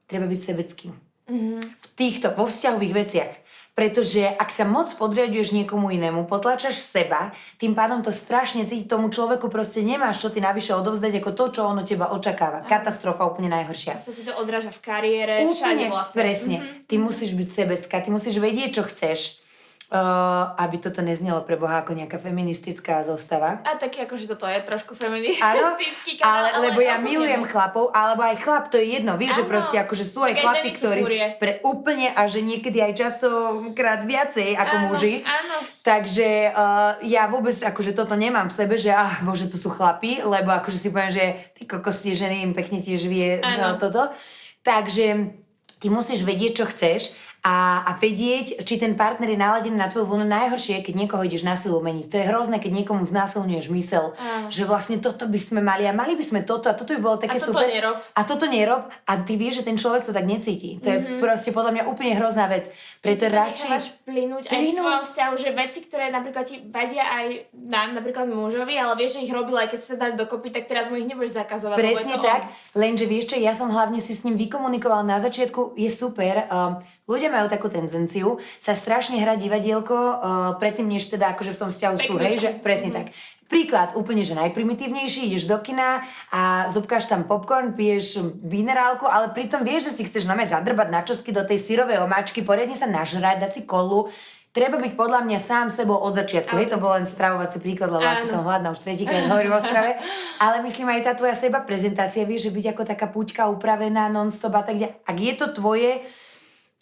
Treba 0.06 0.30
byť 0.30 0.40
sebecký. 0.40 0.94
V 1.30 1.86
týchto, 1.94 2.34
vo 2.34 2.46
vzťahových 2.46 2.94
veciach. 2.94 3.32
Pretože 3.80 4.28
ak 4.28 4.52
sa 4.52 4.68
moc 4.68 4.92
podriaduješ 4.92 5.56
niekomu 5.56 5.88
inému, 5.88 6.28
potlačaš 6.28 6.76
seba, 6.76 7.32
tým 7.56 7.72
pádom 7.72 8.04
to 8.04 8.12
strašne 8.12 8.60
cíti 8.68 8.84
tomu 8.84 9.08
človeku, 9.08 9.48
proste 9.48 9.80
nemáš 9.80 10.20
čo 10.20 10.28
ty 10.28 10.44
navyše 10.44 10.76
odovzdať 10.76 11.24
ako 11.24 11.30
to, 11.32 11.44
čo 11.48 11.60
on 11.64 11.80
od 11.80 11.88
teba 11.88 12.12
očakáva. 12.12 12.68
Katastrofa 12.68 13.24
úplne 13.24 13.48
najhoršia. 13.48 13.96
sa 13.96 14.12
ti 14.12 14.20
to 14.20 14.36
odráža 14.36 14.68
v 14.68 14.80
kariére, 14.84 15.34
všade 15.48 15.80
Úplne, 15.80 15.84
vlastne. 15.88 16.16
presne. 16.20 16.56
Ty 16.84 16.94
musíš 17.00 17.32
byť 17.32 17.48
sebecká, 17.48 17.96
ty 18.04 18.12
musíš 18.12 18.36
vedieť, 18.36 18.68
čo 18.68 18.82
chceš. 18.84 19.39
Uh, 19.90 20.54
aby 20.54 20.78
toto 20.78 21.02
neznelo 21.02 21.42
pre 21.42 21.58
Boha 21.58 21.82
ako 21.82 21.98
nejaká 21.98 22.22
feministická 22.22 23.02
zostava. 23.02 23.58
A 23.66 23.74
taký 23.74 24.06
akože 24.06 24.30
toto 24.30 24.46
je 24.46 24.62
trošku 24.62 24.94
Áno, 24.94 25.02
feministický 25.02 26.14
kanál, 26.14 26.46
ale, 26.46 26.70
lebo 26.70 26.78
ja 26.78 26.94
rozumiem. 26.94 27.10
milujem 27.10 27.42
chlapov, 27.50 27.90
alebo 27.90 28.22
aj 28.22 28.38
chlap, 28.38 28.70
to 28.70 28.78
je 28.78 28.86
jedno, 28.86 29.18
vieš, 29.18 29.42
že 29.42 29.44
Áno. 29.44 29.50
proste 29.50 29.76
akože 29.82 30.04
sú 30.06 30.22
Však 30.22 30.30
aj 30.30 30.44
chlapi, 30.46 30.68
sú 30.70 30.86
ktorí 30.86 31.02
fúrie. 31.02 31.26
pre 31.42 31.52
úplne 31.66 32.06
a 32.14 32.22
že 32.30 32.38
niekedy 32.38 32.78
aj 32.78 32.92
častokrát 33.02 34.06
viacej 34.06 34.54
ako 34.54 34.76
Áno, 34.78 34.86
muži. 34.94 35.14
áno. 35.26 35.56
Takže 35.82 36.28
uh, 36.54 36.90
ja 37.02 37.26
vôbec 37.26 37.58
akože 37.58 37.90
toto 37.90 38.14
nemám 38.14 38.46
v 38.46 38.54
sebe, 38.54 38.78
že 38.78 38.94
ah, 38.94 39.18
bože, 39.26 39.50
to 39.50 39.58
sú 39.58 39.74
chlapi, 39.74 40.22
lebo 40.22 40.54
akože 40.54 40.78
si 40.78 40.94
poviem, 40.94 41.10
že 41.10 41.24
ty 41.58 41.66
kokos 41.66 41.98
tie 41.98 42.14
ženy 42.14 42.46
im 42.46 42.54
pekne 42.54 42.78
tiež 42.78 43.10
vie 43.10 43.42
Áno. 43.42 43.74
no, 43.74 43.82
toto. 43.82 44.06
Takže 44.62 45.34
ty 45.82 45.86
musíš 45.90 46.22
vedieť, 46.22 46.62
čo 46.62 46.70
chceš 46.70 47.18
a, 47.40 47.88
a 47.88 47.96
vedieť, 47.96 48.68
či 48.68 48.76
ten 48.76 48.92
partner 48.92 49.32
je 49.32 49.40
naladený 49.40 49.72
na 49.72 49.88
tvoju 49.88 50.04
vlnu. 50.12 50.28
Najhoršie 50.28 50.80
je, 50.80 50.92
keď 50.92 50.94
niekoho 50.94 51.24
ideš 51.24 51.40
na 51.40 51.56
silu 51.56 51.80
meniť. 51.80 52.12
To 52.12 52.16
je 52.20 52.28
hrozné, 52.28 52.60
keď 52.60 52.84
niekomu 52.84 53.08
znásilňuješ 53.08 53.66
mysel, 53.72 54.12
Áno. 54.12 54.52
že 54.52 54.68
vlastne 54.68 55.00
toto 55.00 55.24
by 55.24 55.40
sme 55.40 55.64
mali 55.64 55.88
a 55.88 55.96
mali 55.96 56.20
by 56.20 56.24
sme 56.24 56.40
toto 56.44 56.68
a 56.68 56.76
toto 56.76 56.92
by 56.92 57.00
bolo 57.00 57.16
také 57.16 57.40
A 57.40 57.40
toto 57.40 57.56
super. 57.56 57.72
nerob. 57.72 57.96
A 58.12 58.20
toto 58.28 58.44
nerob 58.44 58.92
a 59.08 59.12
ty 59.24 59.40
vieš, 59.40 59.64
že 59.64 59.72
ten 59.72 59.80
človek 59.80 60.04
to 60.04 60.12
tak 60.12 60.28
necíti. 60.28 60.76
To 60.84 60.88
je 60.92 60.98
proste 61.16 61.56
podľa 61.56 61.80
mňa 61.80 61.82
úplne 61.88 62.12
hrozná 62.20 62.44
vec. 62.44 62.68
Preto 63.00 63.24
Či 63.24 63.32
to 63.32 63.36
radšej... 63.40 63.68
plynúť 64.04 64.44
aj 64.52 64.60
v 64.60 64.76
tvojom 64.76 65.02
vzťahu, 65.08 65.34
že 65.40 65.48
veci, 65.56 65.78
ktoré 65.88 66.12
napríklad 66.12 66.44
ti 66.44 66.60
vadia 66.68 67.08
aj 67.08 67.26
nám, 67.56 67.96
napríklad 67.96 68.28
mužovi, 68.28 68.76
ale 68.76 69.00
vieš, 69.00 69.16
že 69.16 69.24
ich 69.24 69.32
robil 69.32 69.56
aj 69.56 69.72
keď 69.72 69.80
sa 69.80 69.96
dali 69.96 70.12
dokopy, 70.12 70.52
tak 70.52 70.68
teraz 70.68 70.92
mu 70.92 71.00
ich 71.00 71.08
nebudeš 71.08 71.40
zakazovať. 71.40 71.80
Presne 71.80 72.20
tak, 72.20 72.52
On. 72.76 72.84
lenže 72.84 73.08
vieš 73.08 73.32
čo, 73.32 73.36
ja 73.40 73.56
som 73.56 73.72
hlavne 73.72 73.96
si 73.96 74.12
s 74.12 74.28
ním 74.28 74.36
vykomunikovala 74.36 75.08
na 75.08 75.16
začiatku, 75.16 75.72
je 75.80 75.88
super. 75.88 76.44
Um, 76.52 76.84
ľudia 77.10 77.34
majú 77.34 77.50
takú 77.50 77.66
tendenciu 77.66 78.38
sa 78.62 78.78
strašne 78.78 79.18
hrať 79.18 79.42
divadielko 79.42 79.96
uh, 79.98 80.14
predtým, 80.62 80.86
než 80.86 81.10
teda 81.10 81.34
akože 81.34 81.58
v 81.58 81.60
tom 81.66 81.70
vzťahu 81.74 81.96
sú, 81.98 82.12
hej, 82.22 82.38
že 82.38 82.50
presne 82.62 82.94
tak. 82.94 83.06
Príklad, 83.50 83.98
úplne, 83.98 84.22
že 84.22 84.38
najprimitívnejší, 84.38 85.26
ideš 85.26 85.50
do 85.50 85.58
kina 85.58 86.06
a 86.30 86.70
zobkáš 86.70 87.10
tam 87.10 87.26
popcorn, 87.26 87.74
piješ 87.74 88.22
minerálku, 88.46 89.10
ale 89.10 89.34
pritom 89.34 89.66
vieš, 89.66 89.90
že 89.90 89.94
si 89.98 90.02
chceš 90.06 90.30
nome 90.30 90.46
zadrbať 90.46 90.86
na 90.86 91.02
čosky 91.02 91.34
do 91.34 91.42
tej 91.42 91.58
syrovej 91.58 91.98
omáčky, 91.98 92.46
poriadne 92.46 92.78
sa 92.78 92.86
nažrať, 92.86 93.42
dať 93.42 93.50
si 93.50 93.62
kolu. 93.66 94.06
Treba 94.50 94.82
byť 94.82 94.98
podľa 94.98 95.26
mňa 95.26 95.38
sám 95.42 95.66
sebou 95.70 95.98
od 95.98 96.14
začiatku. 96.14 96.54
Hej, 96.58 96.74
to 96.74 96.82
bol 96.82 96.94
len 96.94 97.06
stravovací 97.06 97.62
príklad, 97.62 97.90
lebo 97.90 98.02
asi 98.02 98.30
som 98.30 98.42
hladná 98.42 98.74
už 98.74 98.82
tretíkrát 98.82 99.30
hovorím 99.30 99.54
o 99.54 99.62
strave. 99.62 99.98
Ale 100.42 100.62
myslím 100.66 100.90
aj 100.90 101.06
tá 101.06 101.12
tvoja 101.14 101.34
seba 101.38 101.62
prezentácia, 101.62 102.26
vieš, 102.26 102.50
že 102.50 102.54
byť 102.54 102.66
ako 102.74 102.82
taká 102.82 103.06
puťka 103.10 103.46
upravená 103.46 104.10
non-stop 104.10 104.54
a 104.58 104.62
tak 104.62 104.78
ďalej. 104.78 104.94
Ak 105.06 105.16
je 105.18 105.34
to 105.38 105.46
tvoje, 105.54 106.02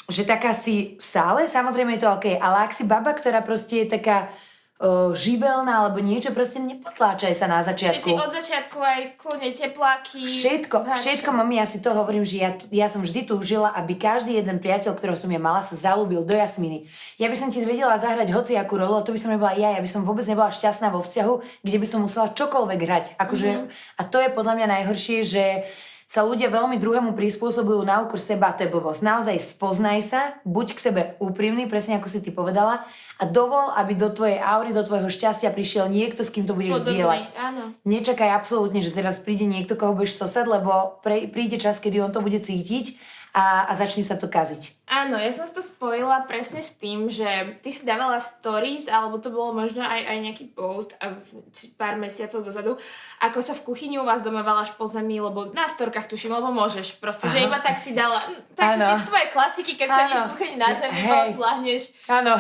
že 0.09 0.25
taká 0.25 0.57
si 0.57 0.97
stále, 0.97 1.45
samozrejme 1.45 2.01
je 2.01 2.03
to 2.03 2.09
OK, 2.09 2.27
ale 2.41 2.65
ak 2.65 2.73
si 2.73 2.89
baba, 2.89 3.13
ktorá 3.13 3.45
proste 3.45 3.85
je 3.85 3.93
taká 3.93 4.33
uh, 4.81 5.13
živelná 5.13 5.85
alebo 5.85 6.01
niečo, 6.01 6.33
proste 6.33 6.65
nepotláčaj 6.65 7.37
sa 7.37 7.45
na 7.45 7.61
začiatku. 7.61 8.09
ty 8.09 8.17
od 8.17 8.33
začiatku 8.33 8.81
aj 8.81 9.01
kľudne 9.21 9.53
tepláky. 9.53 10.25
Všetko, 10.25 10.77
hačo. 10.89 11.01
všetko, 11.05 11.29
mami, 11.29 11.61
ja 11.61 11.69
si 11.69 11.85
to 11.85 11.93
hovorím, 11.93 12.25
že 12.25 12.41
ja, 12.41 12.57
ja 12.73 12.89
som 12.89 13.05
vždy 13.05 13.29
túžila, 13.29 13.69
aby 13.77 14.01
každý 14.01 14.41
jeden 14.41 14.65
priateľ, 14.65 14.97
ktorého 14.97 15.19
som 15.19 15.29
ja 15.29 15.37
mala, 15.37 15.61
sa 15.61 15.77
zalúbil 15.77 16.25
do 16.25 16.33
Jasminy. 16.33 16.89
Ja 17.21 17.29
by 17.29 17.37
som 17.37 17.53
ti 17.53 17.61
zvedela 17.61 18.01
zahrať 18.01 18.33
hociakú 18.33 18.81
rolu, 18.81 19.03
a 19.03 19.05
to 19.05 19.13
by 19.13 19.21
som 19.21 19.29
nebola 19.29 19.53
ja, 19.61 19.77
ja 19.77 19.81
by 19.85 19.91
som 19.93 20.09
vôbec 20.09 20.25
nebola 20.25 20.49
šťastná 20.49 20.89
vo 20.89 21.05
vzťahu, 21.05 21.61
kde 21.61 21.77
by 21.77 21.87
som 21.87 22.01
musela 22.01 22.33
čokoľvek 22.33 22.81
hrať. 22.81 23.05
Akože, 23.21 23.69
A 24.01 24.03
to 24.09 24.25
je 24.25 24.33
podľa 24.33 24.57
mňa 24.57 24.67
najhoršie, 24.81 25.21
že 25.21 25.45
sa 26.09 26.25
ľudia 26.25 26.49
veľmi 26.49 26.81
druhému 26.81 27.13
prispôsobujú 27.13 27.85
na 27.85 28.01
úkor 28.01 28.17
seba, 28.17 28.57
to 28.57 28.65
je 28.65 28.73
blbosť. 28.73 29.05
Naozaj 29.05 29.37
spoznaj 29.45 30.01
sa, 30.01 30.21
buď 30.49 30.67
k 30.73 30.81
sebe 30.81 31.01
úprimný, 31.21 31.69
presne 31.69 32.01
ako 32.01 32.09
si 32.09 32.25
ty 32.25 32.33
povedala, 32.33 32.89
a 33.21 33.29
dovol, 33.29 33.77
aby 33.77 33.93
do 33.93 34.09
tvojej 34.09 34.41
aury, 34.41 34.73
do 34.73 34.81
tvojho 34.81 35.13
šťastia 35.13 35.53
prišiel 35.53 35.93
niekto, 35.93 36.25
s 36.25 36.33
kým 36.33 36.49
to 36.49 36.57
budeš 36.57 36.81
Podobný, 36.81 37.05
zdieľať. 37.05 37.23
áno. 37.37 37.77
Nečakaj 37.85 38.31
absolútne, 38.33 38.81
že 38.81 38.97
teraz 38.97 39.21
príde 39.21 39.45
niekto, 39.45 39.77
koho 39.77 39.93
budeš 39.93 40.17
sosať, 40.17 40.49
lebo 40.49 40.97
pre, 41.05 41.29
príde 41.29 41.61
čas, 41.61 41.77
kedy 41.77 42.01
on 42.01 42.09
to 42.09 42.25
bude 42.25 42.41
cítiť 42.41 42.97
a, 43.37 43.69
a 43.69 43.73
začne 43.77 44.01
sa 44.01 44.17
to 44.17 44.33
kaziť. 44.33 44.78
Áno, 44.89 45.21
ja 45.21 45.29
som 45.29 45.45
si 45.45 45.53
to 45.53 45.61
spojila 45.61 46.25
presne 46.25 46.65
s 46.65 46.73
tým, 46.81 47.13
že 47.13 47.61
ty 47.61 47.77
si 47.77 47.85
dávala 47.85 48.17
stories, 48.25 48.89
alebo 48.89 49.21
to 49.21 49.29
bolo 49.29 49.53
možno 49.53 49.85
aj, 49.85 50.01
aj 50.01 50.19
nejaký 50.25 50.45
post 50.57 50.97
a 50.97 51.13
pár 51.77 52.01
mesiacov 52.01 52.41
dozadu, 52.41 52.73
ako 53.21 53.39
sa 53.45 53.53
v 53.53 53.69
kuchyni 53.69 54.01
u 54.01 54.09
vás 54.09 54.25
doma 54.25 54.41
valáš 54.41 54.73
po 54.81 54.89
zemi, 54.89 55.21
lebo 55.21 55.53
na 55.53 55.69
storkách 55.69 56.09
tuším, 56.09 56.33
lebo 56.41 56.49
môžeš 56.49 56.97
proste, 56.97 57.29
že 57.29 57.45
Aha. 57.45 57.47
iba 57.53 57.59
tak 57.61 57.77
si 57.77 57.93
dala, 57.93 58.25
také 58.57 58.81
Áno. 58.81 58.97
tie 58.97 59.13
tvoje 59.13 59.27
klasiky, 59.29 59.73
keď 59.77 59.89
Áno. 59.93 59.99
sedíš 60.01 60.21
v 60.25 60.31
kuchyni 60.33 60.57
na 60.57 60.71
zemi, 60.73 61.01
Hej. 61.05 61.13
hey. 61.13 61.29
slahneš. 61.37 61.83
Áno, 62.09 62.35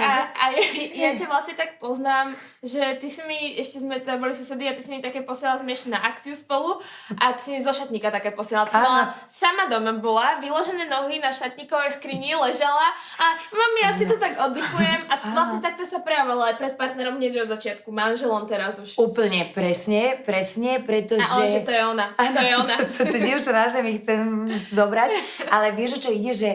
A, 0.00 0.12
a 0.32 0.44
ja, 0.56 0.62
ja 0.96 1.10
ťa 1.12 1.26
vlastne 1.28 1.52
tak 1.52 1.76
poznám, 1.76 2.32
že 2.64 2.96
ty 2.96 3.12
si 3.12 3.20
mi, 3.28 3.60
ešte 3.60 3.84
sme 3.84 4.00
teda 4.00 4.16
boli 4.16 4.32
susedy 4.32 4.64
a 4.64 4.72
ty 4.72 4.80
si 4.80 4.88
mi 4.88 5.04
také 5.04 5.20
posielala, 5.20 5.60
sme 5.60 5.76
na 5.92 6.00
akciu 6.00 6.32
spolu 6.32 6.80
a 7.20 7.36
ty 7.36 7.40
si 7.44 7.48
mi 7.52 7.60
zo 7.60 7.76
šatníka 7.76 8.08
také 8.08 8.32
posielala. 8.32 8.72
Áno. 8.72 9.12
sama 9.28 9.68
doma 9.68 9.92
bola, 10.00 10.40
vyložené 10.40 10.88
nohy 10.88 11.20
na 11.20 11.28
šatníkovej 11.74 11.90
skrini, 11.98 12.30
ležala 12.38 12.88
a 13.18 13.26
mami, 13.50 13.78
ja 13.82 13.90
si 13.98 14.04
tu 14.06 14.14
tak 14.18 14.38
oddychujem 14.38 15.00
a 15.10 15.14
vlastne 15.34 15.58
takto 15.58 15.82
sa 15.82 15.98
prejavovala 16.00 16.54
aj 16.54 16.56
pred 16.58 16.74
partnerom 16.78 17.18
hneď 17.18 17.44
od 17.44 17.48
začiatku, 17.50 17.90
manželom 17.90 18.46
teraz 18.46 18.78
už. 18.78 18.94
Úplne 18.98 19.50
presne, 19.50 20.22
presne, 20.22 20.78
pretože... 20.82 21.26
A 21.26 21.42
on, 21.42 21.50
že 21.50 21.66
to 21.66 21.72
je 21.74 21.82
ona, 21.82 22.06
to 22.14 22.40
je 22.40 22.54
ona. 22.54 22.74
to, 22.80 22.84
to, 22.86 23.02
to 23.10 23.18
dievča 23.18 23.50
na 23.50 23.66
zemi 23.70 23.98
chcem 23.98 24.46
zobrať, 24.70 25.10
ale 25.50 25.74
vieš, 25.74 25.98
čo 25.98 26.14
ide, 26.14 26.32
že 26.34 26.50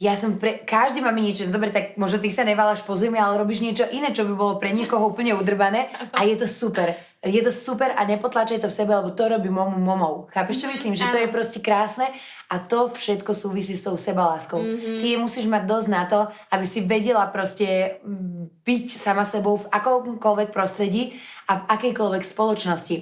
ja 0.00 0.16
som 0.16 0.40
pre... 0.40 0.64
Každý 0.64 0.98
máme 1.04 1.20
niečo, 1.20 1.46
no 1.46 1.54
dobre, 1.54 1.70
tak 1.70 1.94
možno 2.00 2.18
ty 2.18 2.32
sa 2.32 2.42
neváľaš 2.42 2.82
po 2.82 2.96
zemi, 2.96 3.20
ale 3.20 3.38
robíš 3.38 3.62
niečo 3.62 3.86
iné, 3.92 4.10
čo 4.10 4.26
by 4.26 4.34
bolo 4.34 4.52
pre 4.58 4.72
niekoho 4.72 5.12
úplne 5.12 5.36
udrbané 5.36 5.92
a 6.16 6.24
je 6.26 6.34
to 6.40 6.48
super. 6.48 6.96
Je 7.22 7.38
to 7.38 7.54
super 7.54 7.94
a 7.94 8.02
nepotlačaj 8.02 8.58
to 8.58 8.66
v 8.66 8.74
sebe, 8.82 8.90
lebo 8.98 9.14
to 9.14 9.30
robí 9.30 9.46
momu 9.46 9.78
momou. 9.78 10.26
Chápeš, 10.34 10.66
čo 10.66 10.66
myslím? 10.66 10.98
Že 10.98 11.06
to 11.06 11.18
je 11.22 11.28
proste 11.30 11.58
krásne 11.62 12.10
a 12.50 12.58
to 12.58 12.90
všetko 12.90 13.30
súvisí 13.30 13.78
s 13.78 13.86
tou 13.86 13.94
sebaláskou. 13.94 14.58
Mm-hmm. 14.58 14.98
Ty 14.98 15.08
musíš 15.22 15.46
mať 15.46 15.62
dosť 15.62 15.88
na 15.88 16.02
to, 16.10 16.26
aby 16.50 16.66
si 16.66 16.82
vedela 16.82 17.22
proste 17.30 18.02
mm, 18.02 18.66
byť 18.66 18.86
sama 18.98 19.22
sebou 19.22 19.54
v 19.54 19.70
akomkoľvek 19.70 20.50
prostredí 20.50 21.14
a 21.46 21.62
v 21.62 21.66
akejkoľvek 21.70 22.26
spoločnosti. 22.26 22.96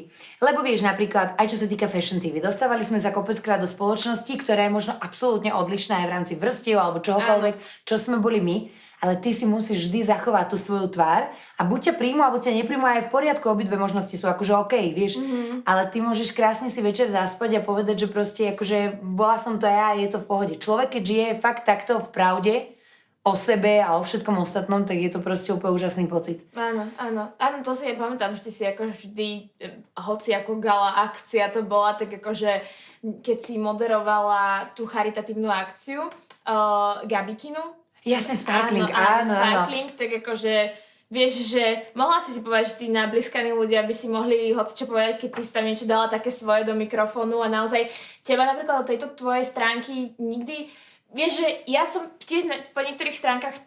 Lebo 0.44 0.60
vieš 0.60 0.84
napríklad, 0.84 1.40
aj 1.40 1.56
čo 1.56 1.56
sa 1.56 1.64
týka 1.64 1.88
Fashion 1.88 2.20
TV, 2.20 2.44
dostávali 2.44 2.84
sme 2.84 3.00
sa 3.00 3.16
kopeckrát 3.16 3.56
do 3.56 3.64
spoločnosti, 3.64 4.36
ktorá 4.36 4.68
je 4.68 4.76
možno 4.76 5.00
absolútne 5.00 5.56
odlišná 5.56 6.04
aj 6.04 6.06
v 6.08 6.12
rámci 6.12 6.34
vrstiev 6.36 6.76
alebo 6.76 7.00
čohokoľvek, 7.00 7.88
čo 7.88 7.96
sme 7.96 8.20
boli 8.20 8.44
my, 8.44 8.68
ale 9.00 9.16
ty 9.16 9.32
si 9.32 9.48
musíš 9.48 9.88
vždy 9.88 10.04
zachovať 10.12 10.52
tú 10.52 10.56
svoju 10.60 10.92
tvár 10.92 11.32
a 11.56 11.62
buď 11.64 11.90
ťa 11.90 11.94
príjmu, 11.96 12.20
alebo 12.20 12.36
ťa 12.36 12.52
nepríjmu 12.52 12.84
aj 12.84 13.08
v 13.08 13.12
poriadku, 13.12 13.48
obidve 13.48 13.80
možnosti 13.80 14.12
sú 14.12 14.28
akože 14.28 14.52
OK, 14.60 14.74
vieš, 14.92 15.18
mm-hmm. 15.18 15.64
ale 15.64 15.88
ty 15.88 16.04
môžeš 16.04 16.36
krásne 16.36 16.68
si 16.68 16.84
večer 16.84 17.08
zaspať 17.08 17.58
a 17.58 17.64
povedať, 17.64 18.06
že 18.06 18.12
proste 18.12 18.52
akože 18.52 19.00
bola 19.00 19.40
som 19.40 19.56
to 19.56 19.64
ja 19.64 19.96
a 19.96 19.98
je 19.98 20.12
to 20.12 20.20
v 20.20 20.28
pohode. 20.28 20.54
Človek, 20.60 21.00
keď 21.00 21.02
žije 21.02 21.26
fakt 21.40 21.64
takto 21.64 21.96
v 21.96 22.08
pravde 22.12 22.54
o 23.20 23.36
sebe 23.36 23.84
a 23.84 24.00
o 24.00 24.04
všetkom 24.04 24.40
ostatnom, 24.40 24.88
tak 24.88 24.96
je 24.96 25.12
to 25.12 25.20
proste 25.20 25.52
úplne 25.52 25.76
úžasný 25.76 26.08
pocit. 26.08 26.40
Áno, 26.56 26.88
áno. 26.96 27.36
Áno, 27.36 27.56
to 27.60 27.76
si 27.76 27.84
ja 27.84 27.92
pamätám, 27.92 28.32
že 28.32 28.48
ty 28.48 28.52
si 28.52 28.64
ako 28.64 28.96
vždy, 28.96 29.30
eh, 29.60 29.76
hoci 30.00 30.32
ako 30.32 30.56
gala 30.56 31.04
akcia 31.08 31.52
to 31.52 31.60
bola, 31.60 32.00
tak 32.00 32.16
akože 32.16 32.64
keď 33.20 33.38
si 33.44 33.60
moderovala 33.60 34.72
tú 34.72 34.88
charitatívnu 34.88 35.52
akciu 35.52 36.08
uh, 36.08 37.04
Gabikinu, 37.04 37.79
Jasne, 38.00 38.32
sparkling, 38.32 38.88
áno, 38.88 38.96
áno, 38.96 39.32
áno. 39.32 39.34
sparkling, 39.36 39.88
tak 39.92 40.10
akože 40.24 40.54
vieš, 41.10 41.52
že 41.52 41.92
mohla 41.92 42.22
si 42.22 42.32
si 42.32 42.40
povedať, 42.40 42.64
že 42.72 42.78
tí 42.80 42.86
nablískaní 42.88 43.52
ľudia 43.52 43.84
by 43.84 43.94
si 43.94 44.06
mohli 44.08 44.54
hoci 44.54 44.72
čo 44.78 44.86
povedať, 44.88 45.20
keď 45.20 45.30
ty 45.36 45.42
si 45.44 45.52
tam 45.52 45.64
niečo 45.66 45.84
dala 45.84 46.06
také 46.06 46.32
svoje 46.32 46.64
do 46.64 46.72
mikrofónu 46.72 47.42
a 47.44 47.50
naozaj 47.50 47.90
teba 48.24 48.46
napríklad 48.46 48.86
do 48.86 48.88
tejto 48.94 49.12
tvojej 49.18 49.44
stránky 49.44 50.16
nikdy, 50.16 50.70
vieš, 51.12 51.44
že 51.44 51.48
ja 51.66 51.84
som 51.84 52.08
tiež 52.24 52.46
na, 52.46 52.56
po 52.72 52.80
niektorých 52.80 53.18
stránkach 53.18 53.58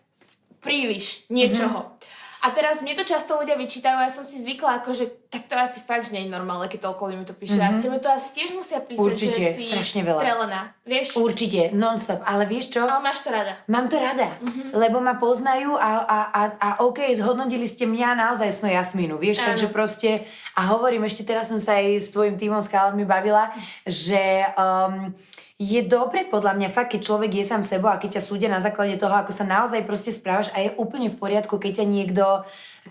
príliš 0.63 1.27
niečoho. 1.27 1.93
Mhm. 1.93 2.22
A 2.43 2.51
teraz 2.51 2.83
mne 2.83 2.91
to 2.99 3.07
často 3.07 3.39
ľudia 3.39 3.55
vyčítajú 3.55 3.95
a 3.95 4.03
ja 4.03 4.11
som 4.11 4.27
si 4.27 4.35
zvykla, 4.43 4.83
akože 4.83 5.31
tak 5.31 5.47
to 5.47 5.55
asi 5.55 5.79
fakt, 5.79 6.11
že 6.11 6.13
nie 6.13 6.27
je 6.27 6.35
normálne, 6.35 6.67
keď 6.67 6.91
toľko 6.91 7.01
ľudí 7.07 7.17
mi 7.23 7.25
to 7.25 7.31
píše. 7.31 7.55
A 7.63 7.79
tebe 7.79 7.97
to 8.03 8.11
asi 8.11 8.35
tiež 8.35 8.51
musia 8.51 8.83
písať, 8.83 8.99
Mhm. 8.99 9.07
Určite, 9.07 9.39
že 9.39 9.55
si 9.55 9.63
strašne 9.71 10.01
veľa. 10.03 10.19
strelená. 10.19 10.61
Vieš? 10.83 11.07
Určite, 11.15 11.61
non-stop, 11.71 12.19
ale 12.27 12.43
vieš 12.43 12.75
čo? 12.75 12.83
Ale 12.83 12.99
máš 12.99 13.23
to 13.23 13.31
rada. 13.31 13.63
Mám 13.71 13.87
to 13.87 13.95
rada, 13.95 14.35
mm-hmm. 14.43 14.75
lebo 14.75 14.99
ma 14.99 15.15
poznajú 15.15 15.79
a, 15.79 15.91
a, 16.03 16.19
a, 16.29 16.41
a 16.59 16.69
OK, 16.83 17.07
zhodnotili 17.15 17.63
ste 17.63 17.87
mňa 17.87 18.19
naozaj 18.19 18.51
sno 18.51 18.67
Jasmínu, 18.67 19.15
vieš, 19.15 19.39
Áno. 19.41 19.55
takže 19.55 19.71
proste, 19.71 20.27
a 20.59 20.67
hovorím, 20.75 21.07
ešte 21.07 21.23
teraz 21.23 21.47
som 21.47 21.63
sa 21.63 21.79
aj 21.79 22.03
s 22.03 22.11
tvojim 22.11 22.35
týmom 22.35 22.59
s 22.59 22.67
bavila, 23.07 23.55
že 23.87 24.43
um, 24.59 25.15
je 25.63 25.81
dobre 25.87 26.27
podľa 26.27 26.59
mňa 26.59 26.69
fakt, 26.75 26.91
keď 26.91 27.01
človek 27.07 27.31
je 27.39 27.47
sám 27.47 27.63
sebou 27.63 27.87
a 27.87 27.95
keď 27.95 28.19
ťa 28.19 28.27
súdia 28.27 28.49
na 28.51 28.59
základe 28.59 28.99
toho, 28.99 29.15
ako 29.15 29.31
sa 29.31 29.47
naozaj 29.47 29.87
proste 29.87 30.11
správaš 30.11 30.51
a 30.51 30.59
je 30.59 30.75
úplne 30.75 31.07
v 31.07 31.15
poriadku, 31.15 31.55
keď 31.55 31.79
ťa 31.79 31.85
niekto, 31.87 32.25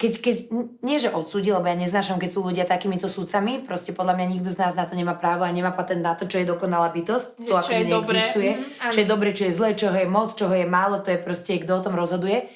keď, 0.00 0.12
keď 0.24 0.36
nie 0.80 0.96
že 0.96 1.12
odsúdi, 1.12 1.52
lebo 1.52 1.68
ja 1.68 1.76
neznášam, 1.76 2.16
keď 2.16 2.30
sú 2.32 2.40
ľudia 2.40 2.64
takýmito 2.64 3.12
súdcami, 3.12 3.60
proste 3.60 3.92
podľa 3.92 4.16
mňa 4.16 4.26
nikto 4.32 4.48
z 4.48 4.58
nás 4.64 4.72
na 4.72 4.88
to 4.88 4.96
nemá 4.96 5.12
právo 5.12 5.44
a 5.44 5.52
nemá 5.52 5.76
patent 5.76 6.00
na 6.00 6.16
to, 6.16 6.24
čo 6.24 6.40
je 6.40 6.48
dokonalá 6.48 6.88
bytosť, 6.96 7.44
to 7.44 7.52
čo 7.52 7.60
akože 7.60 7.84
neexistuje, 7.84 8.50
mhm, 8.56 8.64
áno. 8.80 8.92
čo 8.96 8.98
je 9.04 9.06
dobre, 9.06 9.28
čo 9.36 9.42
je 9.44 9.52
zlé, 9.52 9.68
čoho 9.76 9.96
je 10.00 10.08
moc, 10.08 10.32
čoho 10.32 10.54
je 10.56 10.64
málo, 10.64 11.04
to 11.04 11.12
je 11.12 11.20
proste, 11.20 11.60
kto 11.60 11.76
o 11.76 11.84
tom 11.84 11.92
rozhoduje. 11.92 12.48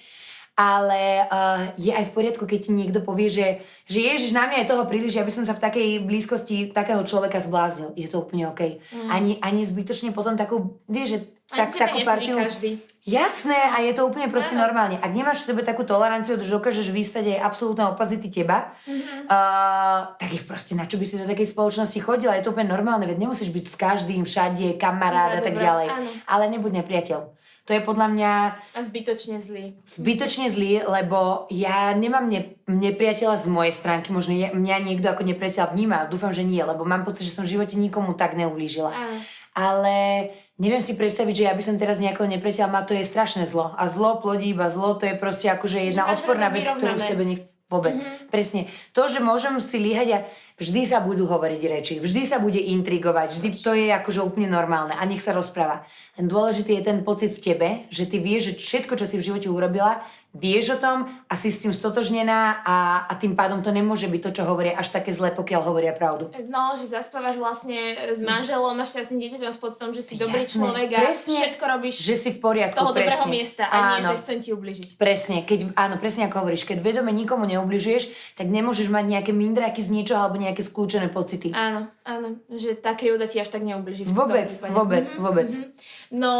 Ale 0.56 1.28
uh, 1.28 1.68
je 1.76 1.92
aj 1.92 2.08
v 2.08 2.14
poriadku, 2.16 2.48
keď 2.48 2.60
ti 2.64 2.72
niekto 2.72 3.04
povie, 3.04 3.28
že, 3.28 3.60
že 3.84 4.00
ježiš, 4.00 4.32
na 4.32 4.48
mňa 4.48 4.64
je 4.64 4.70
toho 4.72 4.88
príliš, 4.88 5.20
ja 5.20 5.24
by 5.28 5.28
som 5.28 5.44
sa 5.44 5.52
v 5.52 5.60
takej 5.60 5.88
blízkosti 6.08 6.72
takého 6.72 7.04
človeka 7.04 7.44
zbláznil. 7.44 7.92
Je 7.92 8.08
to 8.08 8.24
úplne 8.24 8.48
OK. 8.48 8.80
Mm. 8.88 9.08
Ani, 9.12 9.32
ani 9.44 9.68
zbytočne 9.68 10.16
potom 10.16 10.32
takú, 10.32 10.80
vieš, 10.88 11.08
že 11.12 11.18
tak, 11.46 11.76
takú 11.76 12.02
partiu... 12.02 12.40
každý. 12.40 12.82
Jasné, 13.06 13.54
a 13.54 13.78
je 13.86 13.94
to 13.94 14.02
úplne 14.02 14.26
proste 14.26 14.58
normálne. 14.58 14.98
Ak 14.98 15.14
nemáš 15.14 15.46
v 15.46 15.54
sebe 15.54 15.62
takú 15.62 15.86
toleranciu, 15.86 16.34
že 16.42 16.50
dokážeš 16.50 16.90
vystať 16.90 17.38
aj 17.38 17.52
absolútne 17.52 17.86
opazity 17.86 18.26
teba, 18.26 18.74
mm-hmm. 18.82 19.30
uh, 19.30 20.18
tak 20.18 20.34
ich 20.34 20.42
proste 20.42 20.74
na 20.74 20.90
čo 20.90 20.98
by 20.98 21.06
si 21.06 21.22
do 21.22 21.28
takej 21.30 21.46
spoločnosti 21.46 22.02
chodila? 22.02 22.34
Je 22.34 22.42
to 22.42 22.50
úplne 22.50 22.66
normálne, 22.66 23.06
veď 23.06 23.22
nemusíš 23.22 23.54
byť 23.54 23.64
s 23.70 23.76
každým 23.78 24.26
všade, 24.26 24.74
kamarát 24.74 25.38
a 25.38 25.40
tak 25.44 25.54
ďalej. 25.54 25.86
áno. 25.86 26.10
Ale 26.26 26.50
nebuď 26.50 26.82
nepriateľ. 26.82 27.35
To 27.66 27.74
je 27.74 27.82
podľa 27.82 28.06
mňa 28.14 28.32
A 28.78 28.80
zbytočne 28.86 29.42
zlý. 29.42 29.74
zbytočne 29.82 30.46
zlý, 30.46 30.86
lebo 30.86 31.50
ja 31.50 31.90
nemám 31.98 32.30
ne, 32.30 32.54
nepriateľa 32.70 33.42
z 33.42 33.46
mojej 33.50 33.74
stránky, 33.74 34.14
možno 34.14 34.38
je, 34.38 34.54
mňa 34.54 34.86
niekto 34.86 35.10
ako 35.10 35.26
nepriateľ 35.26 35.74
vníma, 35.74 36.06
dúfam, 36.06 36.30
že 36.30 36.46
nie, 36.46 36.62
lebo 36.62 36.86
mám 36.86 37.02
pocit, 37.02 37.26
že 37.26 37.34
som 37.34 37.42
v 37.42 37.58
živote 37.58 37.74
nikomu 37.74 38.14
tak 38.14 38.38
neublížila. 38.38 38.94
Áno. 38.94 39.18
Ale 39.56 40.30
neviem 40.62 40.78
si 40.78 40.94
predstaviť, 40.94 41.34
že 41.34 41.46
ja 41.50 41.54
by 41.58 41.62
som 41.66 41.74
teraz 41.74 41.98
nejakého 41.98 42.30
nepriateľa 42.30 42.70
mala, 42.70 42.86
to 42.86 42.94
je 42.94 43.02
strašné 43.02 43.50
zlo. 43.50 43.74
A 43.74 43.90
zlo 43.90 44.22
plodí 44.22 44.54
iba 44.54 44.70
zlo, 44.70 44.94
to 44.94 45.10
je 45.10 45.18
proste 45.18 45.50
akože 45.50 45.82
jedna 45.90 46.06
odporná 46.06 46.54
vec, 46.54 46.70
ktorú 46.70 46.94
v 46.96 47.02
sebe 47.02 47.24
nech... 47.26 47.42
Vôbec. 47.66 47.98
Mm-hmm. 47.98 48.30
Presne. 48.30 48.70
To, 48.94 49.10
že 49.10 49.18
môžem 49.18 49.58
si 49.58 49.82
líhať 49.82 50.08
a 50.14 50.18
vždy 50.54 50.86
sa 50.86 51.02
budú 51.02 51.26
hovoriť 51.26 51.62
reči, 51.66 51.94
vždy 51.98 52.22
sa 52.22 52.38
bude 52.38 52.62
intrigovať, 52.62 53.42
vždy 53.42 53.48
to 53.58 53.74
je 53.74 53.90
akože 53.90 54.22
úplne 54.22 54.46
normálne 54.46 54.94
a 54.94 55.02
nech 55.02 55.18
sa 55.18 55.34
rozpráva. 55.34 55.82
Len 56.14 56.30
dôležitý 56.30 56.78
je 56.78 56.86
ten 56.86 57.02
pocit 57.02 57.34
v 57.34 57.42
tebe, 57.42 57.68
že 57.90 58.06
ty 58.06 58.22
vieš, 58.22 58.54
že 58.54 58.62
všetko, 58.62 58.94
čo 58.94 59.10
si 59.10 59.18
v 59.18 59.26
živote 59.26 59.50
urobila, 59.50 59.98
vieš 60.36 60.76
o 60.76 60.78
tom 60.78 60.98
a 61.24 61.34
si 61.34 61.48
s 61.48 61.58
tým 61.58 61.72
stotožnená 61.72 62.40
a, 62.60 62.76
a 63.04 63.12
tým 63.14 63.32
pádom 63.32 63.58
to 63.58 63.70
nemôže 63.70 64.04
byť 64.04 64.20
to, 64.20 64.30
čo 64.32 64.42
hovoria 64.44 64.74
až 64.74 64.92
také 64.92 65.10
zle, 65.10 65.32
pokiaľ 65.32 65.60
hovoria 65.62 65.90
pravdu. 65.90 66.28
No, 66.46 66.76
že 66.76 66.84
zaspávaš 66.84 67.34
vlastne 67.34 67.76
s 68.06 68.20
manželom 68.20 68.76
a 68.76 68.84
šťastným 68.84 69.16
dieťaťom 69.18 69.48
s 69.48 69.56
pocitom, 69.56 69.90
že 69.90 70.02
si 70.02 70.14
dobrý 70.14 70.38
Jasné, 70.38 70.52
človek 70.54 70.88
a 70.90 70.98
presne. 71.02 71.34
všetko 71.34 71.64
robíš 71.66 71.94
Že 71.98 72.14
si 72.14 72.30
v 72.30 72.38
poriadku, 72.38 72.70
z 72.70 72.78
toho 72.78 72.92
dobrého 72.92 73.08
presne. 73.18 73.32
miesta 73.32 73.64
a 73.64 73.76
nie, 73.76 73.96
Áno. 73.98 74.06
že 74.06 74.14
chcem 74.20 74.38
ti 74.38 74.50
ubližiť. 74.52 74.88
Presne, 74.96 75.36
keď, 75.42 75.72
áno, 75.72 75.96
presne 75.96 76.22
ako 76.24 76.36
hovoríš, 76.38 76.62
keď 76.62 76.78
vedome 76.80 77.10
nikomu 77.10 77.48
neubližuješ, 77.48 78.04
tak 78.34 78.46
nemôžeš 78.46 78.86
mať 78.86 79.04
nejaké 79.08 79.32
mindráky 79.32 79.80
z 79.80 79.88
niečoho 79.90 80.20
alebo 80.20 80.36
nejaké 80.36 80.60
skľúčené 80.60 81.08
pocity. 81.08 81.48
Áno, 81.50 81.88
áno, 82.02 82.28
že 82.50 82.74
tá 82.74 82.92
krivda 82.92 83.24
ti 83.24 83.38
až 83.38 83.48
tak 83.48 83.62
neubliží. 83.62 84.04
Vôbec, 84.04 84.52
vôbec, 84.66 85.06
Mhm, 85.06 85.18
vôbec. 85.18 85.48
mhm. 85.48 85.64
No, 86.12 86.32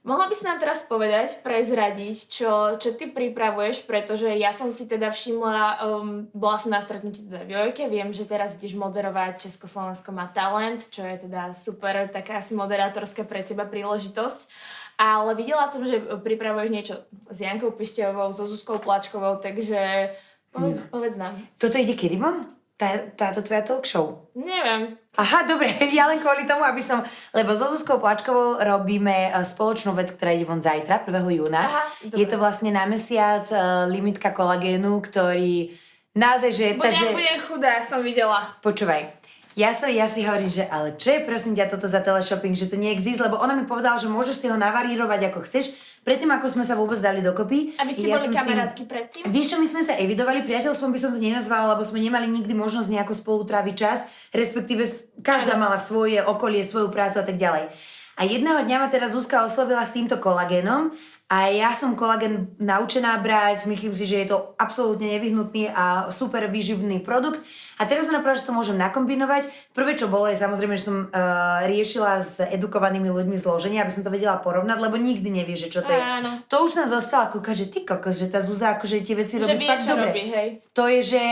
Mohla 0.00 0.32
by 0.32 0.34
si 0.34 0.48
nám 0.48 0.56
teraz 0.56 0.80
povedať, 0.88 1.44
prezradiť, 1.44 2.32
čo, 2.32 2.80
čo 2.80 2.96
ty 2.96 3.12
pripravuješ, 3.12 3.84
pretože 3.84 4.32
ja 4.32 4.48
som 4.56 4.72
si 4.72 4.88
teda 4.88 5.12
všimla, 5.12 5.84
um, 5.84 6.24
bola 6.32 6.56
som 6.56 6.72
na 6.72 6.80
stretnutí 6.80 7.28
teda 7.28 7.44
v 7.44 7.52
Jojke, 7.52 7.84
viem, 7.92 8.08
že 8.16 8.24
teraz 8.24 8.56
ideš 8.56 8.80
moderovať 8.80 9.44
Československo 9.44 10.08
má 10.16 10.32
talent, 10.32 10.88
čo 10.88 11.04
je 11.04 11.28
teda 11.28 11.52
super, 11.52 12.08
taká 12.08 12.40
asi 12.40 12.56
moderátorská 12.56 13.28
pre 13.28 13.44
teba 13.44 13.68
príležitosť. 13.68 14.48
Ale 14.96 15.36
videla 15.36 15.68
som, 15.68 15.84
že 15.84 16.00
pripravuješ 16.00 16.70
niečo 16.72 16.94
s 17.28 17.38
Jankou 17.40 17.68
Pišťovou, 17.72 18.32
so 18.32 18.48
Zuzkou 18.48 18.80
Plačkovou, 18.80 19.36
takže 19.36 20.12
povedz, 20.48 20.80
povedz 20.88 21.16
nám. 21.20 21.36
Toto 21.60 21.76
ide 21.76 21.92
kedy 21.92 22.16
von? 22.16 22.59
Tá, 22.80 22.96
táto 23.12 23.44
tvoja 23.44 23.60
talk 23.60 23.84
show? 23.84 24.32
Neviem. 24.32 24.96
Aha, 25.20 25.44
dobre, 25.44 25.76
ja 25.92 26.08
len 26.08 26.16
kvôli 26.16 26.48
tomu, 26.48 26.64
aby 26.64 26.80
som... 26.80 27.04
Lebo 27.36 27.52
so 27.52 27.68
Zuzkou 27.68 28.00
Plačkovou 28.00 28.56
robíme 28.56 29.28
e, 29.28 29.44
spoločnú 29.44 29.92
vec, 29.92 30.16
ktorá 30.16 30.32
ide 30.32 30.48
von 30.48 30.64
zajtra, 30.64 31.04
1. 31.04 31.12
júna. 31.28 31.68
Aha, 31.68 31.84
je 32.08 32.24
to 32.24 32.40
vlastne 32.40 32.72
na 32.72 32.88
mesiac 32.88 33.44
uh, 33.52 33.84
limitka 33.84 34.32
kolagénu, 34.32 34.96
ktorý 35.04 35.76
naozaj, 36.16 36.50
že... 36.56 36.66
Bo 36.80 36.88
ja 36.88 37.12
budem 37.12 37.38
chudá, 37.44 37.84
som 37.84 38.00
videla. 38.00 38.56
Počúvaj, 38.64 39.19
ja, 39.58 39.74
som, 39.74 39.90
ja 39.90 40.06
si 40.06 40.22
hovorím, 40.22 40.46
že 40.46 40.62
ale 40.70 40.94
čo 40.94 41.10
je 41.10 41.26
prosím 41.26 41.58
ťa 41.58 41.74
toto 41.74 41.90
za 41.90 41.98
teleshopping, 41.98 42.54
že 42.54 42.70
to 42.70 42.78
neexist, 42.78 43.18
lebo 43.18 43.34
ona 43.38 43.58
mi 43.58 43.66
povedala, 43.66 43.98
že 43.98 44.06
môžeš 44.06 44.36
si 44.38 44.46
ho 44.46 44.54
navarírovať 44.54 45.30
ako 45.30 45.42
chceš, 45.42 45.74
predtým 46.06 46.30
ako 46.30 46.46
sme 46.46 46.64
sa 46.66 46.78
vôbec 46.78 47.02
dali 47.02 47.18
dokopy. 47.18 47.74
Aby 47.82 47.92
ste 47.92 48.14
ja 48.14 48.22
boli 48.22 48.30
kamarátky 48.30 48.82
si... 48.82 48.90
predtým? 48.90 49.22
Vieš 49.26 49.46
čo, 49.52 49.56
my 49.58 49.66
sme 49.66 49.82
sa 49.82 49.98
evidovali, 49.98 50.46
priateľstvom 50.46 50.94
by 50.94 50.98
som 51.02 51.10
to 51.10 51.18
nenazvala, 51.18 51.74
lebo 51.74 51.82
sme 51.82 51.98
nemali 51.98 52.30
nikdy 52.30 52.54
možnosť 52.54 52.88
nejako 52.94 53.14
spolu 53.18 53.42
tráviť 53.42 53.74
čas, 53.74 54.06
respektíve 54.30 54.86
každá 55.24 55.58
mala 55.58 55.82
svoje 55.82 56.22
okolie, 56.22 56.62
svoju 56.62 56.88
prácu 56.94 57.18
a 57.18 57.24
tak 57.26 57.34
ďalej. 57.34 57.74
A 58.20 58.28
jedného 58.28 58.60
dňa 58.68 58.76
ma 58.84 58.88
teraz 58.92 59.16
Zuzka 59.16 59.48
oslovila 59.48 59.80
s 59.80 59.96
týmto 59.96 60.20
kolagénom 60.20 60.92
a 61.30 61.46
ja 61.46 61.70
som 61.78 61.94
kolagen 61.94 62.58
naučená 62.58 63.14
brať, 63.22 63.70
myslím 63.70 63.94
si, 63.94 64.02
že 64.02 64.26
je 64.26 64.34
to 64.34 64.58
absolútne 64.58 65.06
nevyhnutný 65.06 65.70
a 65.70 66.10
super 66.10 66.42
výživný 66.50 67.06
produkt. 67.06 67.38
A 67.78 67.86
teraz 67.86 68.10
som 68.10 68.18
napravila, 68.18 68.42
že 68.42 68.50
to 68.50 68.58
môžem 68.58 68.74
nakombinovať. 68.74 69.46
Prvé, 69.70 69.94
čo 69.94 70.10
bolo, 70.10 70.26
je 70.26 70.34
samozrejme, 70.34 70.74
že 70.74 70.90
som 70.90 71.06
uh, 71.06 71.62
riešila 71.70 72.18
s 72.18 72.42
edukovanými 72.42 73.14
ľuďmi 73.14 73.38
zloženie, 73.38 73.78
aby 73.78 73.94
som 73.94 74.02
to 74.02 74.10
vedela 74.10 74.42
porovnať, 74.42 74.82
lebo 74.82 74.98
nikdy 74.98 75.30
nevie, 75.30 75.54
že 75.54 75.70
čo 75.70 75.86
to 75.86 75.94
je. 75.94 76.02
Áno. 76.02 76.42
To 76.50 76.66
už 76.66 76.82
som 76.82 76.86
zostala 76.90 77.30
kúkať, 77.30 77.62
že 77.62 77.66
ty 77.70 77.86
kokos, 77.86 78.18
že 78.18 78.26
tá 78.26 78.42
Zúza 78.42 78.74
akože 78.74 79.06
tie 79.06 79.14
veci 79.14 79.38
robí 79.38 79.54
že 79.54 79.60
vie, 79.62 79.70
fakt 79.70 79.86
dobre. 79.86 80.10
Robí, 80.10 80.24
hej. 80.34 80.48
To 80.74 80.90
je, 80.90 81.00
že 81.14 81.22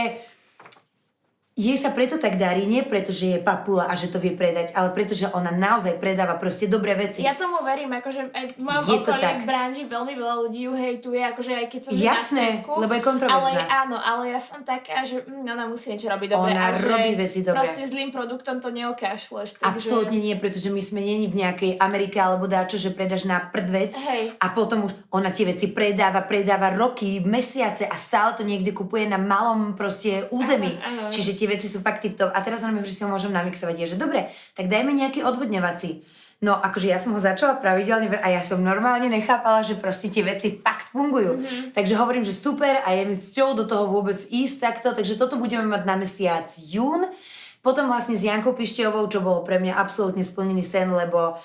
jej 1.59 1.75
sa 1.75 1.91
preto 1.91 2.15
tak 2.15 2.39
darí, 2.39 2.63
nie 2.63 2.87
preto, 2.87 3.11
že 3.11 3.35
je 3.35 3.39
papula 3.43 3.91
a 3.91 3.93
že 3.99 4.07
to 4.07 4.15
vie 4.15 4.31
predať, 4.31 4.71
ale 4.71 4.95
preto, 4.95 5.11
že 5.11 5.27
ona 5.35 5.51
naozaj 5.51 5.99
predáva 5.99 6.39
proste 6.39 6.71
dobré 6.71 6.95
veci. 6.95 7.19
Ja 7.19 7.35
tomu 7.35 7.59
verím, 7.59 7.91
akože 7.99 8.31
aj 8.31 8.45
v 8.55 8.63
mojom 8.63 8.83
je 8.87 8.99
okolí 9.03 9.27
v 9.39 9.43
branži 9.43 9.83
veľmi 9.83 10.13
veľa 10.15 10.35
ľudí 10.47 10.59
ju 10.71 10.73
hejtuje, 10.73 11.19
akože 11.35 11.51
aj 11.59 11.65
keď 11.67 11.81
som 11.83 11.91
Jasné, 11.91 12.63
na 12.63 12.79
lebo 12.87 12.93
je 12.95 13.03
kontroverzná. 13.03 13.59
Ale 13.59 13.61
áno, 13.67 13.97
ale 13.99 14.23
ja 14.31 14.39
som 14.39 14.63
taká, 14.63 15.03
že 15.03 15.19
mm, 15.27 15.43
ona 15.43 15.65
musí 15.67 15.91
niečo 15.91 16.07
robiť 16.07 16.27
dobre. 16.31 16.55
Ona 16.55 16.63
a 16.63 16.77
že 16.79 16.87
robí 16.87 17.11
veci 17.19 17.39
dobre. 17.43 17.59
Proste 17.59 17.83
zlým 17.91 18.09
produktom 18.15 18.63
to 18.63 18.71
neokašleš. 18.71 19.59
Takže... 19.59 19.67
Absolútne 19.67 20.19
nie, 20.21 20.35
pretože 20.39 20.71
my 20.71 20.79
sme 20.79 21.03
není 21.03 21.27
v 21.27 21.43
nejakej 21.43 21.71
Amerike 21.75 22.23
alebo 22.23 22.47
dáčo, 22.47 22.79
že 22.79 22.95
predáš 22.95 23.27
na 23.27 23.43
prd 23.43 23.67
vec 23.67 23.91
Hej. 23.99 24.39
a 24.39 24.45
potom 24.55 24.87
už 24.87 24.95
ona 25.11 25.35
tie 25.35 25.43
veci 25.43 25.75
predáva, 25.75 26.23
predáva 26.23 26.71
roky, 26.71 27.19
mesiace 27.19 27.83
a 27.83 27.99
stále 27.99 28.39
to 28.39 28.47
niekde 28.47 28.71
kupuje 28.71 29.09
na 29.09 29.19
malom 29.19 29.75
proste 29.75 30.29
území. 30.31 30.79
Áno, 30.79 31.09
áno. 31.09 31.11
Čiže 31.11 31.35
tie 31.35 31.48
veci 31.49 31.65
sú 31.65 31.81
fakt 31.81 32.05
tip 32.05 32.15
a 32.21 32.39
teraz 32.45 32.61
nám 32.61 32.77
že 32.85 32.93
si 32.93 33.01
ho 33.01 33.09
môžem 33.09 33.33
namixovať. 33.33 33.75
Je, 33.81 33.85
že 33.93 33.97
dobre, 33.97 34.29
tak 34.53 34.69
dajme 34.69 34.93
nejaký 34.93 35.25
odvodňovací. 35.25 36.05
No, 36.39 36.55
akože 36.55 36.87
ja 36.87 36.95
som 36.95 37.11
ho 37.11 37.19
začala 37.19 37.59
pravidelne 37.59 38.07
a 38.15 38.31
ja 38.31 38.39
som 38.39 38.63
normálne 38.63 39.11
nechápala, 39.11 39.59
že 39.59 39.75
proste 39.75 40.07
tie 40.07 40.23
veci 40.23 40.55
fakt 40.55 40.95
fungujú. 40.95 41.35
Mm-hmm. 41.35 41.75
Takže 41.75 41.99
hovorím, 41.99 42.23
že 42.23 42.31
super 42.31 42.79
a 42.79 42.95
je 42.95 43.03
mi 43.11 43.15
cťou 43.19 43.59
do 43.59 43.67
toho 43.67 43.91
vôbec 43.91 44.15
ísť 44.31 44.55
takto, 44.63 44.95
takže 44.95 45.19
toto 45.19 45.35
budeme 45.35 45.67
mať 45.67 45.83
na 45.83 45.99
mesiac 45.99 46.47
jún. 46.47 47.11
Potom 47.59 47.91
vlastne 47.91 48.15
s 48.15 48.23
Jankou 48.23 48.55
Pišťovou, 48.55 49.11
čo 49.11 49.19
bolo 49.19 49.43
pre 49.43 49.59
mňa 49.59 49.75
absolútne 49.75 50.23
splnený 50.23 50.63
sen, 50.63 50.87
lebo 50.95 51.35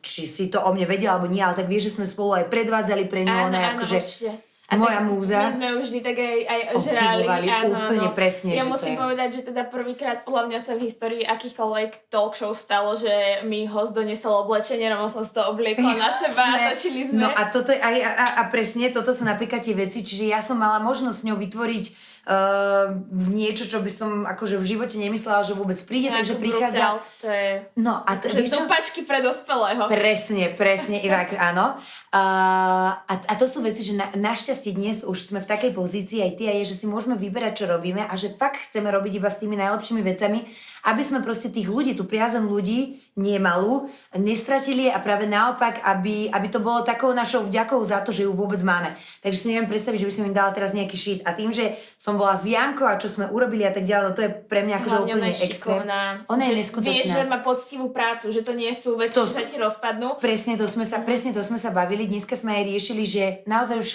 či 0.00 0.24
si 0.24 0.48
to 0.48 0.64
o 0.64 0.72
mne 0.72 0.88
vedela 0.88 1.20
alebo 1.20 1.28
nie, 1.28 1.44
ale 1.44 1.52
tak 1.52 1.68
vieš, 1.68 1.92
že 1.92 2.00
sme 2.00 2.08
spolu 2.08 2.40
aj 2.40 2.48
predvádzali 2.48 3.04
pre 3.12 3.28
ňu. 3.28 3.36
Áno, 3.44 3.60
áno, 3.60 3.76
akože, 3.76 3.96
určite 4.00 4.49
a 4.70 4.78
Moja 4.78 5.02
múza. 5.02 5.50
My 5.50 5.58
sme 5.58 5.68
už 5.82 5.90
vždy 5.90 6.00
tak 6.06 6.14
aj, 6.14 6.38
aj 6.46 6.62
žrali. 6.78 7.24
Áno, 7.26 7.74
úplne 7.74 8.06
áno. 8.06 8.14
presne. 8.14 8.54
Ja 8.54 8.62
musím 8.62 8.94
je. 8.94 9.02
povedať, 9.02 9.28
že 9.34 9.40
teda 9.50 9.66
prvýkrát 9.66 10.22
podľa 10.22 10.46
mňa 10.46 10.60
sa 10.62 10.72
v 10.78 10.86
histórii 10.86 11.26
akýchkoľvek 11.26 12.06
talk 12.06 12.38
show 12.38 12.54
stalo, 12.54 12.94
že 12.94 13.42
mi 13.50 13.66
host 13.66 13.98
donesol 13.98 14.46
oblečenie, 14.46 14.86
lebo 14.86 15.10
som 15.10 15.26
to 15.26 15.42
obliekla 15.42 15.98
na 15.98 16.14
seba 16.14 16.44
a 16.54 16.56
točili 16.70 17.02
sme. 17.02 17.26
No 17.26 17.28
a 17.34 17.50
toto 17.50 17.74
aj, 17.74 17.96
a, 17.98 18.26
a 18.38 18.42
presne 18.46 18.94
toto 18.94 19.10
sú 19.10 19.26
napríklad 19.26 19.58
tie 19.58 19.74
veci, 19.74 20.06
čiže 20.06 20.30
ja 20.30 20.38
som 20.38 20.54
mala 20.54 20.78
možnosť 20.78 21.18
s 21.18 21.26
ňou 21.26 21.34
vytvoriť 21.42 21.84
uh, 22.26 22.92
niečo, 23.12 23.64
čo 23.64 23.80
by 23.80 23.90
som 23.92 24.10
akože 24.26 24.60
v 24.60 24.64
živote 24.76 24.96
nemyslela, 25.00 25.46
že 25.46 25.56
vôbec 25.56 25.78
príde, 25.86 26.12
takže 26.12 26.36
prichádza... 26.36 26.76
Brutál, 26.76 26.96
to 27.20 27.26
je... 27.30 27.48
No 27.80 28.04
a 28.04 28.10
to, 28.20 28.28
že 28.28 28.50
dopačky 28.52 29.06
pre 29.06 29.24
dospelého. 29.24 29.88
Presne, 29.88 30.52
presne, 30.52 31.00
Irak, 31.00 31.36
áno. 31.52 31.80
Uh, 32.10 32.98
a, 32.98 33.14
a 33.14 33.32
to 33.38 33.46
sú 33.46 33.64
veci, 33.64 33.86
že 33.86 33.96
na, 33.96 34.10
našťastie 34.12 34.74
dnes 34.76 35.06
už 35.06 35.32
sme 35.32 35.40
v 35.40 35.48
takej 35.48 35.72
pozícii 35.72 36.20
aj 36.20 36.32
ty 36.36 36.44
a 36.50 36.52
je, 36.60 36.74
že 36.74 36.84
si 36.84 36.86
môžeme 36.90 37.14
vyberať, 37.14 37.64
čo 37.64 37.70
robíme 37.70 38.02
a 38.04 38.14
že 38.18 38.34
fakt 38.34 38.68
chceme 38.68 38.90
robiť 38.90 39.12
iba 39.22 39.30
s 39.30 39.40
tými 39.40 39.54
najlepšími 39.56 40.02
vecami, 40.02 40.44
aby 40.88 41.02
sme 41.04 41.20
proste 41.20 41.52
tých 41.52 41.68
ľudí, 41.68 41.92
tú 41.92 42.08
priazem 42.08 42.48
ľudí, 42.48 43.04
nemalú, 43.20 43.92
nestratili 44.16 44.88
a 44.88 44.96
práve 44.96 45.28
naopak, 45.28 45.84
aby, 45.84 46.32
aby 46.32 46.46
to 46.48 46.64
bolo 46.64 46.80
takou 46.80 47.12
našou 47.12 47.44
vďakou 47.44 47.78
za 47.84 48.00
to, 48.00 48.10
že 48.10 48.24
ju 48.24 48.32
vôbec 48.32 48.64
máme. 48.64 48.96
Takže 49.20 49.38
si 49.38 49.46
neviem 49.52 49.68
predstaviť, 49.68 50.00
že 50.00 50.08
by 50.08 50.14
som 50.14 50.24
im 50.32 50.36
dala 50.36 50.50
teraz 50.56 50.72
nejaký 50.72 50.96
šít. 50.96 51.20
A 51.28 51.36
tým, 51.36 51.52
že 51.52 51.76
som 52.00 52.09
bola 52.16 52.38
s 52.38 52.48
Jankou 52.48 52.88
a 52.88 52.96
čo 52.96 53.10
sme 53.10 53.28
urobili 53.28 53.62
a 53.66 53.74
tak 53.74 53.84
ďalej, 53.84 54.04
no 54.08 54.14
to 54.16 54.22
je 54.24 54.30
pre 54.32 54.64
mňa 54.64 54.74
akože 54.80 54.96
úplne 55.04 55.30
extrém. 55.30 55.82
Ona 56.30 56.42
je 56.48 56.54
neskutočná. 56.56 56.94
Vieš, 56.96 57.08
že 57.12 57.22
má 57.28 57.38
poctivú 57.44 57.86
prácu, 57.92 58.32
že 58.32 58.40
to 58.40 58.56
nie 58.56 58.72
sú 58.72 58.96
veci, 58.96 59.14
To 59.18 59.28
čo 59.28 59.34
sa 59.36 59.44
ti 59.44 59.60
rozpadnú. 59.60 60.18
Presne 60.18 60.56
to 60.56 60.66
sme 60.66 60.88
sa, 60.88 61.04
presne 61.04 61.36
to 61.36 61.44
sme 61.44 61.60
sa 61.60 61.70
bavili. 61.70 62.08
Dneska 62.08 62.34
sme 62.34 62.56
aj 62.58 62.64
riešili, 62.66 63.02
že 63.04 63.24
naozaj 63.44 63.76
už 63.78 63.90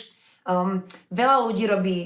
um, 0.46 0.86
veľa 1.10 1.38
ľudí 1.44 1.66
robí 1.66 1.98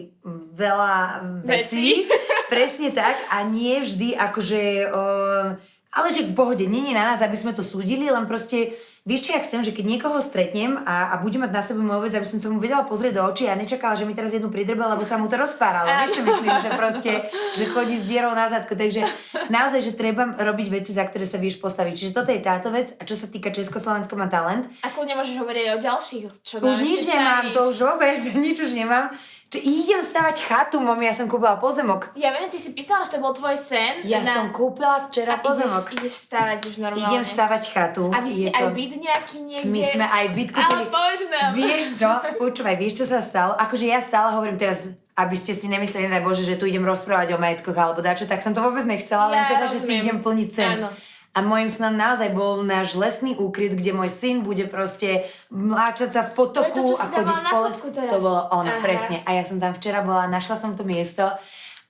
veľa 0.56 1.26
vecí. 1.44 2.08
presne 2.54 2.90
tak 2.90 3.16
a 3.30 3.46
nie 3.46 3.80
vždy 3.86 4.18
akože... 4.18 4.90
Um, 4.90 5.62
ale 5.90 6.14
že 6.14 6.22
v 6.22 6.38
pohode, 6.38 6.62
je 6.70 6.94
na 6.94 7.14
nás, 7.14 7.22
aby 7.26 7.34
sme 7.34 7.50
to 7.50 7.66
súdili, 7.66 8.14
len 8.14 8.30
proste, 8.30 8.78
vieš 9.08 9.30
čo 9.30 9.32
ja 9.36 9.42
chcem, 9.44 9.62
že 9.64 9.72
keď 9.76 9.86
niekoho 9.86 10.18
stretnem 10.20 10.80
a, 10.84 11.14
a 11.14 11.22
bude 11.22 11.40
mať 11.40 11.52
na 11.52 11.64
sebe 11.64 11.82
moju 11.84 12.08
vec, 12.08 12.14
aby 12.16 12.28
som 12.28 12.40
sa 12.40 12.48
mu 12.52 12.60
vedela 12.60 12.84
pozrieť 12.88 13.14
do 13.20 13.24
očí 13.28 13.46
a 13.48 13.56
nečakala, 13.56 13.96
že 13.96 14.04
mi 14.04 14.16
teraz 14.16 14.36
jednu 14.36 14.52
pridrbe, 14.52 14.82
lebo 14.82 15.04
sa 15.08 15.20
mu 15.20 15.32
to 15.32 15.40
rozpáralo. 15.40 15.88
Vieš 15.88 16.12
čo 16.16 16.22
myslím, 16.26 16.54
že 16.60 16.70
proste, 16.76 17.12
že 17.56 17.64
chodí 17.72 17.96
s 17.96 18.06
dierou 18.08 18.36
na 18.36 18.52
zadku. 18.52 18.76
Takže 18.76 19.04
naozaj, 19.48 19.80
že 19.84 19.92
treba 19.96 20.36
robiť 20.36 20.68
veci, 20.70 20.92
za 20.96 21.08
ktoré 21.08 21.24
sa 21.24 21.40
vieš 21.40 21.60
postaviť. 21.60 21.94
Čiže 21.96 22.16
toto 22.16 22.30
je 22.32 22.42
táto 22.42 22.70
vec. 22.70 22.96
A 23.00 23.04
čo 23.04 23.16
sa 23.16 23.28
týka 23.28 23.50
Československo 23.50 24.16
má 24.16 24.28
talent. 24.28 24.68
A 24.84 24.92
kľudne 24.92 25.16
môžeš 25.20 25.36
hovoriť 25.40 25.66
o 25.74 25.78
ďalších, 25.80 26.24
čo 26.44 26.56
Už 26.62 26.80
nič 26.84 27.08
nemám, 27.10 27.52
to 27.52 27.72
už 27.72 27.78
vôbec, 27.84 28.20
nič 28.46 28.58
už 28.60 28.72
nemám. 28.76 29.12
Čo, 29.50 29.58
idem 29.66 29.98
stavať 30.06 30.46
chatu, 30.46 30.78
mami, 30.78 31.10
ja 31.10 31.14
som 31.18 31.26
kúpila 31.26 31.58
pozemok. 31.58 32.14
Ja 32.14 32.30
viem, 32.30 32.46
ty 32.54 32.62
si 32.62 32.70
písala, 32.70 33.02
že 33.02 33.18
to 33.18 33.20
bol 33.20 33.34
tvoj 33.34 33.58
sen. 33.58 34.06
Ja 34.06 34.22
na... 34.22 34.30
som 34.30 34.54
kúpila 34.54 35.10
včera 35.10 35.38
a 35.38 35.42
pozemok. 35.42 35.90
Ideš, 35.90 36.06
ideš 36.06 36.16
stavať 36.30 36.60
už 36.70 36.76
normálne. 36.78 37.10
Idem 37.10 37.24
stavať 37.26 37.62
chatu. 37.74 38.14
A 38.14 38.22
vy 38.22 38.30
ste 38.30 38.48
Je 38.48 38.52
aj 38.54 38.62
to... 38.62 38.78
byt 38.78 38.94
nejaký 39.02 39.38
niekde? 39.42 39.74
My 39.74 39.82
sme 39.82 40.06
aj 40.06 40.26
byt 40.38 40.50
kúpili. 40.54 40.70
Ale 40.70 40.86
povedz 40.94 41.24
nám. 41.34 41.50
Vieš 41.58 41.84
čo? 41.98 42.12
Počúvaj, 42.38 42.76
vieš 42.78 42.94
čo 43.02 43.06
sa 43.10 43.26
stalo? 43.26 43.58
Akože 43.58 43.90
ja 43.90 43.98
stále 43.98 44.38
hovorím 44.38 44.62
teraz, 44.62 44.94
aby 45.18 45.34
ste 45.34 45.58
si 45.58 45.66
nemysleli, 45.66 46.14
daj 46.14 46.22
Bože, 46.22 46.46
že 46.46 46.54
tu 46.54 46.70
idem 46.70 46.86
rozprávať 46.86 47.34
o 47.34 47.42
majetkoch 47.42 47.74
alebo 47.74 48.06
dačo, 48.06 48.30
tak 48.30 48.46
som 48.46 48.54
to 48.54 48.62
vôbec 48.62 48.86
nechcela, 48.86 49.34
len 49.34 49.42
Ja 49.44 49.50
teda, 49.50 49.66
že 49.66 49.82
si 49.82 49.98
idem 49.98 50.22
plniť 50.22 50.50
sen. 50.54 50.78
Áno. 50.78 50.94
A 51.40 51.48
môjim 51.48 51.72
snom 51.72 51.96
naozaj 51.96 52.36
bol 52.36 52.68
náš 52.68 53.00
lesný 53.00 53.40
úkryt, 53.40 53.72
kde 53.72 53.96
môj 53.96 54.12
syn 54.12 54.44
bude 54.44 54.68
proste 54.68 55.24
mláčať 55.48 56.12
sa 56.12 56.22
v 56.28 56.36
potoku 56.36 56.84
To 56.84 57.00
to, 57.00 57.00
a 57.00 57.06
chodiť 57.08 57.38
po 57.48 57.58
les. 57.64 57.72
fotku 57.72 57.88
teraz. 57.96 58.12
To 58.12 58.18
bolo 58.20 58.42
ono, 58.52 58.72
Aha. 58.76 58.84
presne. 58.84 59.24
A 59.24 59.40
ja 59.40 59.48
som 59.48 59.56
tam 59.56 59.72
včera 59.72 60.04
bola, 60.04 60.28
našla 60.28 60.60
som 60.60 60.76
to 60.76 60.84
miesto 60.84 61.32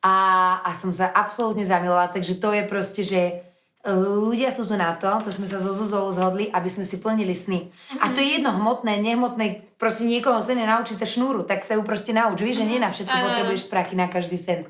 a, 0.05 0.15
a 0.61 0.69
som 0.77 0.93
sa 0.93 1.09
absolútne 1.09 1.65
zamilovala, 1.65 2.13
takže 2.13 2.37
to 2.37 2.53
je 2.53 2.63
proste, 2.69 3.01
že 3.01 3.21
e, 3.25 3.89
ľudia 3.97 4.53
sú 4.53 4.69
tu 4.69 4.77
na 4.77 4.93
to, 4.93 5.09
to 5.25 5.33
sme 5.33 5.49
sa 5.49 5.57
so 5.57 5.73
Zuzou 5.73 6.05
zhodli, 6.13 6.53
aby 6.53 6.69
sme 6.69 6.85
si 6.85 7.01
plnili 7.01 7.33
sny. 7.33 7.73
A 8.05 8.13
to 8.13 8.21
je 8.21 8.37
jedno 8.37 8.53
hmotné, 8.53 9.01
nehmotné, 9.01 9.65
proste 9.81 10.05
niekoho 10.05 10.45
sen 10.45 10.61
naučiť 10.61 10.93
sa 10.93 11.09
šnúru, 11.09 11.41
tak 11.41 11.65
sa 11.65 11.73
ju 11.73 11.81
proste 11.81 12.13
nauč. 12.13 12.37
Vieš, 12.37 12.61
že 12.61 12.69
nie 12.69 12.77
na 12.77 12.93
všetko 12.93 13.11
potrebuješ 13.11 13.65
prachy 13.65 13.97
na 13.97 14.05
každý 14.05 14.37
sen. 14.37 14.69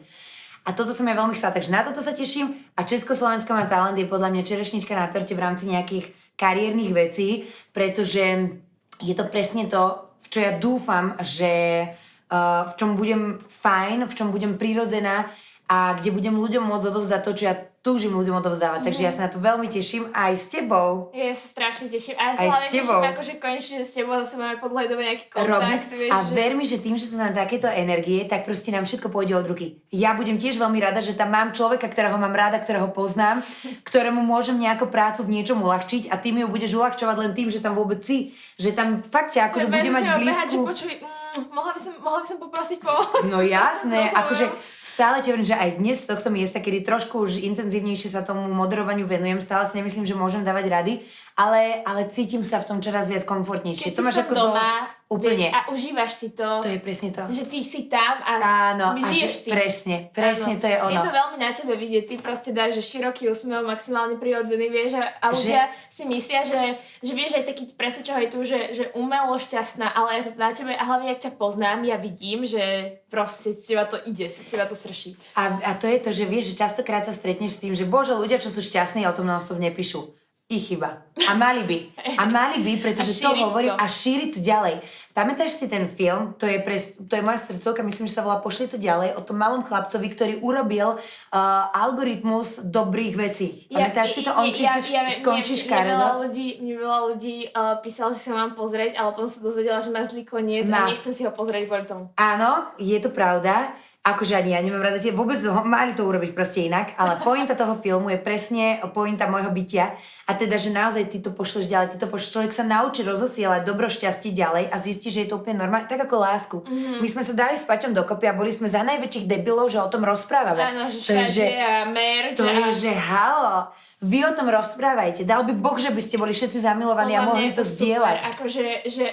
A 0.68 0.76
toto 0.76 0.91
som 0.91 1.07
ja 1.07 1.16
veľmi 1.16 1.36
chcela, 1.36 1.55
takže 1.55 1.72
na 1.72 1.82
toto 1.82 2.03
sa 2.03 2.12
teším. 2.12 2.55
A 2.76 2.84
Československo 2.84 3.55
má 3.55 3.66
talent 3.66 3.95
je 3.95 4.10
podľa 4.10 4.32
mňa 4.32 4.43
čerešnička 4.43 4.93
na 4.95 5.07
torte 5.07 5.34
v 5.34 5.43
rámci 5.43 5.72
nejakých 5.72 6.12
kariérnych 6.39 6.91
vecí, 6.95 7.47
pretože 7.76 8.55
je 8.99 9.14
to 9.16 9.26
presne 9.28 9.68
to, 9.68 10.07
v 10.24 10.28
čo 10.28 10.39
ja 10.43 10.51
dúfam, 10.55 11.16
že 11.24 11.84
uh, 11.88 12.68
v 12.70 12.74
čom 12.76 12.95
budem 12.99 13.39
fajn, 13.43 14.07
v 14.07 14.14
čom 14.16 14.32
budem 14.32 14.60
prirodzená 14.60 15.28
a 15.70 15.93
kde 15.93 16.09
budem 16.09 16.34
ľuďom 16.34 16.65
môcť 16.65 16.86
odovzdať 16.88 17.22
to, 17.22 17.32
čo 17.32 17.43
ja 17.45 17.55
túžim 17.80 18.11
ľuďom 18.11 18.43
odovzdávať. 18.43 18.84
Takže 18.84 19.01
ja 19.01 19.07
sa 19.07 19.22
na 19.22 19.32
to 19.32 19.39
veľmi 19.39 19.63
teším 19.65 20.11
aj 20.11 20.36
s 20.36 20.51
tebou. 20.51 21.15
Ja 21.15 21.32
sa 21.32 21.47
strašne 21.47 21.88
teším. 21.88 22.17
A 22.17 22.24
ja 22.26 22.34
sa 22.34 22.41
Aj 22.41 22.43
s 22.43 22.51
hlavne 22.51 22.67
teším, 22.67 22.84
tebou. 22.84 23.01
akože 23.07 23.32
konečne, 23.39 23.76
že 23.78 23.86
s 23.88 23.93
tebou 23.93 24.13
zase 24.20 24.36
máme 24.36 24.57
po 24.57 24.67
dlhej 24.67 24.88
dobe 24.89 25.01
nejaký 25.01 25.24
robiť. 25.30 25.47
kontakt. 25.47 25.88
Vieš, 25.88 26.11
A 26.11 26.17
že... 26.20 26.32
ver 26.36 26.51
mi, 26.51 26.65
že 26.65 26.78
tým, 26.78 26.99
že 26.99 27.05
sú 27.05 27.15
nám 27.15 27.32
takéto 27.32 27.72
energie, 27.72 28.28
tak 28.28 28.43
proste 28.43 28.67
nám 28.67 28.84
všetko 28.84 29.07
pôjde 29.07 29.32
od 29.32 29.47
ruky. 29.47 29.80
Ja 29.89 30.11
budem 30.11 30.36
tiež 30.36 30.57
veľmi 30.57 30.76
rada, 30.78 30.99
že 30.99 31.15
tam 31.15 31.32
mám 31.32 31.55
človeka, 31.55 31.88
ktorého 31.88 32.17
mám 32.17 32.34
rada, 32.34 32.59
ktorého 32.59 32.89
poznám, 32.89 33.39
ktorému 33.88 34.20
môžem 34.20 34.59
nejakú 34.59 34.84
prácu 34.86 35.24
v 35.24 35.39
niečom 35.39 35.61
uľahčiť 35.61 36.11
a 36.11 36.20
ty 36.20 36.34
mi 36.34 36.41
ju 36.41 36.49
budeš 36.49 36.76
uľahčovať 36.76 37.15
len 37.15 37.32
tým, 37.32 37.47
že 37.47 37.63
tam 37.63 37.80
vôbec 37.80 38.01
si. 38.01 38.34
Že 38.57 38.76
tam 38.76 38.88
fakt 38.99 39.32
ťa 39.32 39.47
akože 39.47 39.65
Ja 39.65 39.72
bude 39.72 39.89
mať 39.89 40.03
teba 40.03 40.17
behať, 40.20 40.47
že 40.51 40.57
blízku. 40.57 40.67
počuj, 40.67 40.93
mm, 40.99 41.18
mohla, 41.53 41.71
by 41.73 41.82
som, 41.82 41.93
mohla 42.01 42.19
by 42.21 42.27
som 42.27 42.38
poprosiť 42.41 42.80
pomoc. 42.82 43.23
No 43.30 43.39
jasné, 43.39 44.09
akože 44.11 44.49
stále 44.82 45.21
ti 45.23 45.32
hovorím, 45.32 45.47
že 45.47 45.57
aj 45.57 45.69
dnes 45.77 45.97
z 46.03 46.09
tohto 46.11 46.30
miesta, 46.34 46.59
kedy 46.59 46.84
trošku 46.84 47.23
už 47.23 47.41
intenzívnejšie 47.45 48.09
sa 48.11 48.25
tomu 48.25 48.49
moderovaniu 48.51 49.05
venujem, 49.05 49.39
stále 49.39 49.69
si 49.69 49.77
nemyslím, 49.80 50.05
že 50.09 50.17
môžem 50.17 50.41
dávať 50.41 50.65
rady, 50.69 50.93
ale, 51.38 51.86
ale 51.88 52.09
cítim 52.11 52.43
sa 52.43 52.59
v 52.59 52.67
tom 52.75 52.77
čoraz 52.84 53.07
viac 53.07 53.23
komfortnejšie. 53.23 53.93
Keď 53.93 53.95
to 53.95 54.05
máš 54.05 54.19
ako 54.25 54.34
doma, 54.36 54.99
úplne. 55.10 55.49
Vieš, 55.49 55.57
a 55.57 55.60
užívaš 55.74 56.12
si 56.14 56.28
to. 56.38 56.62
To 56.62 56.70
je 56.70 56.78
presne 56.78 57.10
to. 57.10 57.26
Že 57.34 57.43
ty 57.49 57.60
si 57.66 57.89
tam 57.89 58.22
a 58.22 58.34
Áno, 58.72 58.93
a 58.93 59.01
žiješ 59.01 59.34
že 59.34 59.41
tým. 59.49 59.53
presne, 59.57 59.95
presne 60.14 60.53
Áno. 60.55 60.62
to 60.62 60.68
je 60.70 60.78
ono. 60.78 60.93
Je 60.93 60.99
to 61.01 61.12
veľmi 61.18 61.38
na 61.41 61.49
tebe 61.49 61.74
vidieť, 61.74 62.03
ty 62.05 62.16
proste 62.22 62.53
dáš, 62.53 62.78
že 62.78 62.84
široký 62.86 63.26
úsmev, 63.34 63.66
maximálne 63.66 64.22
prirodzený, 64.22 64.70
vieš, 64.70 65.01
a, 65.01 65.10
a 65.18 65.34
ľudia 65.34 65.74
si 65.89 66.05
myslia, 66.05 66.45
že, 66.45 66.62
že 67.01 67.12
vieš 67.18 67.41
aj 67.41 67.43
taký 67.49 67.64
presne 67.74 68.05
čo 68.05 68.14
aj 68.14 68.28
tu, 68.30 68.39
že, 68.45 68.60
že 68.78 68.84
umelo 68.93 69.34
šťastná, 69.34 69.89
ale 69.97 70.22
je 70.22 70.30
to 70.30 70.32
na 70.38 70.53
tebe, 70.53 70.72
a 70.78 70.84
hlavne 70.86 71.10
ak 71.10 71.26
ťa 71.26 71.34
poznám, 71.41 71.82
ja 71.89 71.97
vidím, 71.97 72.45
že 72.45 72.62
proste 73.10 73.57
z 73.57 73.66
teba 73.66 73.89
to 73.89 73.97
ide, 74.05 74.30
z 74.30 74.45
teba 74.45 74.70
to 74.70 74.78
srší. 74.78 75.18
A, 75.34 75.57
a 75.66 75.72
to 75.74 75.89
je 75.89 75.97
to, 75.97 76.14
že 76.14 76.30
vieš, 76.30 76.53
že 76.53 76.62
častokrát 76.62 77.01
sa 77.01 77.18
stretneš 77.18 77.57
s 77.57 77.62
tým, 77.66 77.74
že 77.74 77.89
bože, 77.89 78.14
ľudia, 78.14 78.38
čo 78.38 78.53
sú 78.53 78.62
šťastní, 78.62 79.10
o 79.10 79.14
tom 79.18 79.26
non-stop 79.26 79.57
nepíšu. 79.57 80.05
Ich 80.50 80.66
chyba. 80.66 81.06
A 81.30 81.38
mali 81.38 81.62
by. 81.62 81.78
A 82.18 82.26
mali 82.26 82.66
by, 82.66 82.82
pretože 82.82 83.22
to 83.22 83.30
šíriť 83.30 83.43
hovorím 83.45 83.70
to. 83.70 83.78
a 83.78 83.86
šíriť 83.86 84.30
to 84.34 84.39
ďalej. 84.41 84.76
Pamätáš 85.14 85.62
si 85.62 85.70
ten 85.70 85.86
film, 85.86 86.34
to 86.41 86.50
je, 86.50 86.58
pres, 86.66 86.97
to 87.06 87.14
je 87.14 87.22
moja 87.22 87.38
srdcovka, 87.38 87.86
myslím, 87.86 88.10
že 88.10 88.18
sa 88.18 88.26
volá 88.26 88.41
Pošli 88.41 88.66
to 88.66 88.82
ďalej, 88.82 89.14
o 89.14 89.22
tom 89.22 89.38
malom 89.38 89.62
chlapcovi, 89.62 90.10
ktorý 90.10 90.34
urobil 90.41 90.97
uh, 90.97 91.70
algoritmus 91.70 92.66
dobrých 92.66 93.14
vecí. 93.14 93.70
Pamätáš 93.70 94.18
si 94.18 94.22
to? 94.26 94.34
On 94.34 94.50
síce 94.50 94.89
skončí 95.22 95.54
mne, 95.70 95.86
mne, 95.86 95.93
veľa 96.02 96.18
ľudí, 96.26 96.47
mne 96.66 96.76
veľa 96.82 97.00
ľudí 97.14 97.36
uh, 97.54 97.78
písalo, 97.86 98.18
že 98.18 98.26
sa 98.26 98.34
mám 98.34 98.58
pozrieť, 98.58 98.97
ale 98.97 99.14
potom 99.14 99.30
sa 99.30 99.45
dozvedela, 99.45 99.78
že 99.86 99.93
má 99.93 100.02
zlý 100.02 100.26
koniec 100.26 100.66
Má. 100.66 100.89
a 100.89 100.89
nechcem 100.89 101.14
si 101.14 101.22
ho 101.30 101.32
pozrieť 101.36 101.70
kvôli 101.70 101.86
tomu. 101.86 102.10
Áno, 102.18 102.74
je 102.82 102.97
to 102.97 103.14
pravda. 103.14 103.70
Akože 104.00 104.32
ani 104.32 104.56
ja 104.56 104.64
nemám 104.64 104.80
rada 104.80 104.95
tie, 104.95 105.12
vôbec 105.12 105.36
ho, 105.43 105.60
mali 105.68 105.91
to 105.91 106.08
urobiť 106.08 106.32
proste 106.32 106.64
inak, 106.64 106.95
ale 106.95 107.20
pointa 107.20 107.52
toho 107.52 107.76
filmu 107.84 108.08
je 108.08 108.16
presne 108.16 108.80
pointa 108.95 109.28
môjho 109.28 109.52
bytia 109.52 109.91
a 110.24 110.32
teda, 110.39 110.56
že 110.56 110.72
naozaj 110.72 111.12
ty 111.12 111.20
to 111.20 111.36
pošleš 111.36 111.68
ďalej, 111.68 111.88
ty 111.91 111.97
to 112.00 112.08
pošleš, 112.08 112.32
človek 112.32 112.54
sa 112.56 112.64
naučí 112.64 113.04
rozosielať 113.04 113.68
dobro 113.68 113.91
šťastie 113.91 114.32
ďalej 114.32 114.72
a 114.72 114.76
zistí, 114.80 115.12
že 115.12 115.28
je 115.28 115.36
to 115.36 115.43
úplne 115.43 115.60
normálne, 115.60 115.91
tak 115.91 116.00
ako 116.00 116.16
lásku. 116.16 116.58
Mm-hmm. 116.64 117.04
My 117.04 117.08
sme 117.12 117.24
sa 117.28 117.34
dali 117.36 117.60
s 117.60 117.68
Paťom 117.68 117.91
dokopy 117.91 118.32
a 118.32 118.39
boli 118.39 118.56
sme 118.56 118.72
za 118.72 118.88
najväčších 118.88 119.28
debilov, 119.28 119.68
že 119.68 119.84
o 119.84 119.91
tom 119.91 120.08
rozprávame. 120.08 120.64
Áno, 120.64 120.88
že 120.88 121.04
to 121.04 121.12
je, 121.20 121.43
že, 121.43 121.45
a 121.60 121.84
merch 121.91 122.39
to 122.39 122.47
a... 122.47 122.56
je, 122.56 122.88
že 122.88 122.91
halo, 122.95 123.68
vy 124.00 124.24
o 124.24 124.32
tom 124.32 124.47
rozprávajte. 124.47 125.28
Dal 125.28 125.43
by 125.43 125.52
Boh, 125.60 125.76
že 125.76 125.91
by 125.91 126.00
ste 126.00 126.16
boli 126.16 126.32
všetci 126.32 126.64
zamilovaní 126.64 127.20
a 127.20 127.28
Podľa 127.28 127.28
mňa 127.28 127.32
mohli 127.36 127.52
to 127.52 127.68
super, 127.68 127.76
zdieľať. 127.76 128.18
Akože, 128.32 128.66
že 128.88 129.06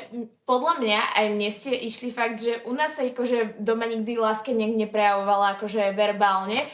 podľa 0.47 0.75
mňa 0.79 1.01
aj 1.19 1.27
mne 1.35 1.49
ste 1.51 1.75
išli 1.75 2.15
fakt, 2.15 2.39
že 2.39 2.63
u 2.63 2.71
nás 2.71 2.95
sa 2.95 3.03
akože 3.03 3.59
doma 3.59 3.91
nikdy 3.91 4.15
láska 4.15 4.55
neprejavovala 4.77 5.57
akože 5.57 5.97
verbálne. 5.97 6.69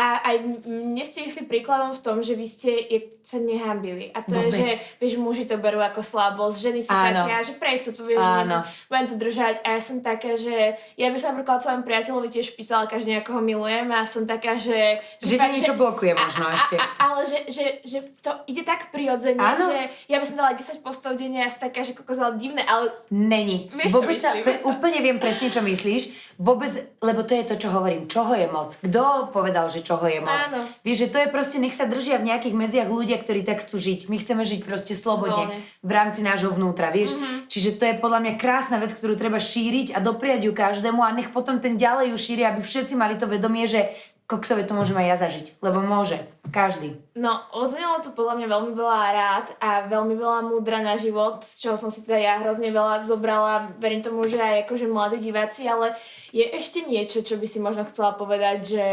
A 0.00 0.24
aj 0.32 0.36
mne 0.64 1.04
ste 1.04 1.28
išli 1.28 1.44
príkladom 1.44 1.92
v 1.92 2.00
tom, 2.00 2.24
že 2.24 2.32
vy 2.32 2.48
ste 2.48 2.72
je, 2.88 2.98
sa 3.20 3.36
nehambili. 3.36 4.08
A 4.16 4.24
to 4.24 4.32
Vôbec. 4.32 4.56
je, 4.56 4.64
že 4.64 4.72
vieš, 4.96 5.20
muži 5.20 5.44
to 5.44 5.60
berú 5.60 5.76
ako 5.76 6.00
slabosť, 6.00 6.56
ženy 6.56 6.80
sú 6.80 6.96
Áno. 6.96 7.28
také, 7.28 7.52
že 7.52 7.54
pre 7.60 7.76
istotu 7.76 8.08
vieš, 8.08 8.24
že 8.24 8.40
Áno. 8.48 8.64
budem 8.88 9.06
to 9.12 9.16
držať. 9.20 9.54
A 9.60 9.76
ja 9.76 9.80
som 9.84 10.00
taká, 10.00 10.40
že 10.40 10.80
ja 10.96 11.12
by 11.12 11.18
som 11.20 11.36
napríklad 11.36 11.60
svojom 11.60 11.84
priateľovi 11.84 12.28
tiež 12.32 12.56
písala 12.56 12.88
každý, 12.88 13.20
ako 13.20 13.36
ho 13.36 13.42
milujem 13.44 13.92
a 13.92 14.08
som 14.08 14.24
taká, 14.24 14.56
že... 14.56 15.04
Že 15.20 15.36
fakt, 15.36 15.52
niečo 15.52 15.76
blokuje 15.76 16.16
možno 16.16 16.48
a, 16.48 16.56
ešte. 16.56 16.80
A, 16.80 16.86
a, 16.88 16.94
ale 17.12 17.20
že, 17.28 17.38
že, 17.52 17.64
že 17.84 17.98
to 18.24 18.32
ide 18.48 18.64
tak 18.64 18.88
prirodzene, 18.88 19.36
Áno. 19.36 19.68
že 19.68 19.92
ja 20.08 20.16
by 20.16 20.24
som 20.24 20.40
dala 20.40 20.56
10 20.56 20.80
postov 20.80 21.20
denne 21.20 21.44
a 21.44 21.52
som 21.52 21.68
taká, 21.68 21.84
že 21.84 21.92
kokos, 21.92 22.16
ale 22.16 22.40
divné, 22.40 22.64
ale 22.64 22.88
Není. 23.10 23.68
Vieš, 23.74 23.90
Vôbec 23.92 24.16
sa, 24.16 24.32
myslím? 24.32 24.46
pre, 24.46 24.54
úplne 24.64 24.98
viem 25.02 25.18
presne, 25.18 25.50
čo 25.50 25.60
myslíš. 25.60 26.34
Vôbec, 26.40 26.72
lebo 27.02 27.20
to 27.26 27.34
je 27.34 27.44
to, 27.44 27.54
čo 27.58 27.68
hovorím. 27.74 28.06
Čoho 28.06 28.32
je 28.38 28.46
moc? 28.48 28.78
Kto 28.80 29.28
povedal, 29.34 29.66
že 29.66 29.82
čoho 29.90 30.06
je 30.06 30.22
moc? 30.22 30.46
Áno. 30.46 30.62
Vieš, 30.86 30.98
že 31.02 31.08
to 31.10 31.18
je 31.18 31.28
proste, 31.34 31.58
nech 31.58 31.74
sa 31.74 31.90
držia 31.90 32.22
v 32.22 32.30
nejakých 32.30 32.54
medziach 32.54 32.86
ľudia, 32.86 33.18
ktorí 33.18 33.42
tak 33.42 33.66
chcú 33.66 33.82
žiť. 33.82 34.06
My 34.06 34.22
chceme 34.22 34.46
žiť 34.46 34.62
proste 34.62 34.94
slobodne 34.94 35.50
Voľne. 35.50 35.58
v 35.82 35.90
rámci 35.90 36.22
nášho 36.22 36.54
vnútra, 36.54 36.94
vieš. 36.94 37.18
Mhm. 37.18 37.50
Čiže 37.50 37.82
to 37.82 37.84
je 37.90 37.94
podľa 37.98 38.22
mňa 38.22 38.32
krásna 38.38 38.78
vec, 38.78 38.94
ktorú 38.94 39.18
treba 39.18 39.42
šíriť 39.42 39.92
a 39.92 39.98
dopriať 39.98 40.46
ju 40.46 40.52
každému 40.54 41.02
a 41.02 41.10
nech 41.10 41.34
potom 41.34 41.58
ten 41.58 41.74
ďalej 41.74 42.14
ju 42.14 42.16
šíri, 42.22 42.46
aby 42.46 42.62
všetci 42.62 42.94
mali 42.94 43.18
to 43.18 43.26
vedomie, 43.26 43.66
že 43.66 43.90
koksové 44.30 44.62
to 44.62 44.78
môžem 44.78 44.94
aj 45.02 45.06
ja 45.10 45.16
zažiť. 45.26 45.46
Lebo 45.58 45.82
môže. 45.82 46.22
Každý. 46.50 46.98
no, 47.14 47.38
odznelo 47.54 48.02
tu 48.02 48.10
podľa 48.10 48.42
mňa 48.42 48.46
veľmi 48.50 48.72
veľa 48.74 49.02
rád 49.14 49.46
a 49.62 49.86
veľmi 49.86 50.18
veľa 50.18 50.40
múdra 50.50 50.82
na 50.82 50.98
život, 50.98 51.46
z 51.46 51.62
čoho 51.62 51.76
som 51.78 51.94
si 51.94 52.02
teda 52.02 52.18
ja 52.18 52.34
hrozne 52.42 52.74
veľa 52.74 53.06
zobrala. 53.06 53.70
Verím 53.78 54.02
tomu, 54.02 54.26
že 54.26 54.42
aj 54.42 54.66
akože 54.66 54.90
mladí 54.90 55.22
diváci, 55.22 55.70
ale 55.70 55.94
je 56.34 56.42
ešte 56.42 56.82
niečo, 56.82 57.22
čo 57.22 57.38
by 57.38 57.46
si 57.46 57.62
možno 57.62 57.86
chcela 57.86 58.18
povedať, 58.18 58.66
že 58.66 58.86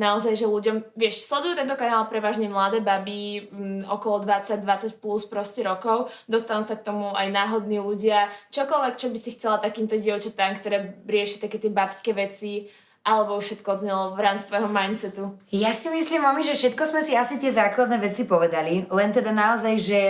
naozaj, 0.00 0.40
že 0.40 0.48
ľuďom, 0.48 0.96
vieš, 0.96 1.28
sledujú 1.28 1.52
tento 1.52 1.76
kanál 1.76 2.08
prevažne 2.08 2.48
mladé 2.48 2.80
baby, 2.80 3.50
m, 3.52 3.84
okolo 3.84 4.24
20-20 4.24 4.96
plus 4.96 5.28
proste 5.28 5.60
rokov, 5.60 6.08
dostanú 6.24 6.64
sa 6.64 6.80
k 6.80 6.86
tomu 6.86 7.12
aj 7.12 7.28
náhodní 7.28 7.76
ľudia, 7.76 8.32
čokoľvek, 8.56 8.94
čo 8.96 9.12
by 9.12 9.18
si 9.20 9.36
chcela 9.36 9.60
takýmto 9.60 10.00
dievčatám, 10.00 10.56
ktoré 10.64 10.96
riešia 11.04 11.44
také 11.44 11.60
tie 11.60 11.68
babské 11.68 12.16
veci, 12.16 12.72
alebo 13.02 13.42
všetko 13.42 13.66
odznelo 13.66 14.14
v 14.14 14.20
rámci 14.22 14.46
tvojho 14.46 14.70
mindsetu. 14.70 15.22
Ja 15.50 15.74
si 15.74 15.90
myslím, 15.90 16.22
mami, 16.22 16.46
že 16.46 16.54
všetko 16.54 16.82
sme 16.86 17.02
si 17.02 17.18
asi 17.18 17.42
tie 17.42 17.50
základné 17.50 17.98
veci 17.98 18.22
povedali, 18.26 18.86
len 18.86 19.10
teda 19.10 19.34
naozaj, 19.34 19.74
že 19.78 20.00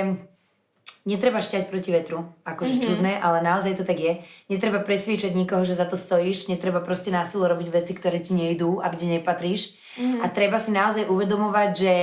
netreba 1.03 1.43
šťať 1.43 1.67
proti 1.67 1.91
vetru, 1.91 2.31
akože 2.47 2.79
mm-hmm. 2.79 2.87
čudné, 2.87 3.13
ale 3.19 3.43
naozaj 3.43 3.75
to 3.75 3.83
tak 3.83 3.99
je. 3.99 4.23
Netreba 4.47 4.79
presviečať 4.79 5.35
nikoho, 5.35 5.67
že 5.67 5.75
za 5.75 5.83
to 5.83 5.99
stojíš, 5.99 6.47
netreba 6.47 6.79
proste 6.79 7.11
násilu 7.11 7.51
robiť 7.51 7.69
veci, 7.75 7.93
ktoré 7.99 8.23
ti 8.23 8.39
nejdú 8.39 8.79
a 8.79 8.87
kde 8.87 9.19
nepatríš. 9.19 9.83
Mm-hmm. 9.99 10.23
A 10.23 10.27
treba 10.31 10.63
si 10.63 10.71
naozaj 10.71 11.11
uvedomovať, 11.11 11.71
že 11.75 11.95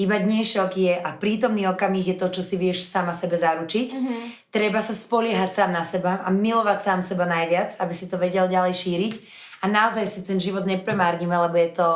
iba 0.00 0.16
dnešok 0.16 0.70
je 0.72 0.94
a 0.96 1.10
prítomný 1.20 1.68
okamih 1.68 2.16
je 2.16 2.16
to, 2.16 2.32
čo 2.32 2.40
si 2.40 2.56
vieš 2.56 2.88
sama 2.88 3.12
sebe 3.12 3.36
zaručiť. 3.36 3.88
Mm-hmm. 3.92 4.20
Treba 4.48 4.80
sa 4.80 4.96
spoliehať 4.96 5.52
sám 5.52 5.70
na 5.76 5.84
seba 5.84 6.24
a 6.24 6.32
milovať 6.32 6.80
sám 6.80 7.00
seba 7.04 7.28
najviac, 7.28 7.76
aby 7.76 7.92
si 7.92 8.08
to 8.08 8.16
vedel 8.16 8.48
ďalej 8.48 8.72
šíriť. 8.72 9.14
A 9.62 9.64
naozaj 9.68 10.04
si 10.08 10.20
ten 10.26 10.36
život 10.36 10.68
nepremárnime, 10.68 11.36
lebo 11.36 11.56
je 11.56 11.70
to 11.72 11.88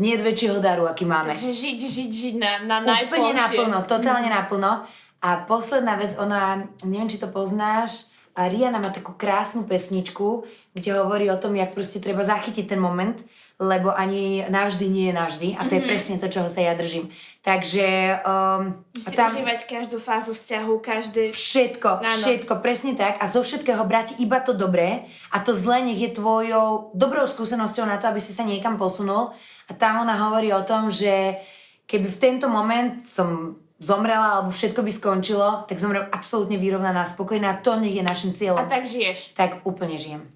nie 0.00 0.16
je 0.16 0.22
väčšieho 0.22 0.58
daru, 0.62 0.86
aký 0.86 1.04
máme. 1.04 1.34
Takže 1.34 1.50
žiť, 1.50 1.78
žiť, 1.78 2.10
žiť 2.10 2.34
na, 2.40 2.52
na 2.64 2.76
Úplne 2.80 2.94
najplnšie. 2.94 3.36
naplno, 3.36 3.78
totálne 3.84 4.28
naplno. 4.30 4.72
A 5.20 5.28
posledná 5.44 6.00
vec, 6.00 6.16
ona, 6.16 6.64
neviem, 6.86 7.10
či 7.10 7.20
to 7.20 7.28
poznáš, 7.28 8.08
a 8.40 8.48
Rihanna 8.48 8.80
má 8.80 8.88
takú 8.88 9.12
krásnu 9.12 9.68
pesničku, 9.68 10.48
kde 10.72 10.96
hovorí 10.96 11.28
o 11.28 11.36
tom, 11.36 11.52
jak 11.52 11.76
proste 11.76 12.00
treba 12.00 12.24
zachytiť 12.24 12.72
ten 12.72 12.80
moment, 12.80 13.20
lebo 13.60 13.92
ani 13.92 14.48
navždy 14.48 14.88
nie 14.88 15.12
je 15.12 15.14
navždy. 15.20 15.48
A 15.60 15.68
to 15.68 15.76
je 15.76 15.84
presne 15.84 16.16
to, 16.16 16.32
čoho 16.32 16.48
sa 16.48 16.64
ja 16.64 16.72
držím. 16.72 17.12
Takže 17.44 18.16
um, 18.24 18.80
si 18.96 19.12
tam 19.12 19.28
užívať 19.28 19.68
každú 19.68 20.00
fázu 20.00 20.32
vzťahu, 20.32 20.72
každý... 20.80 21.36
všetko, 21.36 21.90
Áno. 22.00 22.16
všetko, 22.24 22.52
presne 22.64 22.96
tak. 22.96 23.20
A 23.20 23.28
zo 23.28 23.44
všetkého 23.44 23.84
brať 23.84 24.16
iba 24.16 24.40
to 24.40 24.56
dobré. 24.56 25.04
A 25.28 25.44
to 25.44 25.52
zlé 25.52 25.84
nech 25.84 26.00
je 26.00 26.16
tvojou 26.16 26.96
dobrou 26.96 27.28
skúsenosťou 27.28 27.84
na 27.84 28.00
to, 28.00 28.08
aby 28.08 28.24
si 28.24 28.32
sa 28.32 28.48
niekam 28.48 28.80
posunul. 28.80 29.36
A 29.68 29.76
tam 29.76 30.00
ona 30.00 30.16
hovorí 30.16 30.48
o 30.56 30.64
tom, 30.64 30.88
že 30.88 31.36
keby 31.84 32.08
v 32.08 32.20
tento 32.24 32.48
moment 32.48 33.04
som 33.04 33.60
zomrela 33.80 34.38
alebo 34.38 34.52
všetko 34.52 34.84
by 34.84 34.92
skončilo, 34.92 35.48
tak 35.64 35.80
zomrem 35.80 36.04
absolútne 36.12 36.60
vyrovnaná, 36.60 37.08
spokojná, 37.08 37.64
to 37.64 37.80
nech 37.80 37.96
je 37.96 38.04
našim 38.04 38.30
A 38.30 38.36
cieľom. 38.36 38.68
tak 38.68 38.84
žiješ. 38.84 39.32
tak 39.32 39.64
úplne 39.64 39.96
žijem. 39.96 40.28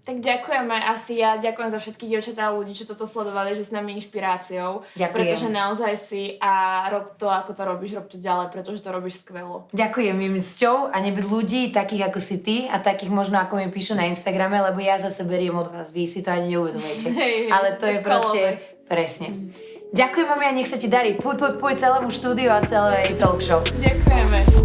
Tak 0.00 0.26
ďakujeme 0.26 0.74
asi 0.90 1.20
ja, 1.22 1.36
ďakujem 1.36 1.70
za 1.70 1.78
všetky 1.78 2.08
dievčatá 2.08 2.50
a 2.50 2.56
ľudí, 2.56 2.72
čo 2.72 2.88
toto 2.88 3.06
sledovali, 3.06 3.52
že 3.54 3.68
s 3.68 3.70
nami 3.70 3.94
inšpiráciou. 4.00 4.82
Ďakujem. 4.96 5.12
Pretože 5.12 5.46
naozaj 5.52 5.92
si 6.00 6.34
a 6.40 6.82
rob 6.90 7.14
to, 7.14 7.28
ako 7.30 7.52
to 7.54 7.62
robíš, 7.62 7.94
rob 7.94 8.08
to 8.08 8.18
ďalej, 8.18 8.48
pretože 8.50 8.80
to 8.82 8.90
robíš 8.90 9.22
skvelo. 9.22 9.68
Ďakujem, 9.70 10.16
je 10.16 10.28
mi 10.32 10.40
cťou 10.42 10.90
a 10.90 10.96
nebyť 10.98 11.24
ľudí 11.30 11.62
takých 11.70 12.10
ako 12.10 12.18
si 12.18 12.36
ty 12.42 12.56
a 12.66 12.80
takých 12.82 13.12
možno 13.12 13.38
ako 13.38 13.60
mi 13.60 13.68
píšu 13.70 13.94
na 13.94 14.08
Instagrame, 14.08 14.58
lebo 14.58 14.80
ja 14.82 14.98
zase 14.98 15.22
beriem 15.22 15.54
od 15.54 15.68
vás, 15.70 15.92
vy 15.94 16.08
si 16.08 16.24
to 16.26 16.32
ani 16.32 16.58
neuvedomujete. 16.58 17.06
Ale 17.54 17.78
to 17.78 17.86
je 17.86 17.98
proste, 18.02 18.42
presne. 18.88 19.52
Ďakujem 19.90 20.26
vám 20.30 20.42
a 20.46 20.54
nech 20.54 20.70
sa 20.70 20.78
ti 20.78 20.86
darí. 20.86 21.18
Puj, 21.18 21.34
puj, 21.34 21.58
puj 21.58 21.74
celému 21.74 22.14
štúdiu 22.14 22.54
a 22.54 22.62
celej 22.62 23.18
talk 23.18 23.42
show. 23.42 23.58
Ďakujeme. 23.82 24.59